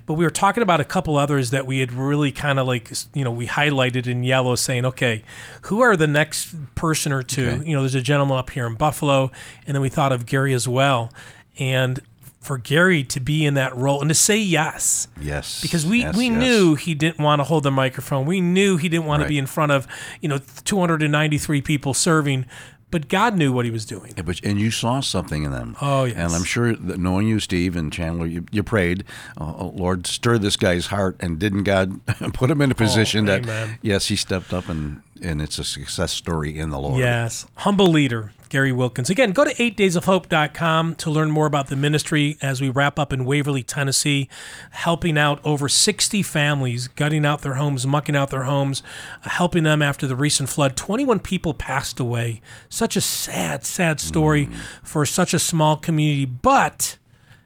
but 0.06 0.14
we 0.14 0.24
were 0.24 0.30
talking 0.30 0.62
about 0.62 0.80
a 0.80 0.84
couple 0.84 1.16
others 1.16 1.50
that 1.50 1.66
we 1.66 1.80
had 1.80 1.92
really 1.92 2.30
kind 2.32 2.58
of 2.58 2.66
like 2.66 2.90
you 3.14 3.24
know 3.24 3.30
we 3.30 3.46
highlighted 3.46 4.06
in 4.06 4.22
yellow 4.24 4.54
saying 4.54 4.84
okay 4.84 5.22
who 5.62 5.80
are 5.80 5.96
the 5.96 6.06
next 6.06 6.54
person 6.74 7.12
or 7.12 7.22
two 7.22 7.48
Okay. 7.48 7.68
you 7.68 7.74
know 7.74 7.80
there's 7.82 7.94
a 7.94 8.02
gentleman 8.04 8.36
up 8.36 8.50
here 8.50 8.66
in 8.66 8.74
buffalo 8.74 9.30
and 9.66 9.74
then 9.74 9.82
we 9.82 9.88
thought 9.88 10.12
of 10.12 10.26
gary 10.26 10.52
as 10.52 10.68
well 10.68 11.12
and 11.58 12.00
for 12.40 12.58
gary 12.58 13.02
to 13.02 13.18
be 13.20 13.44
in 13.44 13.54
that 13.54 13.74
role 13.74 14.00
and 14.00 14.10
to 14.10 14.14
say 14.14 14.38
yes 14.38 15.08
yes, 15.20 15.62
because 15.62 15.86
we, 15.86 16.00
yes, 16.00 16.16
we 16.16 16.28
yes. 16.28 16.38
knew 16.38 16.74
he 16.74 16.94
didn't 16.94 17.18
want 17.18 17.40
to 17.40 17.44
hold 17.44 17.62
the 17.62 17.70
microphone. 17.70 18.26
We 18.26 18.40
knew 18.40 18.76
he 18.76 18.88
didn't 18.88 19.06
want 19.06 19.22
to 19.22 19.28
be 19.28 19.38
in 19.38 19.46
front 19.46 19.72
of, 19.72 19.86
you 20.20 20.28
know, 20.28 20.38
293 20.64 21.62
people 21.62 21.94
serving, 21.94 22.46
but 22.90 23.08
God 23.08 23.36
knew 23.36 23.52
what 23.52 23.64
he 23.64 23.70
was 23.70 23.84
doing. 23.84 24.12
Yeah, 24.16 24.22
but 24.22 24.40
and 24.44 24.60
you 24.60 24.70
saw 24.70 25.00
something 25.00 25.42
in 25.44 25.50
them. 25.50 25.76
Oh, 25.80 26.04
yes. 26.04 26.16
And 26.16 26.32
I'm 26.32 26.44
sure 26.44 26.74
that 26.74 26.98
knowing 26.98 27.26
you, 27.26 27.40
Steve 27.40 27.76
and 27.76 27.92
Chandler, 27.92 28.26
you, 28.26 28.44
you 28.50 28.62
prayed, 28.62 29.04
oh, 29.38 29.72
Lord, 29.74 30.06
stir 30.06 30.38
this 30.38 30.56
guy's 30.56 30.86
heart, 30.86 31.16
and 31.20 31.38
didn't 31.38 31.64
God 31.64 32.04
put 32.34 32.50
him 32.50 32.60
in 32.60 32.70
a 32.70 32.74
oh, 32.74 32.76
position 32.76 33.24
that 33.26 33.40
Oh, 33.40 33.50
amen. 33.50 33.78
yes, 33.82 34.06
he 34.06 34.16
stepped 34.16 34.52
up 34.52 34.68
and 34.68 35.02
and 35.22 35.40
it's 35.40 35.58
a 35.58 35.64
success 35.64 36.12
story 36.12 36.58
in 36.58 36.70
the 36.70 36.78
Lord. 36.78 36.98
Yes. 36.98 37.46
Humble 37.56 37.86
leader, 37.86 38.32
Gary 38.54 38.70
Wilkins. 38.70 39.10
Again, 39.10 39.32
go 39.32 39.42
to 39.42 39.52
8daysofhope.com 39.52 40.94
to 40.94 41.10
learn 41.10 41.32
more 41.32 41.46
about 41.46 41.66
the 41.66 41.74
ministry 41.74 42.38
as 42.40 42.60
we 42.60 42.68
wrap 42.68 43.00
up 43.00 43.12
in 43.12 43.24
Waverly, 43.24 43.64
Tennessee, 43.64 44.28
helping 44.70 45.18
out 45.18 45.40
over 45.44 45.68
60 45.68 46.22
families, 46.22 46.86
gutting 46.86 47.26
out 47.26 47.42
their 47.42 47.54
homes, 47.54 47.84
mucking 47.84 48.14
out 48.14 48.30
their 48.30 48.44
homes, 48.44 48.84
uh, 49.24 49.30
helping 49.30 49.64
them 49.64 49.82
after 49.82 50.06
the 50.06 50.14
recent 50.14 50.48
flood. 50.48 50.76
21 50.76 51.18
people 51.18 51.52
passed 51.52 51.98
away. 51.98 52.40
Such 52.68 52.94
a 52.94 53.00
sad, 53.00 53.64
sad 53.64 53.98
story 53.98 54.48
for 54.84 55.04
such 55.04 55.34
a 55.34 55.40
small 55.40 55.76
community, 55.76 56.24
but 56.24 56.96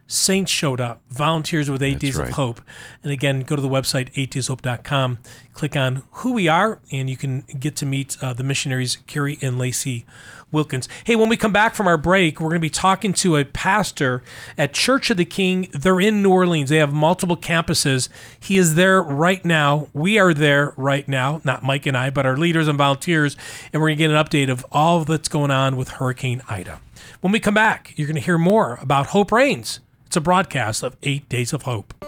saints 0.09 0.51
showed 0.51 0.81
up, 0.81 1.03
volunteers 1.11 1.71
with 1.71 1.83
Eight 1.83 2.01
Days 2.01 2.17
right. 2.17 2.31
of 2.31 2.35
Hope. 2.35 2.61
And 3.05 3.13
again, 3.13 3.41
go 3.41 3.55
to 3.55 3.63
the 3.63 3.69
website, 3.69 4.13
8dayshope.com, 4.15 5.19
click 5.53 5.77
on 5.77 6.03
who 6.11 6.33
we 6.33 6.49
are, 6.49 6.81
and 6.91 7.09
you 7.09 7.17
can 7.17 7.43
get 7.61 7.77
to 7.77 7.87
meet 7.87 8.17
uh, 8.23 8.33
the 8.33 8.43
missionaries, 8.43 8.97
Gary 9.07 9.39
and 9.43 9.59
Lacey 9.59 10.07
Wilkins. 10.51 10.89
Hey, 11.05 11.15
when 11.15 11.29
we 11.29 11.37
come 11.37 11.53
back 11.53 11.75
from 11.75 11.87
our 11.87 11.99
break, 11.99 12.41
we're 12.41 12.49
going 12.49 12.61
to 12.61 12.65
be 12.65 12.71
talking 12.71 13.13
to 13.13 13.37
a 13.37 13.45
pastor 13.45 14.23
at 14.57 14.73
Church 14.73 15.11
of 15.11 15.19
the 15.19 15.27
King. 15.27 15.69
They're 15.73 16.01
in 16.01 16.23
New 16.23 16.31
Orleans. 16.31 16.71
They 16.71 16.79
have 16.79 16.93
multiple 16.93 17.37
campuses. 17.37 18.09
He 18.41 18.57
is 18.57 18.75
there 18.77 19.03
right 19.03 19.45
now. 19.45 19.89
We 19.93 20.19
are 20.19 20.33
there 20.33 20.73
right 20.79 21.07
now, 21.07 21.43
not 21.45 21.63
Mike 21.63 21.85
and 21.85 21.97
I, 21.97 22.09
but 22.09 22.25
our 22.25 22.39
leaders 22.39 22.67
and 22.67 22.79
volunteers. 22.79 23.37
And 23.75 23.83
we're 23.83 23.89
going 23.89 23.99
to 23.99 24.05
get 24.05 24.11
an 24.11 24.25
update 24.25 24.51
of 24.51 24.65
all 24.73 25.05
that's 25.05 25.29
going 25.29 25.51
on 25.51 25.77
with 25.77 25.91
Hurricane 25.91 26.41
Ida. 26.49 26.81
When 27.21 27.33
we 27.33 27.41
come 27.41 27.55
back, 27.55 27.93
you're 27.97 28.09
going 28.09 28.15
to 28.15 28.23
hear 28.23 28.39
more 28.39 28.79
about 28.81 29.09
Hope 29.09 29.31
Reigns. 29.31 29.81
A 30.19 30.21
broadcast 30.21 30.83
of 30.83 30.97
Eight 31.05 31.29
Days 31.29 31.53
of 31.53 31.63
Hope. 31.63 32.08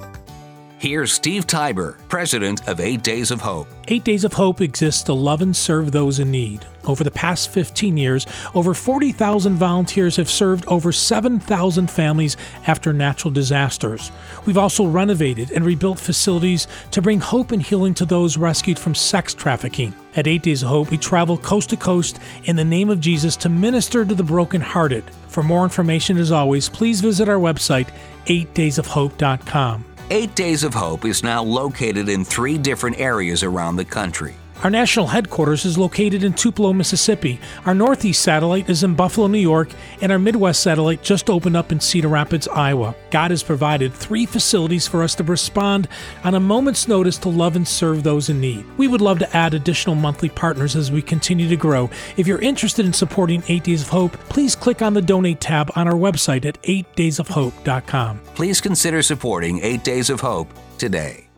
Here's 0.81 1.13
Steve 1.13 1.45
Tybor, 1.45 1.95
president 2.07 2.67
of 2.67 2.79
Eight 2.79 3.03
Days 3.03 3.29
of 3.29 3.39
Hope. 3.39 3.67
Eight 3.87 4.03
Days 4.03 4.23
of 4.23 4.33
Hope 4.33 4.61
exists 4.61 5.03
to 5.03 5.13
love 5.13 5.43
and 5.43 5.55
serve 5.55 5.91
those 5.91 6.17
in 6.17 6.31
need. 6.31 6.65
Over 6.85 7.03
the 7.03 7.11
past 7.11 7.51
15 7.51 7.97
years, 7.97 8.25
over 8.55 8.73
40,000 8.73 9.57
volunteers 9.57 10.15
have 10.15 10.27
served 10.27 10.65
over 10.65 10.91
7,000 10.91 11.91
families 11.91 12.35
after 12.65 12.93
natural 12.93 13.31
disasters. 13.31 14.11
We've 14.47 14.57
also 14.57 14.87
renovated 14.87 15.51
and 15.51 15.63
rebuilt 15.63 15.99
facilities 15.99 16.67
to 16.89 17.01
bring 17.03 17.19
hope 17.19 17.51
and 17.51 17.61
healing 17.61 17.93
to 17.93 18.05
those 18.05 18.35
rescued 18.35 18.79
from 18.79 18.95
sex 18.95 19.35
trafficking. 19.35 19.93
At 20.15 20.25
Eight 20.25 20.41
Days 20.41 20.63
of 20.63 20.69
Hope, 20.69 20.89
we 20.89 20.97
travel 20.97 21.37
coast 21.37 21.69
to 21.69 21.77
coast 21.77 22.19
in 22.45 22.55
the 22.55 22.65
name 22.65 22.89
of 22.89 22.99
Jesus 22.99 23.35
to 23.35 23.49
minister 23.49 24.03
to 24.03 24.15
the 24.15 24.23
brokenhearted. 24.23 25.03
For 25.27 25.43
more 25.43 25.63
information, 25.63 26.17
as 26.17 26.31
always, 26.31 26.69
please 26.69 27.01
visit 27.01 27.29
our 27.29 27.37
website, 27.37 27.89
8daysofhope.com. 28.25 29.85
Eight 30.11 30.35
Days 30.35 30.65
of 30.65 30.73
Hope 30.73 31.05
is 31.05 31.23
now 31.23 31.41
located 31.41 32.09
in 32.09 32.25
three 32.25 32.57
different 32.57 32.99
areas 32.99 33.43
around 33.43 33.77
the 33.77 33.85
country. 33.85 34.35
Our 34.63 34.69
national 34.69 35.07
headquarters 35.07 35.65
is 35.65 35.75
located 35.75 36.23
in 36.23 36.33
Tupelo, 36.33 36.71
Mississippi. 36.71 37.39
Our 37.65 37.73
northeast 37.73 38.21
satellite 38.21 38.69
is 38.69 38.83
in 38.83 38.93
Buffalo, 38.93 39.25
New 39.25 39.39
York, 39.39 39.69
and 40.01 40.11
our 40.11 40.19
midwest 40.19 40.61
satellite 40.61 41.01
just 41.01 41.31
opened 41.31 41.57
up 41.57 41.71
in 41.71 41.79
Cedar 41.79 42.09
Rapids, 42.09 42.47
Iowa. 42.47 42.93
God 43.09 43.31
has 43.31 43.41
provided 43.41 43.91
three 43.91 44.27
facilities 44.27 44.87
for 44.87 45.01
us 45.01 45.15
to 45.15 45.23
respond 45.23 45.87
on 46.23 46.35
a 46.35 46.39
moment's 46.39 46.87
notice 46.87 47.17
to 47.19 47.29
love 47.29 47.55
and 47.55 47.67
serve 47.67 48.03
those 48.03 48.29
in 48.29 48.39
need. 48.39 48.63
We 48.77 48.87
would 48.87 49.01
love 49.01 49.17
to 49.19 49.35
add 49.35 49.55
additional 49.55 49.95
monthly 49.95 50.29
partners 50.29 50.75
as 50.75 50.91
we 50.91 51.01
continue 51.01 51.49
to 51.49 51.57
grow. 51.57 51.89
If 52.15 52.27
you're 52.27 52.41
interested 52.41 52.85
in 52.85 52.93
supporting 52.93 53.41
8 53.47 53.63
Days 53.63 53.81
of 53.81 53.89
Hope, 53.89 54.13
please 54.29 54.55
click 54.55 54.83
on 54.83 54.93
the 54.93 55.01
donate 55.01 55.41
tab 55.41 55.71
on 55.75 55.87
our 55.87 55.95
website 55.95 56.45
at 56.45 56.61
8daysofhope.com. 56.61 58.19
Please 58.35 58.61
consider 58.61 59.01
supporting 59.01 59.59
Eight 59.63 59.83
Days 59.83 60.11
of 60.11 60.19
Hope 60.21 60.53
today. 60.77 61.30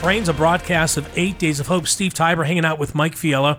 Welcome 0.00 0.22
back 0.22 0.24
to 0.24 0.28
Hope 0.28 0.28
Reigns, 0.28 0.28
a 0.28 0.32
broadcast 0.32 0.96
of 0.96 1.18
Eight 1.18 1.38
Days 1.38 1.60
of 1.60 1.66
Hope. 1.66 1.86
Steve 1.86 2.14
Tybor 2.14 2.46
hanging 2.46 2.64
out 2.64 2.78
with 2.78 2.94
Mike 2.94 3.14
Fiella. 3.14 3.58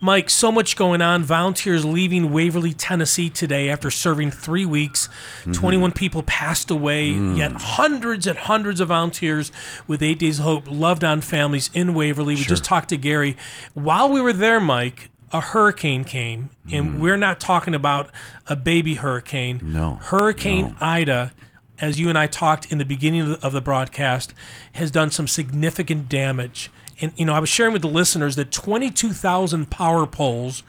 Mike, 0.00 0.30
so 0.30 0.50
much 0.50 0.74
going 0.74 1.02
on. 1.02 1.22
Volunteers 1.22 1.84
leaving 1.84 2.32
Waverly, 2.32 2.72
Tennessee 2.72 3.28
today 3.28 3.68
after 3.68 3.90
serving 3.90 4.30
three 4.30 4.64
weeks. 4.64 5.08
Mm-hmm. 5.40 5.52
21 5.52 5.92
people 5.92 6.22
passed 6.22 6.70
away, 6.70 7.10
mm. 7.10 7.36
yet 7.36 7.52
hundreds 7.52 8.26
and 8.26 8.38
hundreds 8.38 8.80
of 8.80 8.88
volunteers 8.88 9.52
with 9.86 10.02
Eight 10.02 10.18
Days 10.18 10.38
of 10.38 10.46
Hope 10.46 10.64
loved 10.66 11.04
on 11.04 11.20
families 11.20 11.68
in 11.74 11.92
Waverly. 11.92 12.36
We 12.36 12.42
just 12.42 12.64
talked 12.64 12.88
to 12.88 12.96
Gary. 12.96 13.36
While 13.74 14.10
we 14.10 14.20
were 14.20 14.32
there, 14.32 14.60
Mike, 14.60 15.10
a 15.30 15.40
hurricane 15.40 16.04
came, 16.04 16.50
and 16.70 16.94
mm. 16.94 17.00
we're 17.00 17.18
not 17.18 17.38
talking 17.38 17.74
about 17.74 18.10
a 18.46 18.56
baby 18.56 18.94
hurricane. 18.94 19.60
No, 19.62 19.96
Hurricane 19.96 20.74
Ida 20.80 21.32
as 21.78 21.98
you 21.98 22.08
and 22.08 22.18
I 22.18 22.26
talked 22.26 22.70
in 22.70 22.78
the 22.78 22.84
beginning 22.84 23.36
of 23.42 23.52
the, 23.52 23.60
broadcast, 23.60 24.34
has 24.74 24.90
done 24.90 25.10
some 25.10 25.26
significant 25.26 26.08
damage. 26.08 26.70
And 27.00 27.12
you 27.16 27.24
know, 27.24 27.34
I 27.34 27.40
was 27.40 27.48
sharing 27.48 27.72
with 27.72 27.82
the 27.82 27.88
listeners 27.88 28.36
that 28.36 28.52
22,000 28.52 29.70
power 29.70 30.06
poles 30.06 30.62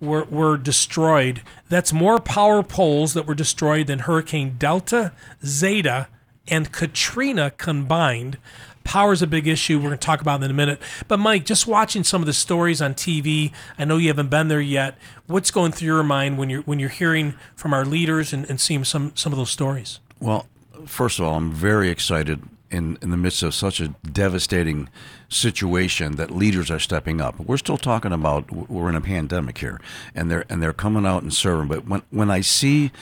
were 0.00 0.24
were 0.24 0.56
destroyed. 0.56 1.42
That's 1.68 1.92
more 1.92 2.20
power 2.20 2.62
poles 2.62 3.14
that 3.14 3.26
were 3.26 3.34
destroyed 3.34 3.88
than 3.88 4.00
Hurricane 4.00 4.56
Delta, 4.58 5.12
Zeta, 5.44 6.08
and 6.46 6.70
Katrina 6.70 7.50
combined. 7.50 8.38
Power 8.84 9.12
is 9.12 9.22
a 9.22 9.26
big 9.26 9.46
issue. 9.46 9.78
We're 9.78 9.88
going 9.88 9.98
to 9.98 10.06
talk 10.06 10.20
about 10.20 10.42
in 10.42 10.50
a 10.50 10.54
minute. 10.54 10.80
But 11.06 11.18
Mike, 11.18 11.44
just 11.44 11.66
watching 11.66 12.02
some 12.02 12.22
of 12.22 12.26
the 12.26 12.32
stories 12.32 12.80
on 12.80 12.94
TV, 12.94 13.52
I 13.78 13.84
know 13.84 13.98
you 13.98 14.08
haven't 14.08 14.30
been 14.30 14.48
there 14.48 14.60
yet. 14.60 14.96
What's 15.26 15.50
going 15.50 15.72
through 15.72 15.86
your 15.86 16.02
mind 16.02 16.38
when 16.38 16.50
you're 16.50 16.62
when 16.62 16.78
you're 16.78 16.88
hearing 16.88 17.34
from 17.54 17.74
our 17.74 17.84
leaders 17.84 18.32
and, 18.32 18.48
and 18.48 18.60
seeing 18.60 18.84
some 18.84 19.12
some 19.14 19.32
of 19.32 19.38
those 19.38 19.50
stories? 19.50 20.00
Well, 20.20 20.46
first 20.86 21.18
of 21.18 21.24
all, 21.24 21.36
I'm 21.36 21.50
very 21.50 21.88
excited 21.88 22.42
in, 22.70 22.98
in 23.02 23.10
the 23.10 23.16
midst 23.16 23.42
of 23.42 23.54
such 23.54 23.80
a 23.80 23.88
devastating 23.88 24.88
situation 25.28 26.16
that 26.16 26.30
leaders 26.30 26.70
are 26.70 26.78
stepping 26.78 27.20
up. 27.20 27.38
We're 27.40 27.56
still 27.56 27.78
talking 27.78 28.12
about 28.12 28.50
we're 28.52 28.88
in 28.88 28.94
a 28.94 29.00
pandemic 29.00 29.58
here, 29.58 29.80
and 30.14 30.30
they're 30.30 30.44
and 30.48 30.62
they're 30.62 30.72
coming 30.72 31.06
out 31.06 31.22
and 31.22 31.32
serving. 31.32 31.68
But 31.68 31.86
when 31.86 32.02
when 32.10 32.30
I 32.30 32.42
see 32.42 32.92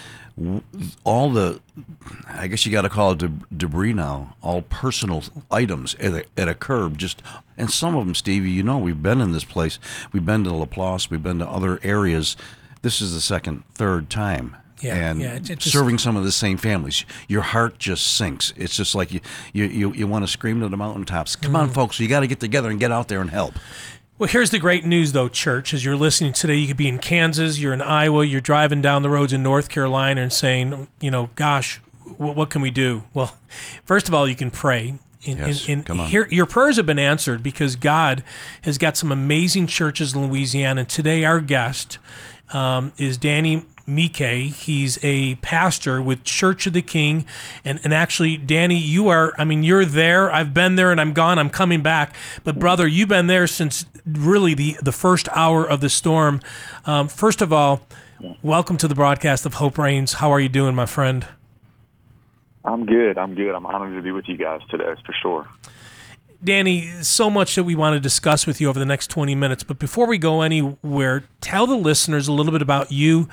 all 1.03 1.31
the, 1.31 1.61
I 2.29 2.47
guess 2.47 2.65
you 2.65 2.71
got 2.71 2.83
to 2.83 2.89
call 2.89 3.11
it 3.11 3.19
deb- 3.19 3.47
debris 3.57 3.93
now, 3.93 4.37
all 4.41 4.63
personal 4.63 5.25
items 5.51 5.97
at 5.97 6.13
a, 6.13 6.25
at 6.37 6.49
a 6.49 6.55
curb, 6.55 6.97
just 6.97 7.23
and 7.57 7.71
some 7.71 7.97
of 7.97 8.07
them, 8.07 8.15
Stevie, 8.15 8.51
you 8.51 8.63
know, 8.63 8.79
we've 8.79 9.03
been 9.03 9.21
in 9.21 9.33
this 9.33 9.45
place, 9.45 9.81
we've 10.13 10.25
been 10.25 10.45
to 10.45 10.55
Laplace, 10.55 11.11
we've 11.11 11.23
been 11.23 11.41
to 11.41 11.49
other 11.49 11.81
areas. 11.83 12.37
This 12.83 13.01
is 13.01 13.13
the 13.13 13.21
second, 13.21 13.65
third 13.75 14.09
time 14.09 14.57
Yeah, 14.81 14.95
and 15.11 15.21
yeah, 15.21 15.35
it- 15.35 15.51
it 15.51 15.59
just- 15.59 15.73
serving 15.73 15.99
some 15.99 16.17
of 16.17 16.25
the 16.25 16.33
same 16.33 16.57
families, 16.57 17.05
your 17.29 17.43
heart 17.43 17.79
just 17.79 18.17
sinks. 18.17 18.53
It's 18.57 18.77
just 18.77 18.95
like 18.95 19.13
you 19.13 19.21
you, 19.53 19.65
you, 19.65 19.93
you 19.93 20.07
want 20.07 20.25
to 20.25 20.31
scream 20.31 20.61
to 20.61 20.69
the 20.69 20.77
mountaintops. 20.77 21.37
Come 21.37 21.53
Mm. 21.53 21.59
on, 21.59 21.71
folks, 21.71 21.99
you 22.01 22.09
got 22.09 22.21
to 22.21 22.27
get 22.27 22.41
together 22.41 22.71
and 22.71 22.79
get 22.79 22.93
out 22.93 23.09
there 23.09 23.21
and 23.21 23.31
help. 23.31 23.55
Well, 24.19 24.29
here's 24.29 24.51
the 24.51 24.59
great 24.59 24.85
news, 24.85 25.13
though, 25.13 25.29
church. 25.29 25.73
As 25.73 25.85
you're 25.85 25.95
listening 25.97 26.33
today, 26.33 26.57
you 26.57 26.67
could 26.67 26.77
be 26.77 26.89
in 26.89 26.99
Kansas, 26.99 27.61
you're 27.61 27.73
in 27.73 27.81
Iowa, 27.81 28.25
you're 28.25 28.41
driving 28.41 28.83
down 28.83 29.03
the 29.03 29.11
roads 29.11 29.33
in 29.33 29.43
North 29.45 29.69
Carolina 29.69 30.21
and 30.23 30.33
saying, 30.33 30.89
you 31.01 31.11
know, 31.13 31.31
gosh, 31.37 31.81
what, 32.17 32.35
what 32.35 32.51
can 32.51 32.61
we 32.61 32.71
do? 32.73 33.05
Well, 33.15 33.37
first 33.85 34.09
of 34.09 34.15
all, 34.15 34.27
you 34.29 34.35
can 34.35 34.51
pray. 34.51 34.95
And, 35.27 35.39
Yes, 35.39 35.63
and, 35.69 35.71
and 35.79 35.87
come 35.87 36.01
on. 36.01 36.09
Here, 36.09 36.27
your 36.31 36.47
prayers 36.47 36.77
have 36.79 36.87
been 36.87 36.99
answered 36.99 37.43
because 37.45 37.77
God 37.77 38.25
has 38.63 38.77
got 38.79 38.97
some 38.97 39.13
amazing 39.13 39.67
churches 39.69 40.15
in 40.15 40.27
Louisiana. 40.29 40.81
And 40.81 40.89
today, 40.89 41.25
our 41.25 41.41
guest 41.41 41.99
um, 42.53 42.93
is 42.99 43.19
Danny 43.19 43.65
Mike. 43.89 44.17
He's 44.17 44.99
a 45.03 45.37
pastor 45.37 46.01
with 46.03 46.23
Church 46.23 46.67
of 46.67 46.75
the 46.75 46.83
King. 46.83 47.27
And, 47.65 47.81
and 47.83 47.95
actually, 47.95 48.37
Danny, 48.37 48.77
you 48.77 49.09
are, 49.09 49.33
I 49.39 49.45
mean, 49.45 49.63
you're 49.63 49.85
there. 49.85 50.31
I've 50.31 50.53
been 50.53 50.77
there 50.77 50.93
and 50.93 51.01
I'm 51.01 51.15
gone. 51.15 51.39
I'm 51.39 51.51
coming 51.51 51.83
back. 51.83 52.15
But, 52.45 52.59
brother, 52.59 52.87
you've 52.87 53.09
been 53.09 53.27
there 53.27 53.47
since 53.47 53.87
really 54.07 54.55
the, 54.55 54.77
the 54.83 54.93
first 54.93 55.29
hour 55.35 55.69
of 55.69 55.81
the 55.81 55.89
storm. 55.89 56.41
Um, 56.85 57.09
first 57.09 57.41
of 57.41 57.53
all, 57.53 57.81
welcome 58.43 58.77
to 58.77 58.87
the 58.87 58.95
broadcast 58.95 59.47
of 59.47 59.55
Hope 59.55 59.79
Reigns. 59.79 60.15
How 60.15 60.31
are 60.31 60.41
you 60.41 60.49
doing, 60.49 60.75
my 60.75 60.87
friend? 60.87 61.27
I'm 62.65 62.85
good. 62.85 63.17
I'm 63.17 63.35
good. 63.35 63.55
I'm 63.55 63.65
honored 63.65 63.97
to 63.97 64.03
be 64.03 64.13
with 64.13 64.29
you 64.29 64.37
guys 64.37 64.61
today, 64.71 64.95
for 65.07 65.15
sure. 65.23 65.49
Danny, 66.43 67.03
so 67.03 67.29
much 67.29 67.57
that 67.57 67.65
we 67.65 67.75
want 67.75 67.95
to 67.95 68.01
discuss 68.01 68.47
with 68.47 68.61
you 68.61 68.69
over 68.69 68.79
the 68.79 68.87
next 68.87 69.11
20 69.11 69.35
minutes. 69.35 69.65
But 69.65 69.81
before 69.81 70.07
we 70.07 70.19
go 70.19 70.43
anywhere, 70.43 71.25
tell 71.41 71.67
the 71.67 71.77
listeners 71.77 72.29
a 72.29 72.33
little 72.33 72.53
bit 72.53 72.63
about 72.63 72.93
you, 72.93 73.29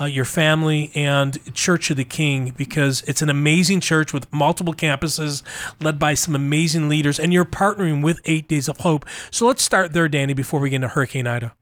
uh, 0.00 0.06
your 0.06 0.24
family, 0.24 0.90
and 0.92 1.38
Church 1.54 1.90
of 1.90 1.96
the 1.96 2.04
King, 2.04 2.52
because 2.56 3.02
it's 3.02 3.22
an 3.22 3.30
amazing 3.30 3.80
church 3.80 4.12
with 4.12 4.32
multiple 4.32 4.74
campuses 4.74 5.44
led 5.80 6.00
by 6.00 6.14
some 6.14 6.34
amazing 6.34 6.88
leaders, 6.88 7.20
and 7.20 7.32
you're 7.32 7.44
partnering 7.44 8.02
with 8.02 8.20
Eight 8.24 8.48
Days 8.48 8.68
of 8.68 8.78
Hope. 8.78 9.06
So 9.30 9.46
let's 9.46 9.62
start 9.62 9.92
there, 9.92 10.08
Danny, 10.08 10.34
before 10.34 10.58
we 10.58 10.70
get 10.70 10.76
into 10.76 10.88
Hurricane 10.88 11.28
Ida. 11.28 11.54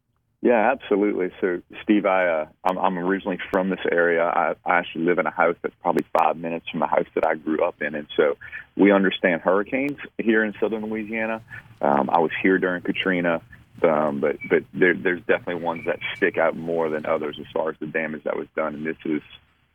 Yeah, 0.47 0.71
absolutely. 0.71 1.33
So, 1.41 1.61
Steve, 1.83 2.07
I 2.07 2.29
uh, 2.29 2.47
I'm, 2.63 2.79
I'm 2.79 2.99
originally 2.99 3.41
from 3.51 3.69
this 3.69 3.81
area. 3.91 4.23
I, 4.23 4.55
I 4.65 4.79
actually 4.79 5.05
live 5.07 5.19
in 5.19 5.27
a 5.27 5.33
house 5.33 5.57
that's 5.61 5.75
probably 5.83 6.05
five 6.17 6.37
minutes 6.37 6.69
from 6.71 6.79
the 6.79 6.87
house 6.87 7.09
that 7.17 7.27
I 7.27 7.35
grew 7.35 7.65
up 7.65 7.83
in, 7.83 7.97
and 7.97 8.07
so 8.17 8.37
we 8.77 8.93
understand 8.93 9.41
hurricanes 9.41 9.99
here 10.19 10.45
in 10.45 10.55
southern 10.61 10.87
Louisiana. 10.89 11.43
Um, 11.81 12.09
I 12.11 12.21
was 12.21 12.31
here 12.45 12.59
during 12.59 12.83
Katrina, 12.83 13.43
um, 13.83 14.21
but 14.21 14.37
but 14.49 14.63
there, 14.73 14.95
there's 14.95 15.19
definitely 15.23 15.65
ones 15.65 15.85
that 15.87 15.99
stick 16.17 16.39
out 16.39 16.57
more 16.57 16.91
than 16.91 17.07
others 17.07 17.39
as 17.41 17.47
far 17.53 17.71
as 17.71 17.77
the 17.81 17.87
damage 17.87 18.23
that 18.23 18.37
was 18.37 18.47
done, 18.55 18.77
and 18.77 18.87
this 18.87 18.99
is 19.05 19.23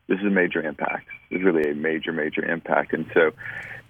this 0.08 0.20
is 0.20 0.26
a 0.26 0.30
major 0.30 0.62
impact. 0.62 1.10
It's 1.32 1.44
really 1.44 1.70
a 1.70 1.76
major 1.76 2.14
major 2.14 2.46
impact, 2.46 2.94
and 2.94 3.12
so 3.14 3.32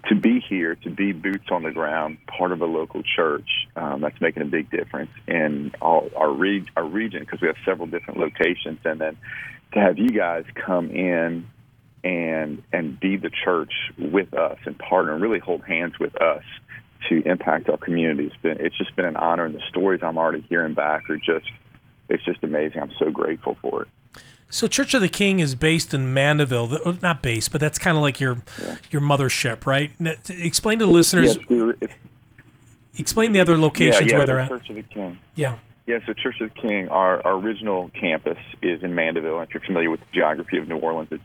to 0.10 0.16
be 0.16 0.40
here, 0.40 0.76
to 0.76 0.90
be 0.90 1.12
boots 1.12 1.46
on 1.52 1.64
the 1.64 1.72
ground, 1.72 2.18
part 2.26 2.52
of 2.52 2.62
a 2.62 2.66
local 2.66 3.04
church, 3.04 3.48
um, 3.76 4.02
that's 4.02 4.20
making 4.20 4.42
a 4.42 4.46
big 4.46 4.70
difference 4.72 5.12
in 5.28 5.72
all 5.82 6.10
our, 6.16 6.32
re- 6.32 6.66
our 6.76 6.86
region 6.86 7.22
because 7.22 7.42
we 7.42 7.48
have 7.48 7.58
several 7.66 7.88
different 7.88 8.20
locations, 8.20 8.80
and 8.84 9.00
then 9.00 9.18
to 9.74 9.80
have 9.80 9.98
you 9.98 10.10
guys 10.10 10.44
come 10.66 10.90
in 10.90 11.48
and 12.04 12.64
and 12.74 13.00
be 13.00 13.16
the 13.18 13.30
church 13.30 13.72
with 13.98 14.34
us 14.34 14.58
and 14.66 14.78
partner 14.80 15.14
and 15.14 15.22
really 15.22 15.38
hold 15.38 15.64
hands 15.64 15.94
with 16.00 16.20
us 16.20 16.44
to 17.10 17.22
impact 17.28 17.70
our 17.70 17.78
community. 17.78 18.26
It's 18.26 18.36
been 18.38 18.58
it's 18.60 18.78
just 18.78 18.96
been 18.96 19.06
an 19.06 19.18
honor, 19.18 19.46
and 19.46 19.56
the 19.56 19.62
stories 19.70 20.02
I'm 20.04 20.18
already 20.18 20.44
hearing 20.50 20.74
back 20.74 21.10
are 21.10 21.18
just 21.18 21.50
it's 22.10 22.24
just 22.26 22.44
amazing. 22.44 22.82
I'm 22.82 22.92
so 23.00 23.12
grateful 23.12 23.56
for 23.62 23.84
it. 23.84 23.88
So 24.52 24.68
Church 24.68 24.94
of 24.94 25.02
the 25.02 25.10
King 25.10 25.40
is 25.40 25.56
based 25.56 25.94
in 25.94 26.14
Mandeville. 26.14 26.78
Oh, 26.86 26.98
Not 27.02 27.22
based, 27.24 27.52
but 27.52 27.60
that's 27.62 27.80
kind 27.80 27.98
of 27.98 28.04
like 28.04 28.20
your 28.20 28.38
your 28.92 29.02
mothership, 29.02 29.66
right? 29.66 29.92
Explain 30.30 30.80
to 30.80 30.86
the 30.86 30.92
listeners. 30.92 31.38
Yes, 31.38 31.50
we 31.50 31.74
if- 31.82 31.92
Explain 32.98 33.32
the 33.32 33.40
other 33.40 33.58
locations 33.58 34.02
yeah, 34.08 34.12
yeah, 34.12 34.18
where 34.18 34.28
they're 34.28 34.36
the 34.36 34.42
at. 34.44 34.50
Church 34.50 34.70
of 34.70 34.76
the 34.76 34.84
King. 34.84 35.18
Yeah. 35.36 35.58
Yeah, 35.88 36.00
so 36.06 36.14
Church 36.14 36.40
of 36.42 36.54
the 36.54 36.62
King, 36.62 36.90
our, 36.90 37.26
our 37.26 37.34
original 37.36 37.90
campus 38.00 38.38
is 38.62 38.84
in 38.84 38.94
Mandeville. 38.94 39.40
If 39.42 39.54
you're 39.54 39.62
familiar 39.64 39.90
with 39.90 40.02
the 40.02 40.06
geography 40.14 40.58
of 40.58 40.68
New 40.68 40.78
Orleans, 40.78 41.08
it's 41.12 41.24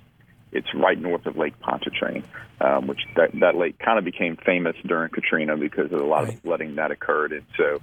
it's 0.52 0.72
right 0.74 0.98
north 0.98 1.26
of 1.26 1.36
Lake 1.36 1.58
Pontchartrain, 1.60 2.22
um, 2.60 2.86
which 2.86 3.00
that, 3.16 3.30
that 3.40 3.56
lake 3.56 3.78
kind 3.80 3.98
of 3.98 4.04
became 4.04 4.36
famous 4.36 4.76
during 4.86 5.10
Katrina 5.10 5.56
because 5.56 5.92
of 5.92 6.00
a 6.00 6.04
lot 6.04 6.24
Right. 6.24 6.34
of 6.34 6.40
flooding 6.40 6.76
that 6.76 6.92
occurred. 6.92 7.32
And 7.32 7.42
so, 7.56 7.80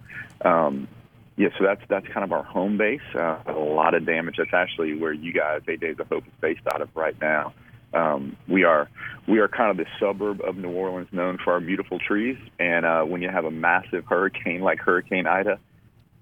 um, 0.49 0.87
yeah, 1.35 1.49
so 1.57 1.63
that's 1.63 1.81
that's 1.89 2.07
kind 2.07 2.23
of 2.23 2.31
our 2.31 2.43
home 2.43 2.77
base. 2.77 3.01
Uh, 3.15 3.37
a 3.47 3.53
lot 3.53 3.95
of 3.95 4.05
damage. 4.05 4.35
That's 4.37 4.53
actually 4.53 4.95
where 4.95 5.13
you 5.13 5.33
guys, 5.33 5.61
Eight 5.67 5.79
Days 5.79 5.95
of 5.99 6.07
Hope, 6.07 6.25
is 6.25 6.33
based 6.41 6.61
out 6.73 6.81
of 6.81 6.89
right 6.95 7.19
now. 7.19 7.53
Um, 7.93 8.37
we 8.47 8.63
are 8.63 8.89
we 9.27 9.39
are 9.39 9.47
kind 9.47 9.71
of 9.71 9.77
the 9.77 9.85
suburb 9.99 10.41
of 10.41 10.57
New 10.57 10.71
Orleans 10.71 11.07
known 11.11 11.37
for 11.43 11.53
our 11.53 11.59
beautiful 11.59 11.99
trees. 11.99 12.37
And 12.59 12.85
uh, 12.85 13.03
when 13.03 13.21
you 13.21 13.29
have 13.29 13.45
a 13.45 13.51
massive 13.51 14.05
hurricane 14.05 14.61
like 14.61 14.79
Hurricane 14.79 15.27
Ida, 15.27 15.59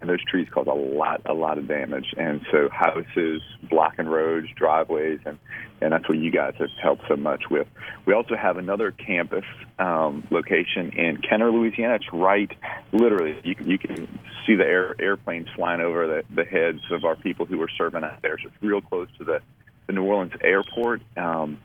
and 0.02 0.10
those 0.10 0.24
trees 0.24 0.47
cause 0.52 0.68
a 0.68 0.74
lot 0.74 1.22
a 1.26 1.34
lot 1.34 1.58
of 1.58 1.68
damage. 1.68 2.14
And 2.18 2.41
so 2.52 2.70
houses 2.70 3.41
blocking 3.70 4.08
roads 4.08 4.47
driveways 4.56 5.20
and 5.26 5.38
and 5.80 5.93
that's 5.93 6.08
what 6.08 6.18
you 6.18 6.32
guys 6.32 6.54
have 6.60 6.70
helped 6.82 7.04
so 7.08 7.16
much 7.16 7.43
with. 7.49 7.68
We 8.06 8.14
also 8.14 8.36
have 8.36 8.58
another 8.58 8.91
campus 8.91 9.45
um, 9.80 10.28
location 10.30 10.91
in 10.91 11.18
kenner 11.18 11.52
louisiana. 11.52 11.95
It's 11.95 12.12
right 12.12 12.52
literally 12.91 13.39
you, 13.43 13.56
you 13.64 13.78
can 13.78 14.08
see 14.45 14.56
the 14.56 14.66
air, 14.66 14.95
airplanes 14.99 15.47
flying 15.56 15.82
over 15.82 16.08
the, 16.08 16.24
the 16.36 16.43
heads 16.43 16.82
of 16.91 17.06
our 17.06 17.16
people 17.16 17.45
who 17.45 17.62
are 17.62 17.70
serving 17.78 18.04
out 18.04 18.22
there. 18.22 18.38
So 18.39 18.47
it's 18.47 18.64
real 18.64 18.82
close 18.82 19.08
to 19.20 19.24
the, 19.24 19.39
the 19.88 19.93
new 19.93 20.04
orleans 20.04 20.34
airport. 20.41 21.02
Um, 21.16 21.60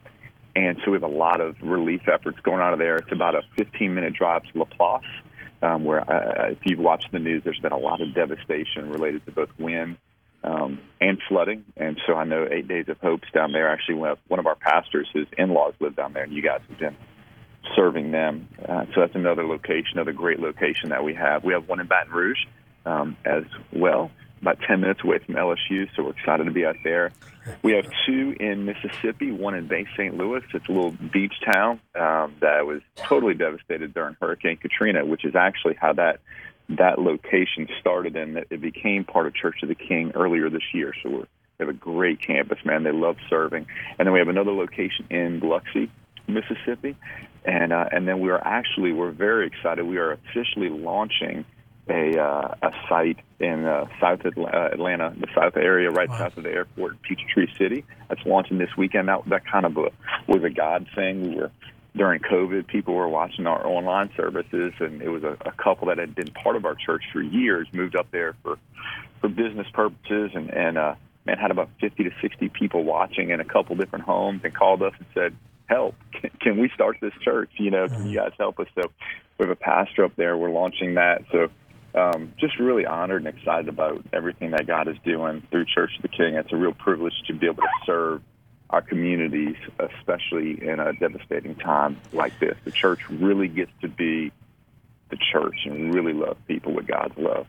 and 0.54 0.78
so 0.84 0.90
we 0.90 0.94
have 0.94 1.02
a 1.02 1.06
lot 1.06 1.42
of 1.42 1.56
relief 1.60 2.08
efforts 2.08 2.38
going 2.40 2.60
out 2.60 2.72
of 2.72 2.78
there. 2.78 2.96
It's 2.96 3.12
about 3.12 3.34
a 3.34 3.42
15 3.56 3.94
minute 3.94 4.14
drive 4.14 4.42
to 4.44 4.58
laplace 4.58 5.04
um, 5.62 5.84
where 5.84 6.00
uh, 6.00 6.50
if 6.50 6.58
you've 6.64 6.78
watched 6.78 7.10
the 7.12 7.18
news, 7.18 7.42
there's 7.44 7.60
been 7.60 7.72
a 7.72 7.78
lot 7.78 8.00
of 8.00 8.14
devastation 8.14 8.90
related 8.90 9.24
to 9.26 9.32
both 9.32 9.50
wind 9.58 9.96
um, 10.44 10.80
and 11.00 11.18
flooding. 11.28 11.64
And 11.76 11.98
so 12.06 12.14
I 12.14 12.24
know 12.24 12.46
Eight 12.50 12.68
Days 12.68 12.88
of 12.88 12.98
Hope's 13.00 13.28
down 13.32 13.52
there. 13.52 13.68
Actually, 13.68 13.96
one 13.96 14.10
of, 14.10 14.18
one 14.28 14.40
of 14.40 14.46
our 14.46 14.54
pastors, 14.54 15.08
his 15.12 15.26
in-laws 15.36 15.74
live 15.80 15.96
down 15.96 16.12
there, 16.12 16.24
and 16.24 16.32
you 16.32 16.42
guys 16.42 16.60
have 16.68 16.78
been 16.78 16.96
serving 17.74 18.12
them. 18.12 18.48
Uh, 18.66 18.84
so 18.94 19.00
that's 19.00 19.14
another 19.14 19.44
location, 19.44 19.94
another 19.94 20.12
great 20.12 20.38
location 20.38 20.90
that 20.90 21.02
we 21.02 21.14
have. 21.14 21.42
We 21.42 21.52
have 21.52 21.68
one 21.68 21.80
in 21.80 21.86
Baton 21.86 22.12
Rouge 22.12 22.38
um, 22.84 23.16
as 23.24 23.44
well, 23.72 24.10
about 24.46 24.60
10 24.66 24.80
minutes 24.80 25.00
away 25.02 25.18
from 25.18 25.34
LSU. 25.34 25.88
So 25.96 26.04
we're 26.04 26.10
excited 26.10 26.44
to 26.44 26.52
be 26.52 26.64
out 26.64 26.76
there. 26.84 27.12
We 27.62 27.72
have 27.72 27.86
two 28.06 28.36
in 28.38 28.64
Mississippi, 28.64 29.32
one 29.32 29.54
in 29.54 29.66
Bay 29.66 29.86
St. 29.96 30.16
Louis. 30.16 30.42
It's 30.54 30.68
a 30.68 30.72
little 30.72 30.92
beach 30.92 31.34
town 31.44 31.80
um, 31.94 32.34
that 32.40 32.64
was 32.64 32.80
totally 32.94 33.34
devastated 33.34 33.92
during 33.92 34.16
Hurricane 34.20 34.56
Katrina, 34.56 35.04
which 35.04 35.24
is 35.24 35.34
actually 35.34 35.74
how 35.74 35.92
that 35.94 36.20
that 36.68 36.98
location 36.98 37.68
started 37.80 38.16
and 38.16 38.36
that 38.36 38.48
it 38.50 38.60
became 38.60 39.04
part 39.04 39.26
of 39.28 39.34
Church 39.34 39.62
of 39.62 39.68
the 39.68 39.76
King 39.76 40.10
earlier 40.16 40.50
this 40.50 40.74
year. 40.74 40.92
So 41.00 41.10
we're, 41.10 41.18
we 41.18 41.26
have 41.60 41.68
a 41.68 41.72
great 41.72 42.20
campus, 42.20 42.58
man. 42.64 42.82
They 42.82 42.90
love 42.90 43.16
serving. 43.30 43.66
And 43.98 44.06
then 44.06 44.12
we 44.12 44.18
have 44.18 44.28
another 44.28 44.52
location 44.52 45.06
in 45.10 45.38
Biloxi, 45.38 45.90
Mississippi, 46.26 46.96
and 47.44 47.72
uh, 47.72 47.88
and 47.92 48.06
then 48.06 48.20
we 48.20 48.30
are 48.30 48.44
actually 48.44 48.92
we're 48.92 49.12
very 49.12 49.46
excited. 49.46 49.84
We 49.84 49.98
are 49.98 50.12
officially 50.12 50.68
launching 50.68 51.44
a 51.88 52.18
uh, 52.20 52.54
a 52.62 52.70
site 52.88 53.18
in 53.38 53.64
uh, 53.64 53.86
South 54.00 54.20
uh, 54.24 54.68
Atlanta, 54.72 55.14
the 55.18 55.28
South 55.34 55.56
area, 55.56 55.90
right 55.90 56.08
south 56.08 56.36
of 56.36 56.44
the 56.44 56.50
airport, 56.50 57.00
Peachtree 57.02 57.46
City. 57.56 57.84
That's 58.08 58.24
launching 58.26 58.58
this 58.58 58.70
weekend. 58.76 59.08
That 59.08 59.22
that 59.26 59.46
kind 59.46 59.66
of 59.66 59.76
a, 59.76 59.90
was 60.26 60.42
a 60.42 60.50
God 60.50 60.86
thing. 60.94 61.30
We 61.30 61.36
were 61.36 61.50
during 61.96 62.20
COVID, 62.20 62.66
people 62.66 62.94
were 62.94 63.08
watching 63.08 63.46
our 63.46 63.66
online 63.66 64.10
services, 64.16 64.74
and 64.80 65.00
it 65.00 65.08
was 65.08 65.24
a, 65.24 65.36
a 65.46 65.52
couple 65.52 65.88
that 65.88 65.98
had 65.98 66.14
been 66.14 66.30
part 66.30 66.56
of 66.56 66.64
our 66.64 66.74
church 66.74 67.02
for 67.12 67.22
years 67.22 67.66
moved 67.72 67.96
up 67.96 68.10
there 68.10 68.34
for 68.42 68.58
for 69.20 69.28
business 69.28 69.66
purposes, 69.72 70.32
and 70.34 70.50
and 70.50 70.76
uh, 70.76 70.94
man 71.24 71.38
had 71.38 71.50
about 71.50 71.70
50 71.80 72.04
to 72.04 72.10
60 72.20 72.48
people 72.50 72.84
watching 72.84 73.30
in 73.30 73.40
a 73.40 73.44
couple 73.44 73.76
different 73.76 74.04
homes, 74.04 74.42
and 74.44 74.54
called 74.54 74.82
us 74.82 74.92
and 74.98 75.06
said, 75.14 75.36
"Help! 75.66 75.94
Can, 76.12 76.30
can 76.40 76.58
we 76.58 76.68
start 76.74 76.98
this 77.00 77.14
church? 77.22 77.50
You 77.56 77.70
know, 77.70 77.88
can 77.88 78.08
you 78.08 78.18
guys 78.18 78.32
help 78.38 78.60
us?" 78.60 78.68
So 78.74 78.90
we 79.38 79.46
have 79.46 79.50
a 79.50 79.56
pastor 79.56 80.04
up 80.04 80.16
there. 80.16 80.36
We're 80.36 80.50
launching 80.50 80.94
that. 80.94 81.24
So 81.32 81.48
um, 81.96 82.32
just 82.38 82.58
really 82.58 82.86
honored 82.86 83.24
and 83.24 83.36
excited 83.36 83.68
about 83.68 84.04
everything 84.12 84.50
that 84.50 84.66
God 84.66 84.88
is 84.88 84.96
doing 85.04 85.42
through 85.50 85.64
Church 85.64 85.96
of 85.96 86.02
the 86.02 86.08
King. 86.08 86.34
It's 86.34 86.52
a 86.52 86.56
real 86.56 86.74
privilege 86.74 87.14
to 87.26 87.34
be 87.34 87.46
able 87.46 87.62
to 87.62 87.68
serve 87.86 88.22
our 88.70 88.82
communities, 88.82 89.56
especially 89.78 90.62
in 90.62 90.80
a 90.80 90.92
devastating 90.94 91.54
time 91.54 91.98
like 92.12 92.38
this. 92.40 92.56
The 92.64 92.72
church 92.72 93.08
really 93.08 93.48
gets 93.48 93.70
to 93.80 93.88
be 93.88 94.32
the 95.08 95.16
church 95.32 95.56
and 95.64 95.94
really 95.94 96.12
love 96.12 96.36
people 96.46 96.72
with 96.72 96.86
God's 96.86 97.16
love. 97.16 97.46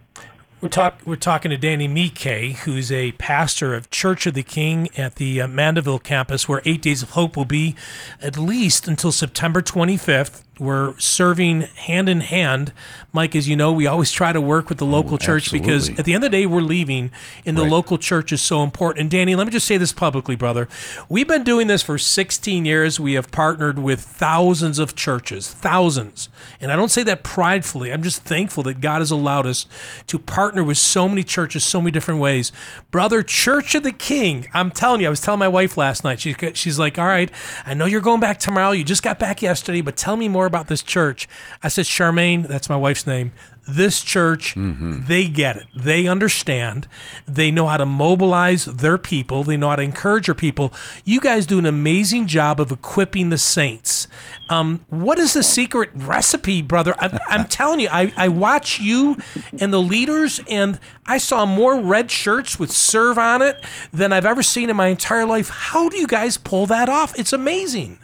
We're, 0.61 0.69
talk, 0.69 1.01
we're 1.05 1.17
talking 1.17 1.51
to 1.51 1.57
Danny 1.57 1.87
Mike, 1.87 2.57
who's 2.63 2.91
a 2.91 3.11
pastor 3.13 3.75
of 3.75 3.91
Church 3.91 4.25
of 4.25 4.33
the 4.33 4.41
King 4.41 4.89
at 4.97 5.15
the 5.15 5.41
uh, 5.41 5.47
Mandeville 5.47 5.99
campus, 5.99 6.47
where 6.49 6.63
Eight 6.65 6.81
Days 6.81 7.03
of 7.03 7.11
Hope 7.11 7.37
will 7.37 7.45
be 7.45 7.75
at 8.21 8.37
least 8.37 8.87
until 8.87 9.11
September 9.11 9.61
25th. 9.61 10.43
We're 10.59 10.97
serving 10.97 11.61
hand 11.61 12.09
in 12.09 12.21
hand. 12.21 12.73
Mike, 13.13 13.35
as 13.35 13.47
you 13.47 13.55
know, 13.55 13.71
we 13.71 13.87
always 13.87 14.11
try 14.11 14.31
to 14.31 14.41
work 14.41 14.69
with 14.69 14.79
the 14.79 14.85
oh, 14.85 14.89
local 14.89 15.17
church 15.17 15.51
because 15.51 15.89
at 15.97 16.05
the 16.05 16.13
end 16.13 16.23
of 16.23 16.31
the 16.31 16.37
day, 16.37 16.45
we're 16.45 16.61
leaving, 16.61 17.11
and 17.45 17.57
the 17.57 17.63
local 17.63 17.97
church 17.97 18.31
is 18.31 18.41
so 18.41 18.63
important. 18.63 19.01
And 19.01 19.11
Danny, 19.11 19.35
let 19.35 19.45
me 19.45 19.51
just 19.51 19.67
say 19.67 19.77
this 19.77 19.93
publicly, 19.93 20.35
brother. 20.35 20.67
We've 21.09 21.27
been 21.27 21.43
doing 21.43 21.67
this 21.67 21.83
for 21.83 21.97
16 21.97 22.65
years. 22.65 22.99
We 22.99 23.13
have 23.13 23.31
partnered 23.31 23.79
with 23.79 24.01
thousands 24.01 24.79
of 24.79 24.95
churches, 24.95 25.51
thousands. 25.51 26.29
And 26.59 26.71
I 26.71 26.75
don't 26.75 26.89
say 26.89 27.03
that 27.03 27.23
pridefully. 27.23 27.91
I'm 27.91 28.03
just 28.03 28.23
thankful 28.23 28.63
that 28.63 28.81
God 28.81 28.99
has 28.99 29.11
allowed 29.11 29.45
us 29.45 29.67
to 30.07 30.17
partner 30.17 30.63
with 30.63 30.77
so 30.77 31.07
many 31.07 31.23
churches, 31.23 31.63
so 31.63 31.81
many 31.81 31.91
different 31.91 32.19
ways. 32.19 32.51
Brother, 32.91 33.23
Church 33.23 33.75
of 33.75 33.83
the 33.83 33.91
King, 33.91 34.47
I'm 34.53 34.71
telling 34.71 35.01
you, 35.01 35.07
I 35.07 35.09
was 35.09 35.21
telling 35.21 35.39
my 35.39 35.47
wife 35.47 35.77
last 35.77 36.03
night. 36.03 36.19
She, 36.19 36.35
she's 36.53 36.79
like, 36.79 36.97
All 36.97 37.05
right, 37.05 37.31
I 37.65 37.73
know 37.73 37.85
you're 37.85 38.01
going 38.01 38.19
back 38.19 38.39
tomorrow. 38.39 38.71
You 38.71 38.83
just 38.83 39.03
got 39.03 39.19
back 39.19 39.41
yesterday, 39.41 39.81
but 39.81 39.95
tell 39.95 40.17
me 40.17 40.27
more 40.27 40.46
about 40.47 40.67
this 40.67 40.81
church. 40.81 41.27
I 41.61 41.67
said, 41.67 41.85
Charmaine, 41.85 42.47
that's 42.47 42.69
my 42.69 42.75
wife's 42.75 43.05
name. 43.05 43.31
This 43.69 44.01
church, 44.01 44.53
they 44.55 45.27
get 45.27 45.57
it. 45.57 45.65
They 45.75 46.07
understand. 46.07 46.87
They 47.27 47.51
know 47.51 47.67
how 47.67 47.75
to 47.75 47.85
mobilize 47.85 48.63
their 48.63 48.97
people. 48.97 49.43
They 49.43 49.57
know 49.57 49.69
how 49.69 49.75
to 49.75 49.81
encourage 49.81 50.27
their 50.27 50.35
people. 50.35 50.73
You 51.03 51.19
guys 51.19 51.45
do 51.45 51.59
an 51.59 51.65
amazing 51.65 52.27
job 52.27 52.61
of 52.61 52.71
equipping 52.71 53.29
the 53.29 53.37
saints. 53.37 54.07
Um, 54.47 54.85
what 54.87 55.19
is 55.19 55.33
the 55.33 55.43
secret 55.43 55.89
recipe, 55.93 56.61
brother? 56.61 56.95
I'm, 56.97 57.19
I'm 57.27 57.45
telling 57.49 57.81
you, 57.81 57.89
I, 57.91 58.13
I 58.15 58.29
watch 58.29 58.79
you 58.79 59.17
and 59.59 59.73
the 59.73 59.81
leaders, 59.81 60.39
and 60.49 60.79
I 61.05 61.17
saw 61.17 61.45
more 61.45 61.77
red 61.77 62.09
shirts 62.09 62.57
with 62.57 62.71
serve 62.71 63.17
on 63.17 63.41
it 63.41 63.57
than 63.91 64.13
I've 64.13 64.25
ever 64.25 64.43
seen 64.43 64.69
in 64.69 64.77
my 64.77 64.87
entire 64.87 65.25
life. 65.25 65.49
How 65.49 65.89
do 65.89 65.97
you 65.97 66.07
guys 66.07 66.37
pull 66.37 66.67
that 66.67 66.87
off? 66.87 67.19
It's 67.19 67.33
amazing. 67.33 67.99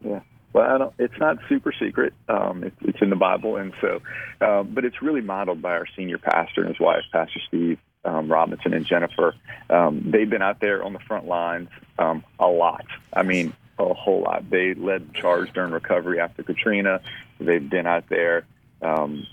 Yeah. 0.00 0.20
Well, 0.52 0.68
I 0.68 0.78
don't, 0.78 0.94
it's 0.98 1.18
not 1.18 1.38
super 1.48 1.72
secret. 1.72 2.12
Um, 2.28 2.64
it's, 2.64 2.76
it's 2.82 2.98
in 3.00 3.10
the 3.10 3.16
Bible, 3.16 3.56
and 3.56 3.72
so, 3.80 4.00
uh, 4.40 4.62
but 4.64 4.84
it's 4.84 5.00
really 5.00 5.20
modeled 5.20 5.62
by 5.62 5.72
our 5.72 5.86
senior 5.96 6.18
pastor 6.18 6.62
and 6.62 6.68
his 6.68 6.80
wife, 6.80 7.02
Pastor 7.12 7.40
Steve 7.46 7.78
um, 8.04 8.30
Robinson 8.30 8.74
and 8.74 8.86
Jennifer. 8.86 9.34
Um, 9.68 10.10
they've 10.10 10.28
been 10.28 10.42
out 10.42 10.60
there 10.60 10.82
on 10.82 10.92
the 10.92 10.98
front 11.00 11.26
lines 11.26 11.68
um, 11.98 12.24
a 12.38 12.46
lot. 12.46 12.86
I 13.12 13.22
mean, 13.22 13.52
a 13.78 13.94
whole 13.94 14.22
lot. 14.22 14.48
They 14.50 14.74
led 14.74 15.08
the 15.08 15.12
charge 15.20 15.52
during 15.52 15.72
recovery 15.72 16.20
after 16.20 16.42
Katrina. 16.42 17.00
They've 17.38 17.68
been 17.68 17.86
out 17.86 18.08
there. 18.08 18.44
Um, 18.82 19.26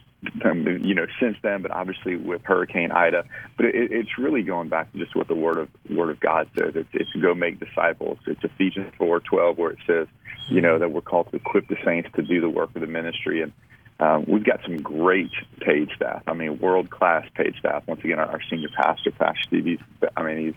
um, 0.43 0.65
you 0.83 0.95
know, 0.95 1.05
since 1.19 1.37
then, 1.43 1.61
but 1.61 1.71
obviously 1.71 2.15
with 2.15 2.41
Hurricane 2.43 2.91
Ida. 2.91 3.25
But 3.55 3.67
it, 3.67 3.91
it's 3.91 4.17
really 4.17 4.41
going 4.41 4.67
back 4.67 4.91
to 4.91 4.97
just 4.97 5.15
what 5.15 5.27
the 5.27 5.35
word 5.35 5.57
of 5.57 5.69
word 5.89 6.09
of 6.09 6.19
God 6.19 6.49
says. 6.57 6.73
It's, 6.75 6.89
it's 6.93 7.11
go 7.21 7.35
make 7.35 7.59
disciples. 7.59 8.17
It's 8.25 8.43
Ephesians 8.43 8.91
four 8.97 9.19
twelve 9.19 9.57
where 9.57 9.71
it 9.71 9.79
says, 9.85 10.07
you 10.49 10.61
know, 10.61 10.79
that 10.79 10.91
we're 10.91 11.01
called 11.01 11.29
to 11.31 11.35
equip 11.35 11.67
the 11.67 11.77
saints 11.83 12.09
to 12.15 12.21
do 12.21 12.41
the 12.41 12.49
work 12.49 12.75
of 12.75 12.81
the 12.81 12.87
ministry. 12.87 13.41
And 13.41 13.51
um, 13.99 14.25
we've 14.27 14.43
got 14.43 14.61
some 14.63 14.77
great 14.77 15.31
paid 15.59 15.89
staff. 15.95 16.23
I 16.27 16.33
mean, 16.33 16.59
world 16.59 16.89
class 16.89 17.27
paid 17.35 17.55
staff. 17.59 17.83
Once 17.87 18.01
again, 18.03 18.19
our, 18.19 18.27
our 18.27 18.41
senior 18.49 18.69
pastor, 18.75 19.11
Pastor 19.11 19.41
Steve, 19.47 19.65
he's, 19.65 19.79
I 20.15 20.23
mean, 20.23 20.37
he's 20.37 20.55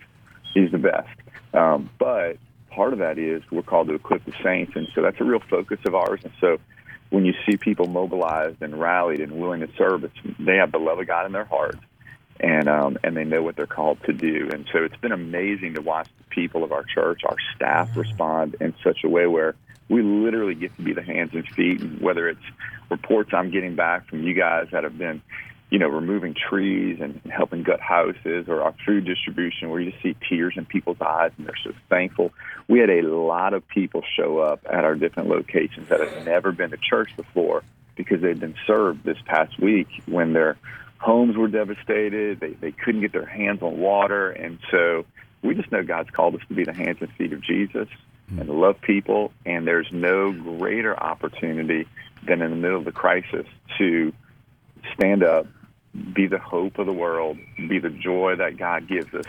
he's 0.52 0.70
the 0.70 0.78
best. 0.78 1.08
Um, 1.54 1.90
but 1.98 2.38
part 2.70 2.92
of 2.92 2.98
that 3.00 3.18
is 3.18 3.42
we're 3.50 3.62
called 3.62 3.88
to 3.88 3.94
equip 3.94 4.24
the 4.24 4.34
saints, 4.42 4.72
and 4.76 4.88
so 4.94 5.02
that's 5.02 5.20
a 5.20 5.24
real 5.24 5.40
focus 5.48 5.78
of 5.86 5.94
ours. 5.94 6.20
And 6.22 6.32
so 6.40 6.58
when 7.10 7.24
you 7.24 7.34
see 7.46 7.56
people 7.56 7.86
mobilized 7.86 8.62
and 8.62 8.78
rallied 8.78 9.20
and 9.20 9.32
willing 9.32 9.60
to 9.60 9.68
serve, 9.76 10.04
it's, 10.04 10.14
they 10.38 10.56
have 10.56 10.70
the 10.70 10.78
love 10.78 10.98
of 10.98 11.06
God 11.06 11.26
in 11.26 11.32
their 11.32 11.44
heart, 11.44 11.78
and 12.38 12.68
um, 12.68 12.98
and 13.02 13.16
they 13.16 13.24
know 13.24 13.42
what 13.42 13.56
they're 13.56 13.66
called 13.66 13.98
to 14.04 14.12
do. 14.12 14.50
And 14.52 14.66
so 14.72 14.84
it's 14.84 14.96
been 14.96 15.12
amazing 15.12 15.74
to 15.74 15.80
watch 15.80 16.08
the 16.18 16.24
people 16.24 16.62
of 16.62 16.72
our 16.72 16.84
church, 16.84 17.22
our 17.24 17.36
staff, 17.56 17.96
respond 17.96 18.56
in 18.60 18.74
such 18.84 18.98
a 19.04 19.08
way 19.08 19.26
where 19.26 19.54
we 19.90 20.02
literally 20.02 20.54
get 20.54 20.74
to 20.76 20.82
be 20.82 20.94
the 20.94 21.02
hands 21.02 21.32
and 21.34 21.46
feet. 21.48 21.82
And 21.82 22.00
whether 22.00 22.28
it's 22.28 22.40
reports 22.88 23.30
I'm 23.34 23.50
getting 23.50 23.74
back 23.74 24.08
from 24.08 24.22
you 24.22 24.32
guys 24.32 24.68
that 24.72 24.84
have 24.84 24.96
been 24.96 25.20
you 25.70 25.78
know, 25.78 25.88
removing 25.88 26.34
trees 26.34 26.98
and 27.00 27.20
helping 27.30 27.62
gut 27.62 27.80
houses 27.80 28.48
or 28.48 28.62
our 28.62 28.74
food 28.84 29.04
distribution 29.04 29.70
where 29.70 29.80
you 29.80 29.92
just 29.92 30.02
see 30.02 30.16
tears 30.28 30.54
in 30.56 30.66
people's 30.66 31.00
eyes 31.00 31.30
and 31.38 31.46
they're 31.46 31.54
so 31.62 31.72
thankful. 31.88 32.32
We 32.66 32.80
had 32.80 32.90
a 32.90 33.02
lot 33.02 33.54
of 33.54 33.66
people 33.68 34.02
show 34.16 34.38
up 34.38 34.66
at 34.68 34.84
our 34.84 34.96
different 34.96 35.28
locations 35.28 35.88
that 35.88 36.00
have 36.00 36.26
never 36.26 36.50
been 36.50 36.70
to 36.70 36.76
church 36.76 37.10
before 37.16 37.62
because 37.94 38.20
they'd 38.20 38.40
been 38.40 38.56
served 38.66 39.04
this 39.04 39.18
past 39.26 39.60
week 39.60 39.86
when 40.06 40.32
their 40.32 40.56
homes 40.98 41.36
were 41.36 41.48
devastated. 41.48 42.40
They, 42.40 42.54
they 42.54 42.72
couldn't 42.72 43.00
get 43.00 43.12
their 43.12 43.26
hands 43.26 43.62
on 43.62 43.78
water. 43.78 44.30
And 44.30 44.58
so 44.72 45.06
we 45.40 45.54
just 45.54 45.70
know 45.70 45.84
God's 45.84 46.10
called 46.10 46.34
us 46.34 46.42
to 46.48 46.54
be 46.54 46.64
the 46.64 46.74
hands 46.74 46.98
and 47.00 47.12
feet 47.12 47.32
of 47.32 47.42
Jesus 47.42 47.88
and 48.38 48.48
love 48.48 48.80
people. 48.80 49.32
And 49.44 49.66
there's 49.66 49.88
no 49.92 50.32
greater 50.32 50.98
opportunity 50.98 51.86
than 52.26 52.42
in 52.42 52.50
the 52.50 52.56
middle 52.56 52.78
of 52.78 52.84
the 52.84 52.92
crisis 52.92 53.46
to 53.78 54.12
stand 54.94 55.22
up, 55.22 55.46
be 56.14 56.26
the 56.26 56.38
hope 56.38 56.78
of 56.78 56.86
the 56.86 56.92
world, 56.92 57.38
be 57.56 57.78
the 57.78 57.90
joy 57.90 58.36
that 58.36 58.56
God 58.56 58.88
gives 58.88 59.12
us, 59.14 59.26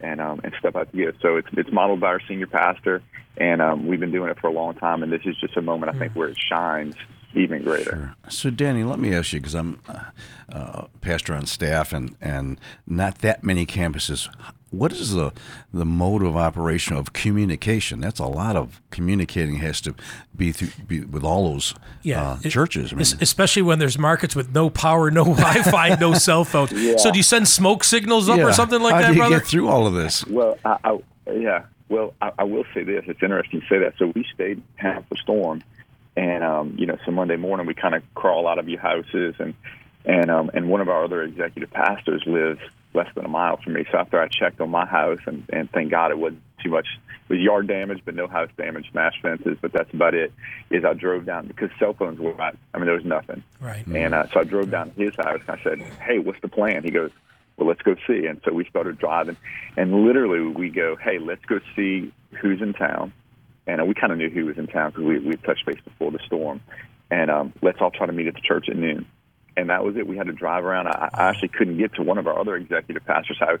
and 0.00 0.20
um, 0.20 0.40
and 0.44 0.52
step 0.58 0.76
out 0.76 0.90
to 0.90 0.96
give. 0.96 1.14
So 1.22 1.36
it's 1.36 1.48
it's 1.52 1.72
modeled 1.72 2.00
by 2.00 2.08
our 2.08 2.20
senior 2.28 2.46
pastor, 2.46 3.02
and 3.36 3.62
um, 3.62 3.86
we've 3.86 4.00
been 4.00 4.12
doing 4.12 4.30
it 4.30 4.38
for 4.38 4.48
a 4.48 4.52
long 4.52 4.74
time. 4.74 5.02
And 5.02 5.10
this 5.10 5.22
is 5.24 5.36
just 5.40 5.56
a 5.56 5.62
moment 5.62 5.94
I 5.94 5.98
think 5.98 6.12
where 6.14 6.28
it 6.28 6.38
shines 6.50 6.94
even 7.34 7.62
greater. 7.62 8.14
So, 8.28 8.50
Danny, 8.50 8.84
let 8.84 8.98
me 8.98 9.14
ask 9.14 9.32
you 9.32 9.40
because 9.40 9.54
I'm 9.54 9.80
uh, 9.88 10.04
uh, 10.50 10.86
pastor 11.00 11.34
on 11.34 11.46
staff 11.46 11.92
and, 11.92 12.16
and 12.20 12.60
not 12.86 13.18
that 13.18 13.42
many 13.42 13.66
campuses. 13.66 14.28
What 14.70 14.92
is 14.92 15.12
the 15.12 15.32
the 15.72 15.84
mode 15.84 16.22
of 16.22 16.34
operation 16.34 16.96
of 16.96 17.12
communication? 17.12 18.00
That's 18.00 18.18
a 18.18 18.26
lot 18.26 18.56
of 18.56 18.80
communicating 18.90 19.56
has 19.56 19.82
to 19.82 19.94
be 20.34 20.50
through 20.50 20.70
be 20.86 21.00
with 21.00 21.24
all 21.24 21.50
those 21.52 21.74
uh, 22.14 22.38
it- 22.42 22.50
churches. 22.50 22.90
I 22.90 22.96
mean, 22.96 23.06
especially 23.20 23.62
when 23.62 23.78
there's 23.78 23.98
markets 23.98 24.34
with 24.34 24.54
no 24.54 24.70
power, 24.70 25.10
no 25.10 25.24
Wi-Fi, 25.34 25.96
no 25.96 26.14
cell 26.14 26.44
phones. 26.44 26.70
So 27.02 27.10
do 27.10 27.18
you 27.18 27.22
send 27.22 27.48
smoke 27.48 27.84
signals 27.84 28.30
up 28.30 28.38
yeah. 28.38 28.44
or 28.46 28.52
something 28.54 28.80
like 28.80 28.94
How 28.94 29.00
that, 29.02 29.06
do 29.08 29.12
you 29.12 29.20
brother? 29.20 29.38
get 29.40 29.46
through 29.46 29.68
all 29.68 29.86
of 29.86 29.92
this? 29.92 30.26
Well, 30.26 30.58
I, 30.64 30.78
I 30.84 30.98
yeah. 31.30 31.64
Well, 31.90 32.14
I, 32.22 32.32
I 32.38 32.44
will 32.44 32.64
say 32.72 32.84
this. 32.84 33.04
It's 33.06 33.22
interesting 33.22 33.60
to 33.60 33.66
say 33.66 33.78
that. 33.78 33.92
So 33.98 34.10
we 34.14 34.24
stayed 34.32 34.62
half 34.76 35.06
the 35.10 35.16
storm, 35.16 35.62
and 36.16 36.44
um, 36.44 36.76
you 36.78 36.86
know, 36.86 36.98
so 37.04 37.10
Monday 37.10 37.36
morning 37.36 37.66
we 37.66 37.74
kind 37.74 37.94
of 37.94 38.02
crawl 38.14 38.46
out 38.46 38.58
of 38.58 38.68
your 38.68 38.80
houses, 38.80 39.34
and 39.38 39.54
and 40.04 40.30
um, 40.30 40.50
and 40.54 40.68
one 40.68 40.80
of 40.80 40.88
our 40.88 41.04
other 41.04 41.22
executive 41.22 41.70
pastors 41.70 42.22
lives 42.26 42.60
less 42.94 43.08
than 43.14 43.24
a 43.24 43.28
mile 43.28 43.56
from 43.56 43.72
me. 43.72 43.86
So 43.90 43.98
after 43.98 44.20
I 44.20 44.28
checked 44.28 44.60
on 44.60 44.70
my 44.70 44.86
house, 44.86 45.20
and 45.26 45.44
and 45.52 45.70
thank 45.70 45.90
God 45.90 46.10
it 46.10 46.18
wasn't 46.18 46.42
too 46.62 46.70
much. 46.70 46.86
It 47.28 47.34
was 47.34 47.40
yard 47.40 47.66
damage, 47.66 48.02
but 48.04 48.14
no 48.14 48.26
house 48.26 48.50
damage, 48.58 48.90
smashed 48.90 49.22
fences, 49.22 49.56
but 49.60 49.72
that's 49.72 49.92
about 49.94 50.14
it. 50.14 50.32
Is 50.70 50.84
I 50.84 50.92
drove 50.92 51.24
down 51.24 51.46
because 51.46 51.70
cell 51.78 51.94
phones 51.94 52.18
were 52.18 52.34
not. 52.34 52.56
I 52.74 52.78
mean, 52.78 52.86
there 52.86 52.94
was 52.94 53.04
nothing. 53.04 53.42
Right. 53.60 53.86
And 53.86 54.14
uh, 54.14 54.26
so 54.32 54.40
I 54.40 54.44
drove 54.44 54.70
down 54.70 54.92
to 54.92 55.00
his 55.00 55.14
house 55.16 55.40
and 55.46 55.58
I 55.58 55.62
said, 55.62 55.82
"Hey, 56.00 56.18
what's 56.18 56.40
the 56.40 56.48
plan?" 56.48 56.84
He 56.84 56.90
goes, 56.90 57.10
"Well, 57.56 57.68
let's 57.68 57.82
go 57.82 57.96
see." 58.06 58.26
And 58.26 58.40
so 58.44 58.52
we 58.52 58.66
started 58.66 58.98
driving, 58.98 59.36
and 59.76 60.04
literally 60.04 60.40
we 60.40 60.68
go, 60.68 60.96
"Hey, 60.96 61.18
let's 61.18 61.44
go 61.46 61.60
see 61.74 62.12
who's 62.32 62.60
in 62.60 62.74
town." 62.74 63.12
And 63.66 63.80
uh, 63.80 63.84
we 63.84 63.94
kind 63.94 64.12
of 64.12 64.18
knew 64.18 64.28
he 64.28 64.42
was 64.42 64.58
in 64.58 64.66
town 64.66 64.90
because 64.90 65.04
we 65.04 65.18
we 65.20 65.36
touched 65.36 65.64
base 65.66 65.80
before 65.84 66.10
the 66.10 66.18
storm, 66.26 66.60
and 67.10 67.30
um, 67.30 67.52
let's 67.62 67.78
all 67.80 67.90
try 67.90 68.06
to 68.06 68.12
meet 68.12 68.26
at 68.26 68.34
the 68.34 68.40
church 68.40 68.68
at 68.68 68.76
noon. 68.76 69.06
And 69.56 69.70
that 69.70 69.84
was 69.84 69.96
it. 69.96 70.06
We 70.06 70.16
had 70.16 70.26
to 70.26 70.32
drive 70.32 70.64
around. 70.64 70.88
I, 70.88 71.10
I 71.12 71.28
actually 71.28 71.48
couldn't 71.48 71.78
get 71.78 71.94
to 71.94 72.02
one 72.02 72.18
of 72.18 72.26
our 72.26 72.38
other 72.38 72.56
executive 72.56 73.04
pastors' 73.04 73.38
house 73.38 73.60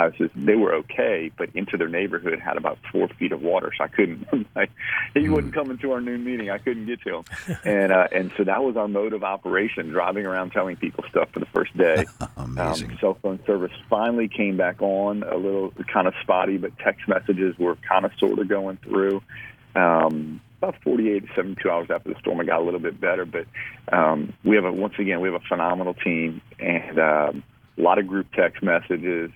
houses. 0.00 0.30
They 0.34 0.56
were 0.56 0.74
okay, 0.74 1.30
but 1.36 1.50
into 1.54 1.76
their 1.76 1.88
neighborhood 1.88 2.38
had 2.38 2.56
about 2.56 2.78
four 2.90 3.08
feet 3.08 3.32
of 3.32 3.42
water, 3.42 3.72
so 3.76 3.84
I 3.84 3.88
couldn't. 3.88 4.26
he 5.14 5.28
wasn't 5.28 5.54
coming 5.54 5.78
to 5.78 5.92
our 5.92 6.00
noon 6.00 6.24
meeting. 6.24 6.50
I 6.50 6.58
couldn't 6.58 6.86
get 6.86 7.00
to 7.02 7.16
him, 7.16 7.24
and 7.64 7.92
uh, 7.92 8.08
and 8.12 8.32
so 8.36 8.44
that 8.44 8.62
was 8.62 8.76
our 8.76 8.88
mode 8.88 9.12
of 9.12 9.24
operation: 9.24 9.90
driving 9.90 10.26
around 10.26 10.52
telling 10.52 10.76
people 10.76 11.04
stuff 11.10 11.28
for 11.32 11.40
the 11.40 11.46
first 11.46 11.76
day. 11.76 12.06
Amazing. 12.36 12.90
Um, 12.92 12.98
cell 13.00 13.18
phone 13.22 13.40
service 13.46 13.72
finally 13.88 14.28
came 14.28 14.56
back 14.56 14.80
on, 14.80 15.22
a 15.22 15.36
little 15.36 15.72
kind 15.92 16.06
of 16.06 16.14
spotty, 16.22 16.56
but 16.56 16.78
text 16.78 17.08
messages 17.08 17.58
were 17.58 17.76
kind 17.76 18.04
of 18.04 18.12
sort 18.18 18.38
of 18.38 18.48
going 18.48 18.78
through. 18.78 19.22
Um, 19.74 20.40
about 20.62 20.76
48 20.82 21.26
to 21.26 21.34
72 21.34 21.70
hours 21.70 21.88
after 21.90 22.12
the 22.12 22.18
storm, 22.20 22.40
it 22.40 22.46
got 22.46 22.60
a 22.60 22.64
little 22.64 22.80
bit 22.80 23.00
better. 23.00 23.24
But 23.24 23.46
um, 23.92 24.34
we 24.44 24.56
have 24.56 24.64
a 24.64 24.72
once 24.72 24.94
again 24.98 25.20
we 25.20 25.28
have 25.30 25.40
a 25.40 25.46
phenomenal 25.48 25.94
team 25.94 26.42
and 26.58 26.98
um, 26.98 27.42
a 27.78 27.82
lot 27.82 27.98
of 27.98 28.06
group 28.06 28.26
text 28.32 28.62
messages. 28.62 29.30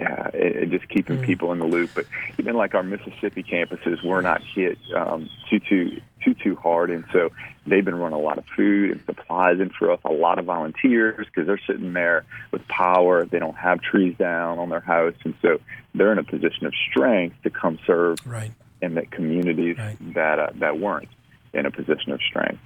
Uh, 0.00 0.30
it, 0.34 0.56
it 0.56 0.70
just 0.70 0.88
keeping 0.88 1.20
people 1.22 1.52
in 1.52 1.58
the 1.58 1.66
loop. 1.66 1.90
But 1.94 2.06
even 2.38 2.56
like 2.56 2.74
our 2.74 2.82
Mississippi 2.82 3.42
campuses, 3.42 4.02
we're 4.04 4.22
not 4.22 4.42
hit 4.42 4.78
um, 4.96 5.28
too 5.50 5.60
too 5.60 6.00
too 6.24 6.34
too 6.34 6.56
hard, 6.56 6.90
and 6.90 7.04
so 7.12 7.30
they've 7.66 7.84
been 7.84 7.94
running 7.96 8.18
a 8.18 8.22
lot 8.22 8.38
of 8.38 8.44
food 8.56 8.90
and 8.90 9.04
supplies 9.04 9.60
in 9.60 9.70
for 9.70 9.92
us. 9.92 10.00
A 10.04 10.12
lot 10.12 10.38
of 10.38 10.46
volunteers 10.46 11.26
because 11.26 11.46
they're 11.46 11.60
sitting 11.66 11.92
there 11.92 12.24
with 12.50 12.66
power. 12.68 13.26
They 13.26 13.38
don't 13.38 13.56
have 13.56 13.80
trees 13.82 14.16
down 14.16 14.58
on 14.58 14.70
their 14.70 14.80
house, 14.80 15.14
and 15.24 15.34
so 15.42 15.60
they're 15.94 16.12
in 16.12 16.18
a 16.18 16.24
position 16.24 16.66
of 16.66 16.72
strength 16.90 17.36
to 17.42 17.50
come 17.50 17.78
serve 17.86 18.18
Right. 18.26 18.50
in 18.80 18.94
the 18.94 19.02
communities 19.06 19.76
that 20.14 20.38
uh, 20.38 20.50
that 20.54 20.78
weren't 20.80 21.08
in 21.52 21.66
a 21.66 21.70
position 21.70 22.12
of 22.12 22.20
strength. 22.22 22.58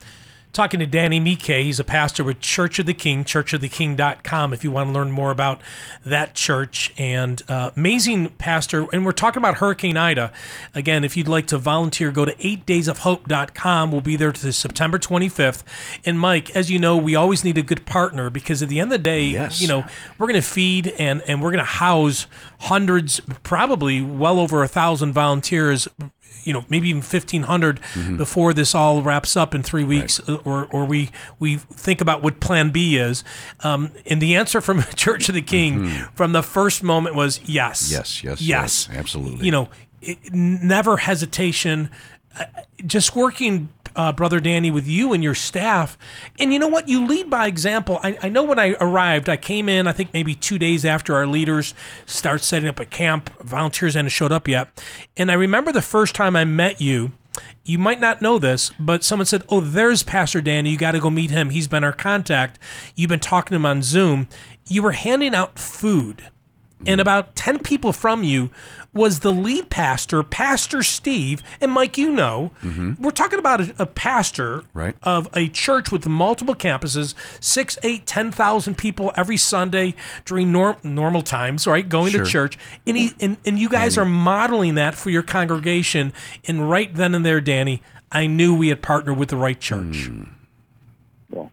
Talking 0.52 0.80
to 0.80 0.86
Danny 0.86 1.20
Mike, 1.20 1.42
he's 1.42 1.78
a 1.78 1.84
pastor 1.84 2.24
with 2.24 2.40
Church 2.40 2.78
of 2.78 2.86
the 2.86 2.94
King, 2.94 3.24
churchoftheking.com, 3.24 4.54
if 4.54 4.64
you 4.64 4.70
want 4.70 4.88
to 4.88 4.92
learn 4.94 5.10
more 5.10 5.30
about 5.30 5.60
that 6.02 6.34
church. 6.34 6.94
And 6.96 7.42
uh, 7.46 7.72
amazing 7.76 8.30
pastor. 8.30 8.86
And 8.90 9.04
we're 9.04 9.12
talking 9.12 9.38
about 9.38 9.56
Hurricane 9.56 9.98
Ida. 9.98 10.32
Again, 10.74 11.04
if 11.04 11.14
you'd 11.14 11.28
like 11.28 11.46
to 11.48 11.58
volunteer, 11.58 12.10
go 12.10 12.24
to 12.24 12.32
8daysofhope.com. 12.36 13.92
We'll 13.92 14.00
be 14.00 14.16
there 14.16 14.32
to 14.32 14.50
September 14.52 14.98
25th. 14.98 15.62
And 16.06 16.18
Mike, 16.18 16.56
as 16.56 16.70
you 16.70 16.78
know, 16.78 16.96
we 16.96 17.14
always 17.14 17.44
need 17.44 17.58
a 17.58 17.62
good 17.62 17.84
partner 17.84 18.30
because 18.30 18.62
at 18.62 18.70
the 18.70 18.80
end 18.80 18.90
of 18.92 18.98
the 18.98 19.04
day, 19.04 19.24
Yes. 19.26 19.60
you 19.60 19.68
know, 19.68 19.84
we're 20.16 20.26
going 20.26 20.40
to 20.40 20.46
feed 20.48 20.86
and, 20.98 21.20
and 21.26 21.42
we're 21.42 21.50
going 21.50 21.58
to 21.58 21.64
house 21.70 22.26
hundreds, 22.60 23.20
probably 23.42 24.00
well 24.00 24.40
over 24.40 24.62
a 24.62 24.68
thousand 24.68 25.12
volunteers 25.12 25.86
you 26.44 26.52
know 26.52 26.64
maybe 26.68 26.88
even 26.88 27.02
1500 27.02 27.80
before 28.16 28.54
this 28.54 28.74
all 28.74 29.02
wraps 29.02 29.36
up 29.36 29.54
in 29.54 29.62
three 29.64 29.82
weeks 29.84 30.20
uh, 30.28 30.36
or 30.44 30.66
or 30.70 30.84
we 30.84 31.10
we 31.40 31.56
think 31.56 32.00
about 32.00 32.22
what 32.22 32.38
plan 32.40 32.70
b 32.70 32.96
is. 32.96 33.24
Um, 33.60 33.90
and 34.06 34.22
the 34.22 34.36
answer 34.36 34.60
from 34.60 34.82
church 34.94 35.28
of 35.28 35.34
the 35.34 35.42
king 35.42 35.88
from 36.14 36.32
the 36.32 36.42
first 36.42 36.82
moment 36.82 37.16
was 37.16 37.40
yes. 37.44 37.90
Yes, 37.90 38.22
yes, 38.22 38.40
yes. 38.40 38.88
Yes, 38.88 38.88
absolutely. 38.96 39.44
you 39.46 39.52
know 39.52 39.68
it, 40.00 40.18
never 40.32 40.98
hesitation. 40.98 41.90
Uh, 42.38 42.44
just 42.84 43.16
working 43.16 43.70
uh, 43.96 44.12
brother 44.12 44.40
danny 44.40 44.70
with 44.70 44.86
you 44.86 45.12
and 45.12 45.22
your 45.22 45.34
staff 45.34 45.98
and 46.38 46.52
you 46.52 46.58
know 46.58 46.68
what 46.68 46.88
you 46.88 47.06
lead 47.06 47.28
by 47.28 47.46
example 47.46 47.98
I, 48.02 48.18
I 48.22 48.28
know 48.28 48.44
when 48.44 48.58
i 48.58 48.76
arrived 48.80 49.28
i 49.28 49.36
came 49.36 49.68
in 49.68 49.86
i 49.86 49.92
think 49.92 50.12
maybe 50.12 50.34
two 50.34 50.58
days 50.58 50.84
after 50.84 51.14
our 51.14 51.26
leaders 51.26 51.74
start 52.04 52.42
setting 52.42 52.68
up 52.68 52.78
a 52.78 52.86
camp 52.86 53.30
volunteers 53.42 53.94
hadn't 53.94 54.10
showed 54.10 54.32
up 54.32 54.46
yet 54.46 54.68
and 55.16 55.30
i 55.30 55.34
remember 55.34 55.72
the 55.72 55.82
first 55.82 56.14
time 56.14 56.36
i 56.36 56.44
met 56.44 56.80
you 56.80 57.12
you 57.64 57.78
might 57.78 58.00
not 58.00 58.22
know 58.22 58.38
this, 58.38 58.70
but 58.78 59.04
someone 59.04 59.26
said, 59.26 59.42
"Oh, 59.48 59.60
there's 59.60 60.02
Pastor 60.02 60.40
Danny. 60.40 60.70
You 60.70 60.78
got 60.78 60.92
to 60.92 61.00
go 61.00 61.10
meet 61.10 61.30
him. 61.30 61.50
He's 61.50 61.68
been 61.68 61.84
our 61.84 61.92
contact. 61.92 62.58
You've 62.94 63.10
been 63.10 63.20
talking 63.20 63.50
to 63.50 63.56
him 63.56 63.66
on 63.66 63.82
Zoom. 63.82 64.28
You 64.68 64.82
were 64.82 64.92
handing 64.92 65.34
out 65.34 65.58
food, 65.58 66.30
and 66.86 67.00
about 67.00 67.34
ten 67.36 67.58
people 67.58 67.92
from 67.92 68.22
you 68.22 68.50
was 68.92 69.20
the 69.20 69.32
lead 69.32 69.68
pastor, 69.68 70.22
Pastor 70.22 70.82
Steve, 70.82 71.42
and 71.60 71.70
Mike. 71.72 71.98
You 71.98 72.10
know, 72.12 72.52
mm-hmm. 72.62 73.02
we're 73.02 73.10
talking 73.10 73.38
about 73.38 73.60
a, 73.60 73.74
a 73.80 73.86
pastor 73.86 74.64
Right. 74.72 74.96
of 75.02 75.28
a 75.34 75.48
church 75.48 75.92
with 75.92 76.06
multiple 76.06 76.54
campuses, 76.54 77.14
six, 77.40 77.76
eight, 77.82 78.00
eight, 78.00 78.06
ten 78.06 78.30
thousand 78.30 78.76
people 78.78 79.12
every 79.16 79.36
Sunday 79.36 79.94
during 80.24 80.50
norm, 80.52 80.76
normal 80.82 81.22
times, 81.22 81.66
right? 81.66 81.86
Going 81.88 82.12
Sure. 82.12 82.24
to 82.24 82.30
church, 82.30 82.58
and 82.86 82.96
he 82.96 83.12
and, 83.20 83.36
and 83.44 83.58
you 83.58 83.68
guys 83.68 83.98
are 83.98 84.04
modeling 84.04 84.74
that 84.76 84.94
for 84.94 85.10
your 85.10 85.22
congregation. 85.22 86.12
And 86.46 86.70
right 86.70 86.92
then 86.94 87.14
and 87.14 87.24
there, 87.24 87.40
Danny, 87.40 87.82
I 88.10 88.26
knew 88.26 88.54
we 88.56 88.68
had 88.68 88.82
partnered 88.82 89.18
with 89.18 89.28
the 89.30 89.36
right 89.36 89.58
church. 89.60 90.10
Well, 91.30 91.50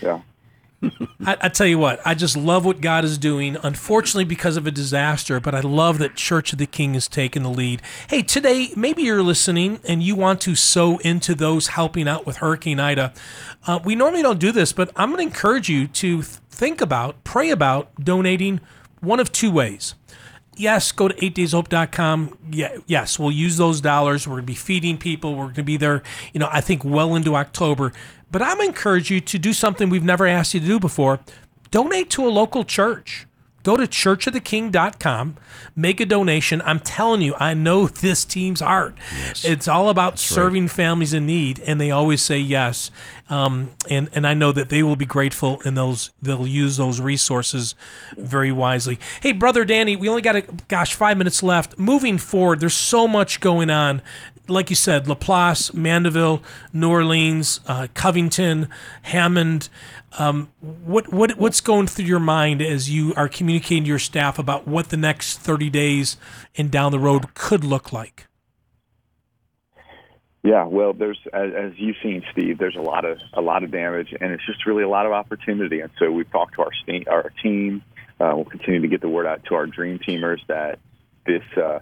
Yeah. 0.00 0.20
I, 1.24 1.36
I 1.42 1.48
tell 1.48 1.66
you 1.66 1.78
what, 1.78 2.00
I 2.04 2.14
just 2.14 2.36
love 2.36 2.64
what 2.64 2.80
God 2.80 3.04
is 3.04 3.18
doing. 3.18 3.56
Unfortunately, 3.62 4.24
because 4.24 4.56
of 4.56 4.66
a 4.66 4.70
disaster, 4.70 5.40
but 5.40 5.54
I 5.54 5.60
love 5.60 5.98
that 5.98 6.16
Church 6.16 6.52
of 6.52 6.58
the 6.58 6.66
King 6.66 6.94
is 6.94 7.08
taking 7.08 7.42
the 7.42 7.50
lead. 7.50 7.82
Hey, 8.08 8.22
today 8.22 8.70
maybe 8.76 9.02
you're 9.02 9.22
listening 9.22 9.80
and 9.86 10.02
you 10.02 10.14
want 10.14 10.40
to 10.42 10.54
sow 10.54 10.98
into 10.98 11.34
those 11.34 11.68
helping 11.68 12.08
out 12.08 12.26
with 12.26 12.38
Hurricane 12.38 12.80
Ida. 12.80 13.12
Uh, 13.66 13.78
we 13.84 13.94
normally 13.94 14.22
don't 14.22 14.40
do 14.40 14.52
this, 14.52 14.72
but 14.72 14.90
I'm 14.96 15.10
going 15.10 15.18
to 15.18 15.34
encourage 15.34 15.68
you 15.68 15.86
to 15.86 16.22
th- 16.22 16.26
think 16.50 16.80
about, 16.80 17.22
pray 17.24 17.50
about 17.50 17.94
donating 18.02 18.60
one 19.00 19.20
of 19.20 19.32
two 19.32 19.50
ways 19.50 19.94
yes, 20.56 20.92
go 20.92 21.08
to 21.08 21.14
8dayshope.com. 21.14 22.38
Yeah, 22.50 22.76
yes, 22.86 23.18
we'll 23.18 23.32
use 23.32 23.56
those 23.56 23.80
dollars. 23.80 24.26
We're 24.26 24.34
going 24.34 24.42
to 24.42 24.46
be 24.46 24.54
feeding 24.54 24.98
people. 24.98 25.34
We're 25.34 25.44
going 25.44 25.54
to 25.54 25.62
be 25.62 25.76
there, 25.76 26.02
you 26.32 26.40
know, 26.40 26.48
I 26.52 26.60
think 26.60 26.84
well 26.84 27.14
into 27.14 27.34
October. 27.34 27.92
But 28.32 28.42
I'm 28.42 28.60
encourage 28.60 29.10
you 29.10 29.20
to 29.20 29.38
do 29.38 29.52
something 29.52 29.90
we've 29.90 30.02
never 30.02 30.26
asked 30.26 30.54
you 30.54 30.60
to 30.60 30.66
do 30.66 30.80
before. 30.80 31.20
Donate 31.70 32.10
to 32.10 32.26
a 32.26 32.30
local 32.30 32.64
church. 32.64 33.26
Go 33.62 33.76
to 33.76 33.84
churchoftheking.com, 33.84 35.36
make 35.76 36.00
a 36.00 36.06
donation. 36.06 36.60
I'm 36.62 36.80
telling 36.80 37.22
you, 37.22 37.34
I 37.38 37.54
know 37.54 37.86
this 37.86 38.24
team's 38.24 38.58
heart. 38.58 38.96
It's 39.44 39.68
all 39.68 39.88
about 39.88 40.18
serving 40.18 40.66
families 40.66 41.14
in 41.14 41.26
need, 41.26 41.60
and 41.60 41.80
they 41.80 41.92
always 41.92 42.22
say 42.22 42.38
yes. 42.38 42.90
Um, 43.30 43.70
and 43.88 44.10
and 44.14 44.26
I 44.26 44.34
know 44.34 44.50
that 44.50 44.68
they 44.68 44.82
will 44.82 44.96
be 44.96 45.06
grateful, 45.06 45.62
and 45.64 45.76
those 45.76 46.10
they'll 46.20 46.46
use 46.46 46.76
those 46.76 47.00
resources 47.00 47.76
very 48.16 48.50
wisely. 48.50 48.98
Hey, 49.20 49.30
brother 49.30 49.64
Danny, 49.64 49.94
we 49.94 50.08
only 50.08 50.22
got 50.22 50.34
a 50.34 50.42
gosh 50.66 50.94
five 50.94 51.16
minutes 51.16 51.40
left. 51.40 51.78
Moving 51.78 52.18
forward, 52.18 52.58
there's 52.58 52.74
so 52.74 53.06
much 53.06 53.38
going 53.38 53.70
on 53.70 54.02
like 54.48 54.70
you 54.70 54.76
said, 54.76 55.06
Laplace, 55.06 55.72
Mandeville, 55.72 56.42
New 56.72 56.90
Orleans, 56.90 57.60
uh, 57.66 57.88
Covington, 57.94 58.68
Hammond. 59.02 59.68
Um, 60.18 60.50
what 60.60 61.12
what 61.12 61.38
what's 61.38 61.60
going 61.60 61.86
through 61.86 62.04
your 62.04 62.20
mind 62.20 62.60
as 62.60 62.90
you 62.90 63.14
are 63.14 63.28
communicating 63.28 63.84
to 63.84 63.88
your 63.88 63.98
staff 63.98 64.38
about 64.38 64.66
what 64.66 64.90
the 64.90 64.96
next 64.96 65.38
thirty 65.38 65.70
days 65.70 66.16
and 66.56 66.70
down 66.70 66.92
the 66.92 66.98
road 66.98 67.34
could 67.34 67.64
look 67.64 67.92
like? 67.92 68.26
Yeah, 70.42 70.64
well, 70.64 70.92
there's 70.92 71.20
as, 71.32 71.50
as 71.56 71.72
you've 71.76 71.96
seen, 72.02 72.22
Steve. 72.32 72.58
There's 72.58 72.76
a 72.76 72.82
lot 72.82 73.04
of 73.04 73.18
a 73.32 73.40
lot 73.40 73.62
of 73.62 73.70
damage, 73.70 74.12
and 74.20 74.32
it's 74.32 74.44
just 74.44 74.66
really 74.66 74.82
a 74.82 74.88
lot 74.88 75.06
of 75.06 75.12
opportunity. 75.12 75.80
And 75.80 75.90
so 75.98 76.10
we've 76.10 76.30
talked 76.30 76.54
to 76.54 76.62
our 76.62 76.72
our 77.08 77.32
team. 77.42 77.82
Uh, 78.20 78.32
we'll 78.34 78.44
continue 78.44 78.80
to 78.80 78.88
get 78.88 79.00
the 79.00 79.08
word 79.08 79.26
out 79.26 79.44
to 79.44 79.54
our 79.54 79.66
dream 79.66 79.98
teamers 79.98 80.38
that 80.48 80.78
this 81.26 81.42
uh, 81.56 81.78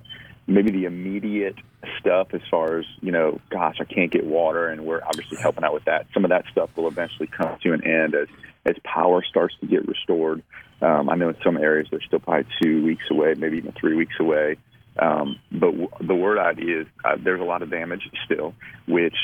maybe 0.46 0.70
the 0.70 0.84
immediate 0.84 1.56
stuff 1.98 2.28
as 2.32 2.40
far 2.50 2.78
as 2.78 2.86
you 3.00 3.12
know, 3.12 3.40
gosh, 3.50 3.76
I 3.80 3.84
can't 3.84 4.10
get 4.10 4.24
water, 4.24 4.68
and 4.68 4.84
we're 4.84 5.02
obviously 5.02 5.38
helping 5.38 5.64
out 5.64 5.74
with 5.74 5.84
that. 5.84 6.06
Some 6.12 6.24
of 6.24 6.30
that 6.30 6.44
stuff 6.52 6.70
will 6.76 6.88
eventually 6.88 7.28
come 7.28 7.56
to 7.62 7.72
an 7.72 7.84
end 7.84 8.14
as 8.14 8.28
as 8.66 8.76
power 8.84 9.22
starts 9.22 9.54
to 9.60 9.66
get 9.66 9.86
restored. 9.88 10.42
Um, 10.82 11.08
I 11.08 11.16
know 11.16 11.28
in 11.30 11.36
some 11.44 11.56
areas 11.56 11.88
they're 11.90 12.00
still 12.02 12.20
probably 12.20 12.46
two 12.62 12.84
weeks 12.84 13.04
away, 13.10 13.34
maybe 13.36 13.58
even 13.58 13.72
three 13.72 13.94
weeks 13.94 14.14
away. 14.18 14.56
Um, 14.98 15.38
but 15.50 15.70
w- 15.70 15.88
the 16.00 16.14
word 16.14 16.38
out 16.38 16.58
is 16.58 16.86
uh, 17.04 17.16
there's 17.22 17.40
a 17.40 17.44
lot 17.44 17.62
of 17.62 17.70
damage 17.70 18.08
still, 18.24 18.54
which 18.86 19.16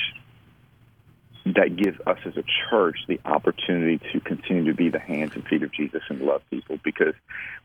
that 1.54 1.76
gives 1.76 1.98
us 2.06 2.18
as 2.24 2.36
a 2.36 2.42
church 2.68 2.98
the 3.06 3.20
opportunity 3.24 4.00
to 4.12 4.20
continue 4.20 4.64
to 4.64 4.74
be 4.74 4.88
the 4.88 4.98
hands 4.98 5.32
and 5.34 5.46
feet 5.46 5.62
of 5.62 5.72
Jesus 5.72 6.02
and 6.08 6.20
love 6.20 6.42
people. 6.50 6.78
Because 6.82 7.14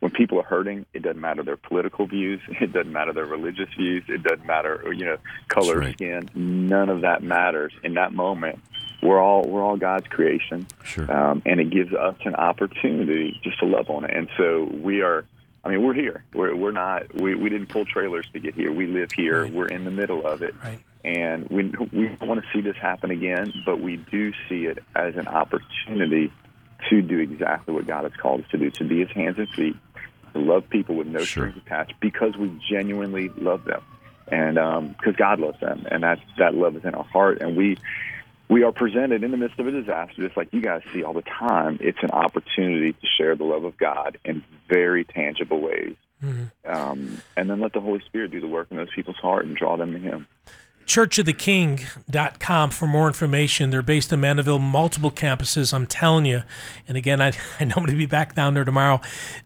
when 0.01 0.11
people 0.11 0.39
are 0.39 0.43
hurting, 0.43 0.85
it 0.93 1.01
doesn't 1.01 1.19
matter 1.19 1.41
their 1.41 1.57
political 1.57 2.05
views, 2.05 2.39
it 2.61 2.71
doesn't 2.71 2.91
matter 2.91 3.11
their 3.11 3.25
religious 3.25 3.69
views, 3.75 4.03
it 4.07 4.21
doesn't 4.21 4.45
matter 4.45 4.93
you 4.93 5.05
know 5.05 5.17
color 5.47 5.79
of 5.79 5.85
right. 5.85 5.93
skin. 5.95 6.29
None 6.35 6.89
of 6.89 7.01
that 7.01 7.23
matters 7.23 7.73
in 7.83 7.95
that 7.95 8.13
moment. 8.13 8.59
We're 9.01 9.19
all 9.19 9.47
we're 9.47 9.63
all 9.63 9.77
God's 9.77 10.07
creation, 10.07 10.67
Sure. 10.83 11.11
um, 11.11 11.41
and 11.47 11.59
it 11.59 11.71
gives 11.71 11.91
us 11.91 12.15
an 12.23 12.35
opportunity 12.35 13.39
just 13.43 13.59
to 13.59 13.65
love 13.65 13.89
on 13.89 14.05
it. 14.05 14.15
And 14.15 14.29
so 14.37 14.65
we 14.71 15.01
are. 15.01 15.25
I 15.63 15.69
mean, 15.69 15.83
we're 15.83 15.93
here. 15.93 16.23
We're 16.33 16.55
we're 16.55 16.71
not. 16.71 17.13
We 17.13 17.35
we 17.35 17.49
didn't 17.49 17.67
pull 17.69 17.85
trailers 17.85 18.27
to 18.33 18.39
get 18.39 18.55
here. 18.55 18.71
We 18.71 18.87
live 18.87 19.11
here. 19.11 19.47
We're 19.47 19.67
in 19.67 19.85
the 19.85 19.91
middle 19.91 20.25
of 20.25 20.41
it, 20.41 20.55
Right. 20.63 20.79
and 21.05 21.47
we 21.49 21.65
we 21.93 22.07
don't 22.07 22.27
want 22.27 22.41
to 22.41 22.47
see 22.51 22.61
this 22.61 22.75
happen 22.77 23.11
again. 23.11 23.53
But 23.65 23.79
we 23.79 23.97
do 23.97 24.31
see 24.49 24.65
it 24.65 24.79
as 24.95 25.15
an 25.17 25.27
opportunity 25.27 26.31
to 26.89 27.01
do 27.03 27.19
exactly 27.19 27.75
what 27.75 27.85
God 27.85 28.03
has 28.05 28.13
called 28.19 28.41
us 28.41 28.47
to 28.51 28.57
do: 28.57 28.71
to 28.71 28.83
be 28.83 29.01
His 29.01 29.11
hands 29.11 29.37
and 29.37 29.47
feet, 29.49 29.75
to 30.33 30.39
love 30.39 30.67
people 30.69 30.95
with 30.95 31.05
no 31.07 31.19
Sure. 31.23 31.49
strings 31.49 31.57
attached, 31.63 31.93
because 31.99 32.35
we 32.37 32.51
genuinely 32.67 33.29
love 33.37 33.63
them, 33.65 33.81
and 34.29 34.57
um, 34.57 34.87
because 34.97 35.15
God 35.15 35.39
loves 35.39 35.59
them, 35.59 35.85
and 35.91 36.01
that 36.01 36.19
that 36.39 36.55
love 36.55 36.75
is 36.75 36.83
in 36.85 36.95
our 36.95 37.03
heart, 37.03 37.39
and 37.43 37.55
we 37.55 37.77
we 38.51 38.63
are 38.63 38.73
presented 38.73 39.23
in 39.23 39.31
the 39.31 39.37
midst 39.37 39.57
of 39.59 39.67
a 39.67 39.71
disaster, 39.71 40.21
just 40.21 40.35
like 40.35 40.49
you 40.51 40.59
guys 40.61 40.81
see 40.93 41.03
all 41.03 41.13
the 41.13 41.21
time. 41.21 41.77
It's 41.79 42.03
an 42.03 42.11
opportunity 42.11 42.91
to 42.91 43.07
share 43.17 43.33
the 43.37 43.45
love 43.45 43.63
of 43.63 43.77
God 43.77 44.17
in 44.25 44.43
very 44.67 45.05
tangible 45.05 45.61
ways. 45.61 45.95
Um, 46.65 47.21
and 47.37 47.49
then 47.49 47.61
let 47.61 47.71
the 47.71 47.79
Holy 47.79 48.01
Spirit 48.01 48.31
do 48.31 48.41
the 48.41 48.47
work 48.47 48.67
in 48.69 48.75
those 48.75 48.91
people's 48.93 49.15
heart 49.15 49.45
and 49.45 49.55
draw 49.55 49.77
them 49.77 49.93
to 49.93 49.99
Him. 49.99 50.27
churchoftheking.com 50.85 52.71
for 52.71 52.87
more 52.87 53.07
information. 53.07 53.69
They're 53.69 53.81
based 53.81 54.11
in 54.11 54.19
Mandeville, 54.19 54.59
multiple 54.59 55.11
campuses, 55.11 55.73
I'm 55.73 55.87
telling 55.87 56.25
you. 56.25 56.43
And 56.89 56.97
again, 56.97 57.21
I, 57.21 57.27
I 57.59 57.63
know 57.63 57.75
I'm 57.77 57.85
going 57.85 57.91
to 57.91 57.97
be 57.97 58.05
back 58.05 58.35
down 58.35 58.53
there 58.53 58.65
tomorrow. 58.65 58.99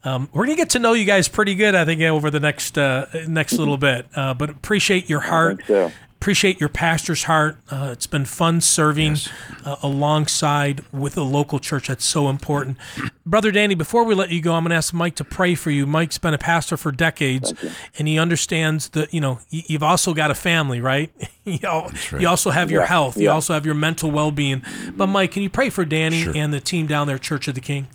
Um, 0.03 0.30
we're 0.34 0.47
going 0.47 0.58
to 0.58 0.62
get 0.62 0.72
to 0.72 0.80
know 0.80 0.93
you 0.93 1.06
guys 1.06 1.28
pretty 1.28 1.53
good, 1.53 1.76
I 1.76 1.86
think, 1.86 2.01
over 2.01 2.32
the 2.32 2.39
next 2.39 2.76
uh, 2.78 3.06
next 3.28 3.53
little 3.53 3.78
bit. 3.78 4.08
Uh, 4.16 4.34
but 4.34 4.49
appreciate 4.49 5.10
your 5.10 5.20
heart. 5.20 5.58
think 5.58 5.68
so. 5.68 5.91
Appreciate 6.26 6.59
your 6.59 6.69
pastor's 6.69 7.26
heart. 7.26 7.55
Uh, 7.69 7.89
it's 7.91 8.07
been 8.07 8.26
fun 8.26 8.59
serving 8.59 9.15
uh, 9.63 9.76
alongside 9.84 10.84
with 10.91 11.15
a 11.17 11.21
local 11.21 11.59
church. 11.59 11.88
That's 11.88 12.03
so 12.03 12.30
important. 12.30 12.80
Brother 13.28 13.51
Danny, 13.51 13.76
before 13.76 14.03
we 14.03 14.15
let 14.15 14.32
you 14.32 14.41
go, 14.41 14.55
I'm 14.55 14.63
going 14.63 14.71
to 14.71 14.76
ask 14.76 14.91
Mike 14.91 15.13
to 15.17 15.23
pray 15.23 15.53
for 15.53 15.69
you. 15.69 15.86
Mike's 15.86 16.17
been 16.17 16.34
a 16.34 16.39
pastor 16.39 16.78
for 16.78 16.91
decades, 16.91 17.53
and 17.99 18.07
he 18.07 18.17
understands 18.17 18.89
that, 18.89 19.13
you 19.13 19.21
know, 19.21 19.38
you've 19.51 19.84
also 19.84 20.15
got 20.15 20.32
a 20.32 20.34
family, 20.34 20.82
right? 20.82 21.11
you, 21.45 21.59
al- 21.61 21.91
you 22.19 22.28
also 22.28 22.49
have 22.49 22.71
your 22.71 22.82
Yeah, 22.82 22.88
health. 22.88 23.17
You 23.17 23.30
also 23.30 23.53
have 23.53 23.63
your 23.63 23.76
mental 23.76 24.09
well 24.09 24.32
being. 24.32 24.63
But, 24.97 25.05
Mike, 25.05 25.30
can 25.34 25.43
you 25.43 25.51
pray 25.51 25.69
for 25.69 25.86
Danny 25.86 26.23
Sure. 26.23 26.34
and 26.36 26.51
the 26.51 26.59
team 26.59 26.88
down 26.88 27.05
there, 27.05 27.19
Church 27.19 27.47
of 27.47 27.53
the 27.53 27.61
King? 27.61 27.86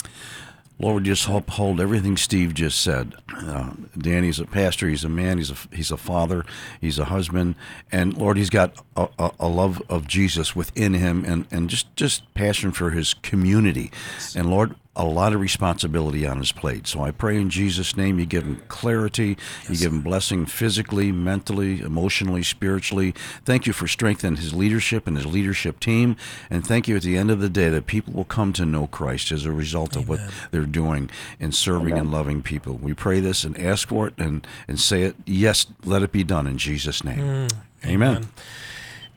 Lord, 0.81 1.05
just 1.05 1.29
uphold 1.29 1.79
everything 1.79 2.17
Steve 2.17 2.55
just 2.55 2.81
said. 2.81 3.15
Uh, 3.37 3.73
Danny's 3.99 4.41
a 4.41 4.47
pastor. 4.47 4.89
He's 4.89 5.05
a 5.05 5.11
man. 5.11 5.37
He's 5.37 5.51
a 5.51 5.57
he's 5.73 5.91
a 5.91 5.99
father. 5.99 6.47
He's 6.81 6.99
a 6.99 7.05
husband. 7.05 7.57
And 7.93 8.17
Lord, 8.17 8.39
he's 8.39 8.49
got 8.49 8.83
a, 8.97 9.07
a, 9.19 9.31
a 9.41 9.49
love 9.49 9.83
of 9.91 10.09
Jesus 10.09 10.57
within 10.57 10.95
him, 10.95 11.23
and, 11.27 11.47
and 11.51 11.69
just 11.69 11.95
just 11.97 12.33
passion 12.33 12.73
for 12.73 12.91
his 12.91 13.13
community. 13.13 13.93
And 14.35 14.49
Lord, 14.49 14.75
a 14.97 15.05
lot 15.05 15.33
of 15.33 15.41
responsibility 15.41 16.27
on 16.27 16.39
his 16.39 16.51
plate. 16.51 16.87
So 16.87 17.03
I 17.03 17.13
pray 17.13 17.41
in 17.41 17.49
Jesus' 17.49 17.97
name, 17.97 18.19
you 18.19 18.27
give 18.27 18.43
him 18.43 18.61
clarity. 18.67 19.37
You 19.69 19.77
give 19.77 19.93
him 19.93 20.01
blessing 20.01 20.47
physically, 20.47 21.13
mentally, 21.13 21.81
emotionally, 21.81 22.43
spiritually. 22.43 23.15
Thank 23.45 23.67
you 23.67 23.73
for 23.73 23.87
strengthening 23.87 24.37
his 24.37 24.53
leadership 24.53 25.07
and 25.07 25.17
his 25.17 25.27
leadership 25.27 25.79
team. 25.79 26.17
And 26.51 26.67
thank 26.67 26.89
you 26.89 26.97
at 26.97 27.03
the 27.03 27.17
end 27.17 27.31
of 27.31 27.41
the 27.41 27.49
day 27.49 27.69
that 27.69 27.87
people 27.87 28.13
will 28.15 28.25
come 28.25 28.53
to 28.55 28.67
know 28.67 28.89
Christ 28.89 29.31
as 29.31 29.45
a 29.45 29.53
result 29.53 29.95
of 29.95 30.09
what 30.09 30.21
they're 30.51 30.67
doing 30.67 31.09
in 31.39 31.53
serving 31.53 31.97
and 31.97 32.11
loving 32.11 32.43
people. 32.43 32.75
We 32.75 32.93
pray 32.93 33.21
this 33.21 33.45
and 33.45 33.57
ask 33.59 33.89
for 33.89 34.09
it 34.09 34.15
and, 34.19 34.45
and 34.67 34.81
say 34.81 35.05
it. 35.05 35.15
Yes, 35.25 35.67
let 35.85 36.03
it 36.03 36.11
be 36.11 36.25
done 36.25 36.49
in 36.49 36.59
Jesus' 36.59 37.05
name. 37.05 37.19
Mm. 37.19 37.53
Amen. 37.87 38.29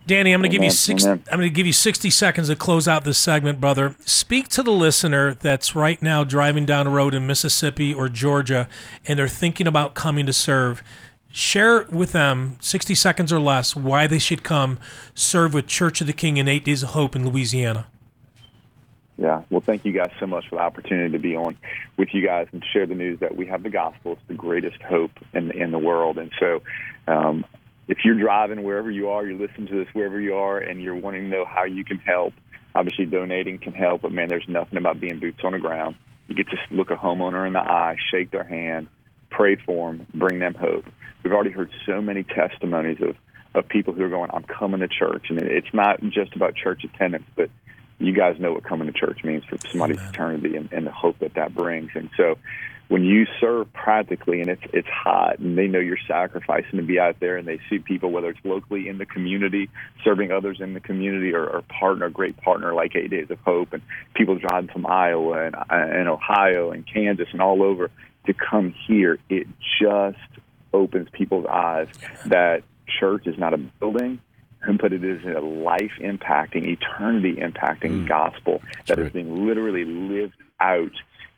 Danny, 0.06 0.34
I'm 0.34 0.42
going 0.42 0.52
to 0.52 0.58
give 0.58 0.64
you 0.64 0.70
six, 0.70 1.06
amen. 1.06 1.24
I'm 1.32 1.40
going 1.40 1.50
to 1.50 1.56
give 1.56 1.66
you 1.66 1.74
60 1.74 2.10
seconds 2.10 2.50
to 2.50 2.56
close 2.56 2.88
out 2.88 3.06
this 3.06 3.18
segment, 3.18 3.62
brother. 3.62 3.96
Speak 4.06 4.50
to 4.50 4.64
the 4.64 4.72
listener 4.72 5.34
that's 5.36 5.76
right 5.76 6.02
now 6.02 6.24
driving 6.24 6.66
down 6.66 6.88
a 6.88 6.90
road 6.90 7.14
in 7.14 7.26
Mississippi 7.26 7.94
or 7.94 8.10
Georgia, 8.10 8.68
and 9.08 9.18
they're 9.18 9.28
thinking 9.30 9.66
about 9.66 9.94
coming 9.94 10.26
to 10.26 10.34
serve. 10.34 10.84
Share 11.32 11.86
with 11.86 12.12
them 12.12 12.58
60 12.60 12.94
seconds 12.96 13.32
or 13.32 13.40
less 13.40 13.76
why 13.76 14.06
they 14.06 14.20
should 14.20 14.44
come 14.44 14.78
serve 15.16 15.54
with 15.54 15.68
Church 15.68 16.02
of 16.02 16.08
the 16.08 16.14
King 16.14 16.38
in 16.38 16.48
Eight 16.48 16.66
Days 16.66 16.84
of 16.84 16.90
Hope 16.90 17.16
in 17.16 17.28
Louisiana. 17.28 17.88
Yeah. 19.18 19.44
Well, 19.50 19.62
thank 19.62 19.86
you 19.86 19.94
guys 19.94 20.12
so 20.20 20.28
much 20.28 20.48
for 20.50 20.56
the 20.58 20.62
opportunity 20.62 21.12
to 21.12 21.20
be 21.20 21.36
on 21.36 21.56
with 21.98 22.14
you 22.14 22.26
guys 22.26 22.48
and 22.52 22.64
share 22.74 22.86
the 22.86 22.96
news 22.96 23.20
that 23.20 23.36
we 23.36 23.46
have 23.46 23.64
the 23.64 23.70
gospel. 23.70 24.14
It's 24.14 24.22
the 24.28 24.34
greatest 24.34 24.82
hope 24.82 25.12
in 25.34 25.52
in 25.52 25.72
the 25.72 25.80
world. 25.80 26.18
And 26.18 26.32
so, 26.40 26.62
um, 27.08 27.46
if 27.88 28.00
you're 28.06 28.20
driving 28.20 28.64
wherever 28.64 28.90
you 28.90 29.10
are, 29.10 29.26
you're 29.26 29.40
listening 29.40 29.68
to 29.68 29.84
this 29.84 29.94
wherever 29.94 30.20
you 30.20 30.36
are, 30.36 30.58
and 30.58 30.82
you're 30.82 30.96
wanting 30.96 31.24
to 31.24 31.28
know 31.30 31.46
how 31.46 31.66
you 31.66 31.84
can 31.84 31.98
help, 31.98 32.34
obviously 32.76 33.06
donating 33.06 33.60
can 33.60 33.74
help. 33.74 34.02
But 34.02 34.12
man, 34.12 34.30
there's 34.30 34.48
nothing 34.48 34.78
about 34.78 35.00
being 35.00 35.20
boots 35.20 35.40
on 35.44 35.54
the 35.54 35.60
ground. 35.60 35.96
You 36.28 36.36
get 36.36 36.48
to 36.50 36.58
look 36.72 36.90
a 36.90 36.96
homeowner 36.96 37.46
in 37.46 37.54
the 37.54 37.60
eye, 37.60 37.98
shake 38.12 38.32
their 38.32 38.46
hand, 38.46 38.88
pray 39.30 39.58
for 39.58 39.92
them, 39.92 40.08
bring 40.14 40.40
them 40.40 40.54
hope. 40.54 40.86
We've 41.24 41.34
already 41.34 41.52
heard 41.52 41.72
so 41.86 42.02
many 42.02 42.24
testimonies 42.24 43.02
of 43.02 43.16
of 43.56 43.68
people 43.68 43.94
who 43.94 44.04
are 44.04 44.10
going, 44.10 44.32
"I'm 44.34 44.44
coming 44.44 44.80
to 44.80 44.88
church," 44.88 45.28
and 45.30 45.40
it's 45.40 45.72
not 45.74 46.02
just 46.10 46.36
about 46.36 46.56
church 46.56 46.84
attendance, 46.84 47.26
but 47.36 47.52
you 48.00 48.14
guys 48.14 48.40
know 48.40 48.54
what 48.54 48.64
coming 48.64 48.88
to 48.88 48.94
church 48.94 49.24
means 49.24 49.44
for 49.46 49.58
somebody's 49.70 50.02
eternity 50.10 50.56
and, 50.56 50.72
and 50.74 50.88
the 50.88 50.92
hope 50.92 51.20
that 51.20 51.36
that 51.36 51.54
brings. 51.54 51.92
And 51.94 52.10
so 52.18 52.38
when 52.94 53.04
you 53.04 53.26
serve 53.42 53.74
practically 53.74 54.40
and 54.40 54.52
it's 54.52 54.62
it's 54.72 54.88
hot 54.88 55.40
and 55.40 55.58
they 55.58 55.66
know 55.66 55.80
you're 55.80 55.98
sacrificing 56.08 56.78
to 56.78 56.84
be 56.84 57.00
out 57.00 57.20
there 57.20 57.38
and 57.38 57.48
they 57.48 57.60
see 57.68 57.80
people 57.80 58.12
whether 58.12 58.30
it's 58.30 58.40
locally 58.44 58.88
in 58.88 59.00
the 59.00 59.06
community 59.08 59.68
serving 60.04 60.32
others 60.32 60.62
in 60.62 60.76
the 60.76 60.80
community 60.80 61.34
or, 61.34 61.44
or 61.44 61.64
partner 61.64 62.06
a 62.06 62.12
great 62.12 62.38
partner 62.38 62.72
like 62.72 62.96
Eight 62.96 63.10
Days 63.10 63.32
of 63.32 63.40
Hope 63.40 63.74
and 63.74 63.82
people 64.14 64.38
driving 64.38 64.70
from 64.70 64.86
Iowa 64.86 65.44
and, 65.44 65.56
and 65.72 66.08
Ohio 66.08 66.70
and 66.70 66.86
Kansas 66.86 67.28
and 67.32 67.42
all 67.42 67.64
over 67.64 67.90
to 68.28 68.34
come 68.36 68.76
here 68.88 69.18
it 69.28 69.48
just 69.82 70.20
opens 70.72 71.08
people's 71.14 71.48
eyes 71.48 71.88
that 72.28 72.62
church 73.00 73.26
is 73.26 73.40
not 73.40 73.56
a 73.56 73.58
building 73.58 74.20
but 74.80 74.94
it 74.94 75.04
is 75.04 75.20
a 75.26 75.42
life 75.42 75.94
impacting, 76.00 76.68
eternity 76.68 77.38
impacting 77.38 78.04
mm. 78.04 78.08
gospel 78.08 78.62
that 78.86 79.00
is 79.00 79.06
right. 79.06 79.14
being 79.14 79.48
literally 79.48 79.84
lived 79.84 80.36
out 80.60 80.92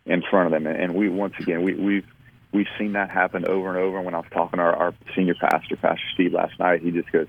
in 0.06 0.22
front 0.30 0.54
of 0.54 0.64
them. 0.64 0.68
And 0.72 0.96
we, 0.96 1.10
once 1.10 1.34
again, 1.40 1.64
we, 1.64 1.74
we've, 1.74 2.06
we've 2.54 2.68
seen 2.78 2.94
that 2.94 3.10
happen 3.10 3.46
over 3.48 3.70
and 3.70 3.78
over. 3.78 3.98
And 3.98 4.06
When 4.06 4.16
I 4.16 4.20
was 4.20 4.28
talking 4.32 4.58
to 4.58 4.64
our, 4.64 4.76
our 4.76 4.94
senior 5.16 5.36
pastor, 5.36 5.76
Pastor 5.76 6.06
Steve, 6.14 6.34
last 6.34 6.60
night, 6.60 6.82
he 6.82 6.92
just 6.92 7.12
goes, 7.12 7.28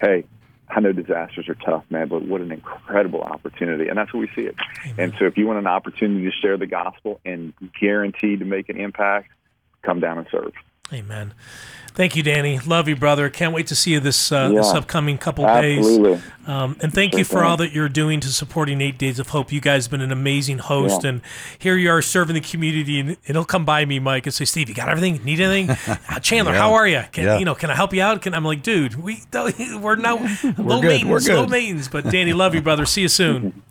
Hey, 0.00 0.24
I 0.68 0.80
know 0.80 0.92
disasters 0.92 1.48
are 1.48 1.54
tough, 1.54 1.84
man, 1.90 2.08
but 2.08 2.22
what 2.22 2.40
an 2.40 2.50
incredible 2.50 3.22
opportunity. 3.22 3.88
And 3.88 3.98
that's 3.98 4.12
what 4.12 4.20
we 4.20 4.28
see 4.34 4.48
it. 4.48 4.56
And 4.98 5.14
so 5.18 5.26
if 5.26 5.36
you 5.36 5.46
want 5.46 5.58
an 5.58 5.66
opportunity 5.66 6.24
to 6.24 6.32
share 6.42 6.56
the 6.56 6.66
gospel 6.66 7.20
and 7.24 7.52
guaranteed 7.80 8.40
to 8.40 8.44
make 8.44 8.68
an 8.68 8.78
impact, 8.78 9.30
come 9.82 10.00
down 10.00 10.18
and 10.18 10.26
serve. 10.32 10.52
Amen. 10.94 11.34
Thank 11.94 12.16
you, 12.16 12.24
Danny. 12.24 12.58
Love 12.58 12.88
you, 12.88 12.96
brother. 12.96 13.30
Can't 13.30 13.54
wait 13.54 13.68
to 13.68 13.76
see 13.76 13.92
you 13.92 14.00
this 14.00 14.32
uh, 14.32 14.48
this 14.48 14.66
upcoming 14.72 15.16
couple 15.16 15.46
Absolutely. 15.46 16.14
days. 16.14 16.22
Um, 16.44 16.76
and 16.82 16.92
thank 16.92 17.12
Sure 17.12 17.20
you 17.20 17.24
for 17.24 17.44
all 17.44 17.56
that 17.58 17.72
you're 17.72 17.88
doing 17.88 18.18
to 18.20 18.28
supporting 18.32 18.80
Eight 18.80 18.98
Days 18.98 19.20
of 19.20 19.28
Hope. 19.28 19.52
You 19.52 19.60
guys 19.60 19.84
have 19.86 19.92
been 19.92 20.00
an 20.00 20.10
amazing 20.10 20.58
host, 20.58 21.04
Yeah. 21.04 21.10
and 21.10 21.20
here 21.56 21.76
you 21.76 21.88
are 21.90 22.02
serving 22.02 22.34
the 22.34 22.40
community. 22.40 22.98
And 22.98 23.16
it'll 23.26 23.44
come 23.44 23.64
by 23.64 23.84
me, 23.84 24.00
Mike, 24.00 24.26
and 24.26 24.34
say, 24.34 24.44
"Steve, 24.44 24.68
you 24.68 24.74
got 24.74 24.88
everything? 24.88 25.22
Need 25.24 25.38
anything? 25.40 25.76
Uh, 26.08 26.18
Chandler, 26.18 26.52
Yeah. 26.52 26.58
how 26.58 26.72
are 26.74 26.88
you? 26.88 27.02
Can 27.12 27.24
Yeah. 27.24 27.38
you 27.38 27.44
know? 27.44 27.54
Can 27.54 27.70
I 27.70 27.74
help 27.76 27.94
you 27.94 28.02
out? 28.02 28.20
Can 28.22 28.34
I'm 28.34 28.44
like, 28.44 28.62
dude, 28.64 28.96
we 28.96 29.22
we're 29.80 29.94
now 29.94 30.16
low 30.58 30.80
good. 30.80 31.04
We're 31.04 31.20
maintenance, 31.20 31.28
low 31.28 31.42
good. 31.42 31.50
maintenance. 31.50 31.86
But 31.88 32.10
Danny, 32.10 32.32
love 32.32 32.54
you, 32.56 32.60
brother. 32.60 32.86
See 32.86 33.02
you 33.02 33.08
soon. 33.08 33.62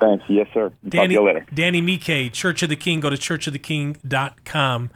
Thanks. 0.00 0.24
Yes, 0.28 0.48
sir. 0.54 0.70
Talk 0.70 0.76
Danny, 0.88 1.08
to 1.08 1.20
you 1.20 1.26
later. 1.26 1.46
Danny 1.52 1.80
Mike, 1.82 2.32
Church 2.32 2.62
of 2.62 2.70
the 2.70 2.76
King. 2.76 3.00
Go 3.00 3.10
to 3.10 3.16
churchoftheking.com. 3.16 4.90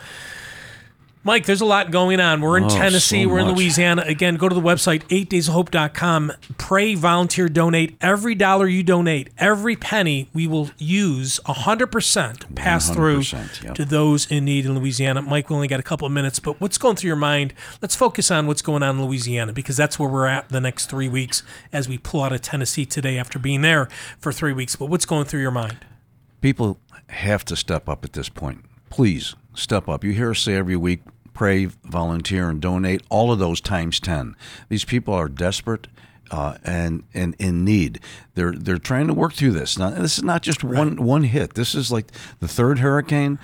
Mike, 1.26 1.44
there's 1.44 1.60
a 1.60 1.64
lot 1.66 1.90
going 1.90 2.20
on. 2.20 2.40
We're 2.40 2.56
in 2.56 2.64
Oh, 2.64 2.68
Tennessee. 2.68 3.24
so 3.24 3.28
We're 3.28 3.40
in. 3.40 3.48
Louisiana. 3.48 4.04
Again, 4.06 4.36
go 4.36 4.48
to 4.48 4.54
the 4.54 4.60
website, 4.60 5.02
8daysofhope.com. 5.08 6.32
Pray, 6.56 6.94
volunteer, 6.94 7.48
donate. 7.48 7.96
Every 8.00 8.36
dollar 8.36 8.68
you 8.68 8.84
donate, 8.84 9.30
every 9.36 9.74
penny, 9.74 10.28
we 10.32 10.46
will 10.46 10.70
use 10.78 11.40
100% 11.46 12.54
pass 12.54 12.90
through 12.90 13.22
100%, 13.22 13.62
yep. 13.64 13.74
to 13.74 13.84
those 13.84 14.30
in 14.30 14.44
need 14.44 14.66
in 14.66 14.78
Louisiana. 14.78 15.20
Mike, 15.20 15.50
we 15.50 15.56
only 15.56 15.66
got 15.66 15.80
a 15.80 15.82
couple 15.82 16.06
of 16.06 16.12
minutes, 16.12 16.38
but 16.38 16.60
what's 16.60 16.78
going 16.78 16.94
through 16.94 17.08
your 17.08 17.16
mind? 17.16 17.52
Let's 17.82 17.96
focus 17.96 18.30
on 18.30 18.46
what's 18.46 18.62
going 18.62 18.84
on 18.84 19.00
in 19.00 19.04
Louisiana 19.04 19.52
because 19.52 19.76
that's 19.76 19.98
where 19.98 20.08
we're 20.08 20.26
at 20.26 20.48
the 20.50 20.60
next 20.60 20.86
three 20.86 21.08
weeks 21.08 21.42
as 21.72 21.88
we 21.88 21.98
pull 21.98 22.22
out 22.22 22.32
of 22.32 22.40
Tennessee 22.40 22.86
today 22.86 23.18
after 23.18 23.40
being 23.40 23.62
there 23.62 23.88
for 24.20 24.30
three 24.30 24.52
weeks. 24.52 24.76
But 24.76 24.86
what's 24.86 25.04
going 25.06 25.24
through 25.24 25.40
your 25.40 25.50
mind? 25.50 25.78
People 26.40 26.78
have 27.08 27.44
to 27.46 27.56
step 27.56 27.88
up 27.88 28.04
at 28.04 28.12
this 28.12 28.28
point. 28.28 28.64
Please 28.90 29.34
step 29.54 29.88
up. 29.88 30.04
You 30.04 30.12
hear 30.12 30.30
us 30.30 30.38
say 30.38 30.54
every 30.54 30.76
week 30.76 31.00
pray, 31.36 31.66
volunteer, 31.66 32.48
and 32.48 32.62
donate. 32.62 33.02
All 33.10 33.30
of 33.30 33.38
those 33.38 33.60
times 33.60 34.00
10. 34.00 34.34
These 34.70 34.86
people 34.86 35.12
are 35.12 35.28
desperate. 35.28 35.86
Uh, 36.28 36.56
and 36.64 37.04
and 37.14 37.36
in 37.38 37.64
need, 37.64 38.00
they're 38.34 38.50
they're 38.50 38.78
trying 38.78 39.06
to 39.06 39.14
work 39.14 39.32
through 39.32 39.52
this. 39.52 39.78
Now, 39.78 39.90
this 39.90 40.18
is 40.18 40.24
not 40.24 40.42
just 40.42 40.64
one 40.64 40.96
one 40.96 41.22
hit. 41.22 41.54
This 41.54 41.72
is 41.72 41.92
like 41.92 42.06
the 42.40 42.48
third 42.48 42.80
hurricane, 42.80 43.38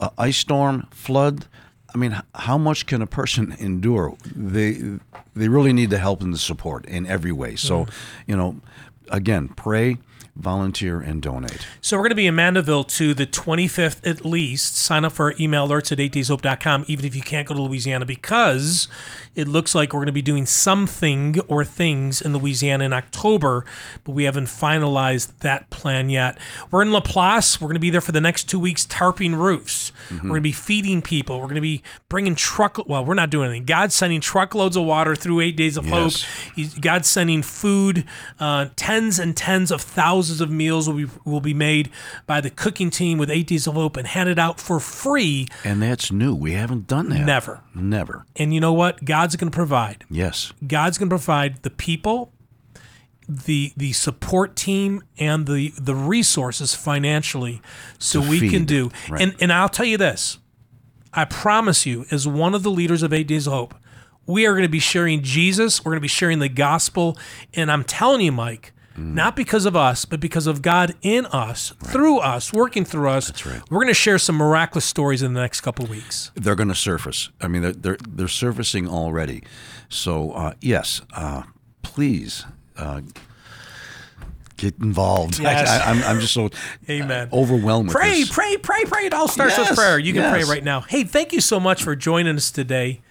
uh, 0.00 0.10
ice 0.18 0.36
storm, 0.36 0.86
flood. 0.90 1.46
I 1.94 1.96
mean, 1.96 2.20
how 2.34 2.58
much 2.58 2.84
can 2.84 3.00
a 3.00 3.06
person 3.06 3.52
endure? 3.58 4.18
They 4.34 4.98
they 5.34 5.48
really 5.48 5.72
need 5.72 5.88
the 5.88 5.98
help 5.98 6.20
and 6.20 6.34
the 6.34 6.38
support 6.38 6.84
in 6.84 7.06
every 7.06 7.32
way. 7.32 7.56
So, 7.56 7.86
you 8.26 8.36
know, 8.36 8.60
again, 9.08 9.48
pray, 9.48 9.96
volunteer, 10.36 11.00
and 11.00 11.22
donate. 11.22 11.66
So 11.80 11.96
we're 11.96 12.02
going 12.04 12.10
to 12.10 12.16
be 12.16 12.26
in 12.26 12.34
Mandeville 12.34 12.84
to 12.84 13.14
the 13.14 13.26
25th 13.26 14.06
at 14.06 14.24
least. 14.24 14.76
Sign 14.76 15.04
up 15.04 15.12
for 15.12 15.26
our 15.32 15.34
email 15.40 15.66
alerts 15.66 15.92
at 15.92 15.98
8dayshope.com, 15.98 16.84
even 16.88 17.04
if 17.04 17.16
you 17.16 17.22
can't 17.22 17.48
go 17.48 17.54
to 17.54 17.62
Louisiana, 17.62 18.04
because 18.04 18.88
it 19.34 19.48
looks 19.48 19.74
like 19.74 19.92
we're 19.92 20.00
going 20.00 20.06
to 20.06 20.12
be 20.12 20.22
doing 20.22 20.46
something 20.46 21.40
or 21.48 21.64
things 21.64 22.20
in 22.20 22.36
Louisiana 22.36 22.84
in 22.84 22.92
October, 22.92 23.64
but 24.04 24.12
we 24.12 24.24
haven't 24.24 24.46
finalized 24.46 25.38
that 25.40 25.70
plan 25.70 26.10
yet. 26.10 26.38
We're 26.70 26.82
in 26.82 26.92
Laplace. 26.92 27.60
We're 27.60 27.68
going 27.68 27.74
to 27.74 27.80
be 27.80 27.90
there 27.90 28.00
for 28.00 28.12
the 28.12 28.20
next 28.20 28.44
two 28.44 28.58
weeks, 28.58 28.86
tarping 28.86 29.36
roofs. 29.36 29.92
We're 30.10 30.20
going 30.20 30.34
to 30.34 30.40
be 30.40 30.52
feeding 30.52 31.02
people. 31.02 31.36
We're 31.38 31.46
going 31.46 31.56
to 31.56 31.60
be 31.60 31.82
bringing 32.08 32.34
truck. 32.34 32.86
Well, 32.86 33.04
we're 33.04 33.14
not 33.14 33.30
doing 33.30 33.48
anything. 33.48 33.64
God's 33.64 33.94
sending 33.94 34.20
truckloads 34.20 34.76
of 34.76 34.84
water 34.84 35.16
through 35.16 35.40
Eight 35.40 35.56
Days 35.56 35.76
of 35.76 35.86
Yes. 35.86 36.22
Hope. 36.22 36.54
He's, 36.54 36.74
God's 36.74 37.08
sending 37.08 37.42
food. 37.42 38.04
Uh, 38.38 38.68
tens 38.76 39.18
and 39.18 39.36
tens 39.36 39.70
of 39.70 39.80
thousands 39.80 40.25
of 40.40 40.50
meals 40.50 40.88
will 40.88 40.96
be 40.96 41.06
will 41.24 41.40
be 41.40 41.54
made 41.54 41.90
by 42.26 42.40
the 42.40 42.50
cooking 42.50 42.90
team 42.90 43.18
with 43.18 43.30
Eight 43.30 43.46
Days 43.46 43.66
of 43.66 43.74
Hope 43.74 43.96
and 43.96 44.06
handed 44.06 44.38
out 44.38 44.60
for 44.60 44.80
free. 44.80 45.46
And 45.64 45.82
that's 45.82 46.12
new. 46.12 46.34
We 46.34 46.52
haven't 46.52 46.86
done 46.86 47.08
that. 47.10 47.24
Never. 47.24 47.62
Never. 47.74 48.26
And 48.36 48.52
you 48.52 48.60
know 48.60 48.72
what? 48.72 49.04
God's 49.04 49.36
going 49.36 49.50
to 49.50 49.56
provide. 49.56 50.04
Yes. 50.10 50.52
God's 50.66 50.98
going 50.98 51.08
to 51.08 51.14
provide 51.14 51.62
the 51.62 51.70
people, 51.70 52.32
the 53.28 53.72
the 53.76 53.92
support 53.92 54.56
team, 54.56 55.02
and 55.18 55.46
the 55.46 55.72
the 55.78 55.94
resources 55.94 56.74
financially, 56.74 57.62
so 57.98 58.20
To 58.22 58.28
we 58.28 58.48
can 58.48 58.64
do. 58.64 58.90
Right. 59.08 59.22
And 59.22 59.34
and 59.40 59.52
I'll 59.52 59.68
tell 59.68 59.86
you 59.86 59.98
this, 59.98 60.38
I 61.12 61.24
promise 61.24 61.86
you, 61.86 62.04
as 62.10 62.26
one 62.28 62.54
of 62.54 62.62
the 62.62 62.70
leaders 62.70 63.02
of 63.02 63.12
Eight 63.12 63.26
Days 63.26 63.46
of 63.46 63.52
Hope, 63.52 63.74
we 64.26 64.46
are 64.46 64.52
going 64.52 64.62
to 64.62 64.68
be 64.68 64.80
sharing 64.80 65.22
Jesus. 65.22 65.84
We're 65.84 65.92
going 65.92 65.98
to 65.98 66.02
be 66.02 66.08
sharing 66.08 66.40
the 66.40 66.48
gospel, 66.48 67.16
and 67.54 67.70
I'm 67.70 67.84
telling 67.84 68.20
you, 68.20 68.32
Mike. 68.32 68.72
Mm. 68.96 69.14
Not 69.14 69.36
because 69.36 69.66
of 69.66 69.76
us, 69.76 70.04
but 70.04 70.20
because 70.20 70.46
of 70.46 70.62
God 70.62 70.94
in 71.02 71.26
us, 71.26 71.72
through 71.84 72.18
us, 72.18 72.52
working 72.52 72.84
through 72.84 73.10
us. 73.10 73.26
That's 73.26 73.44
right. 73.44 73.62
We're 73.70 73.78
going 73.78 73.88
to 73.88 73.94
share 73.94 74.18
some 74.18 74.36
miraculous 74.36 74.84
stories 74.84 75.22
in 75.22 75.34
the 75.34 75.40
next 75.40 75.60
couple 75.60 75.84
of 75.84 75.90
weeks. 75.90 76.30
They're 76.34 76.54
going 76.54 76.68
to 76.68 76.74
surface. 76.74 77.30
I 77.40 77.48
mean, 77.48 77.62
they're 77.62 77.72
they're, 77.72 77.98
they're 78.08 78.28
surfacing 78.28 78.88
already. 78.88 79.42
So 79.88 80.32
uh, 80.32 80.54
yes, 80.60 81.02
uh, 81.12 81.42
please 81.82 82.44
uh, 82.76 83.02
get 84.56 84.78
involved. 84.78 85.38
Yes. 85.38 85.68
I, 85.68 85.90
am 85.90 86.02
I'm 86.02 86.20
just 86.20 86.32
so 86.32 86.50
Amen. 86.88 87.28
overwhelmed. 87.32 87.90
Pray, 87.90 88.24
pray, 88.24 88.56
pray, 88.56 88.84
pray. 88.84 89.06
It 89.06 89.14
all 89.14 89.28
starts 89.28 89.58
with 89.58 89.76
prayer. 89.76 89.98
You 89.98 90.12
can 90.12 90.22
yes. 90.22 90.32
pray 90.32 90.44
right 90.44 90.64
now. 90.64 90.80
Hey, 90.80 91.04
thank 91.04 91.32
you 91.32 91.40
so 91.40 91.60
much 91.60 91.82
for 91.82 91.94
joining 91.94 92.36
us 92.36 92.50
today. 92.50 93.02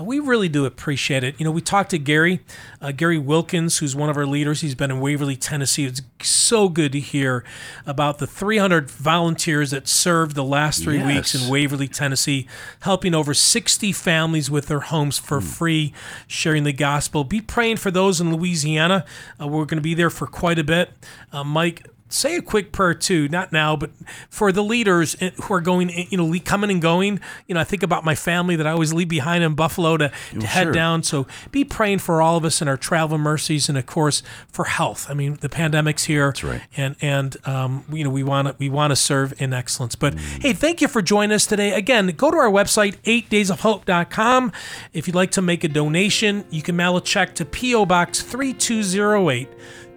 Uh, 0.00 0.04
we 0.04 0.18
really 0.18 0.48
do 0.48 0.64
appreciate 0.64 1.22
it. 1.22 1.34
You 1.38 1.44
know, 1.44 1.50
we 1.50 1.60
talked 1.60 1.90
to 1.90 1.98
Gary, 1.98 2.40
uh, 2.80 2.92
Gary 2.92 3.18
Wilkins, 3.18 3.78
who's 3.78 3.94
one 3.94 4.08
of 4.08 4.16
our 4.16 4.24
leaders. 4.24 4.62
He's 4.62 4.74
been 4.74 4.90
in 4.90 5.00
Waverly, 5.00 5.36
Tennessee. 5.36 5.84
It's 5.84 6.00
so 6.22 6.70
good 6.70 6.92
to 6.92 7.00
hear 7.00 7.44
about 7.84 8.18
the 8.18 8.26
300 8.26 8.90
volunteers 8.90 9.70
that 9.72 9.86
served 9.86 10.34
the 10.34 10.44
last 10.44 10.82
three 10.82 11.02
weeks 11.02 11.34
in 11.34 11.50
Waverly, 11.50 11.88
Tennessee, 11.88 12.46
helping 12.80 13.14
over 13.14 13.34
60 13.34 13.92
families 13.92 14.50
with 14.50 14.66
their 14.68 14.80
homes 14.80 15.18
for 15.18 15.40
Hmm. 15.40 15.46
free, 15.46 15.94
sharing 16.26 16.64
the 16.64 16.72
gospel. 16.72 17.22
Be 17.24 17.42
praying 17.42 17.76
for 17.76 17.90
those 17.90 18.18
in 18.20 18.34
Louisiana. 18.34 19.04
Uh, 19.40 19.46
we're 19.46 19.66
going 19.66 19.76
to 19.76 19.82
be 19.82 19.94
there 19.94 20.10
for 20.10 20.26
quite 20.26 20.58
a 20.58 20.64
bit. 20.64 20.90
Uh, 21.32 21.44
Mike, 21.44 21.86
say 22.12 22.36
a 22.36 22.42
quick 22.42 22.72
prayer 22.72 22.94
too, 22.94 23.28
not 23.28 23.52
now, 23.52 23.76
but 23.76 23.90
for 24.30 24.52
the 24.52 24.62
leaders 24.62 25.16
eh, 25.20 25.30
who 25.42 25.54
are 25.54 25.60
going, 25.60 25.90
eh, 25.90 26.04
you 26.10 26.18
know, 26.18 26.32
coming 26.44 26.70
and 26.70 26.80
going. 26.82 27.20
You 27.46 27.54
know, 27.54 27.60
I 27.60 27.64
think 27.64 27.82
about 27.82 28.04
my 28.04 28.14
family 28.14 28.56
that 28.56 28.66
I 28.66 28.70
always 28.70 28.92
leave 28.92 29.08
behind 29.08 29.42
in 29.44 29.54
Buffalo 29.54 29.96
to, 29.96 30.12
to 30.38 30.46
head 30.46 30.64
sure. 30.64 30.72
down. 30.72 31.02
So 31.02 31.26
be 31.50 31.64
praying 31.64 31.98
for 32.00 32.20
all 32.22 32.36
of 32.36 32.44
us 32.44 32.60
and 32.60 32.68
our 32.70 32.76
travel 32.76 33.18
mercies 33.18 33.68
and 33.68 33.76
of 33.78 33.86
course 33.86 34.22
for 34.48 34.64
health. 34.66 35.06
I 35.08 35.14
mean, 35.14 35.38
the 35.40 35.48
pandemic's 35.48 36.04
here. 36.04 36.26
That's 36.26 36.44
right. 36.44 36.62
And, 36.76 36.96
and, 37.00 37.36
um, 37.46 37.84
you 37.92 38.04
know, 38.04 38.10
we 38.10 38.22
want 38.22 38.48
to, 38.48 38.54
we 38.58 38.68
want 38.68 38.90
to 38.90 38.96
serve 38.96 39.34
in 39.40 39.52
excellence. 39.52 39.94
But 39.96 40.12
Mm. 40.12 40.42
hey, 40.42 40.52
thank 40.52 40.80
you 40.82 40.88
for 40.88 41.00
joining 41.00 41.32
us 41.34 41.46
today. 41.46 41.72
Again, 41.72 42.08
go 42.08 42.30
to 42.30 42.36
our 42.36 42.50
website, 42.50 42.96
8daysofhope.com. 43.04 44.52
If 44.92 45.06
you'd 45.06 45.16
like 45.16 45.30
to 45.32 45.42
make 45.42 45.64
a 45.64 45.68
donation, 45.68 46.44
you 46.50 46.62
can 46.62 46.76
mail 46.76 46.96
a 46.96 47.00
check 47.00 47.34
to 47.36 47.44
P.O. 47.44 47.86
Box 47.86 48.20
3208. 48.22 49.48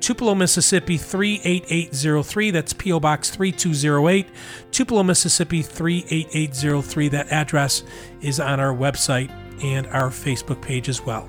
Tupelo, 0.06 0.36
Mississippi 0.36 0.98
38803. 0.98 2.52
That's 2.52 2.74
P.O. 2.74 3.00
Box 3.00 3.32
3208. 3.32 4.28
Tupelo, 4.70 5.02
Mississippi 5.02 5.64
38803. 5.64 7.08
That 7.08 7.32
address 7.32 7.82
is 8.22 8.40
on 8.40 8.60
our 8.60 8.72
website 8.72 9.32
and 9.64 9.88
our 9.88 10.10
Facebook 10.12 10.62
page 10.62 10.90
as 10.90 11.02
well. 11.04 11.28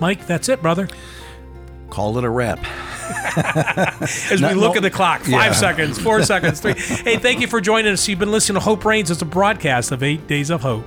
Mike, 0.00 0.26
that's 0.26 0.48
it, 0.48 0.62
brother. 0.62 0.88
Call 1.90 2.16
it 2.16 2.24
a 2.24 2.30
wrap. 2.30 2.60
As 3.36 4.30
we 4.30 4.38
No- 4.40 4.52
look 4.54 4.72
no- 4.72 4.76
at 4.78 4.82
the 4.82 4.90
clock, 4.90 5.20
five 5.20 5.30
Yeah. 5.30 5.52
seconds, 5.52 5.98
four 5.98 6.22
seconds, 6.32 6.60
three. 6.60 6.72
Hey, 6.72 7.18
thank 7.18 7.42
you 7.42 7.46
for 7.46 7.60
joining 7.60 7.92
us. 7.92 8.08
You've 8.08 8.18
been 8.20 8.32
listening 8.32 8.54
to 8.54 8.60
Hope 8.60 8.86
Reigns. 8.86 9.10
It's 9.10 9.20
a 9.20 9.26
broadcast 9.26 9.92
of 9.92 10.02
Eight 10.02 10.26
Days 10.26 10.48
of 10.48 10.62
Hope. 10.62 10.86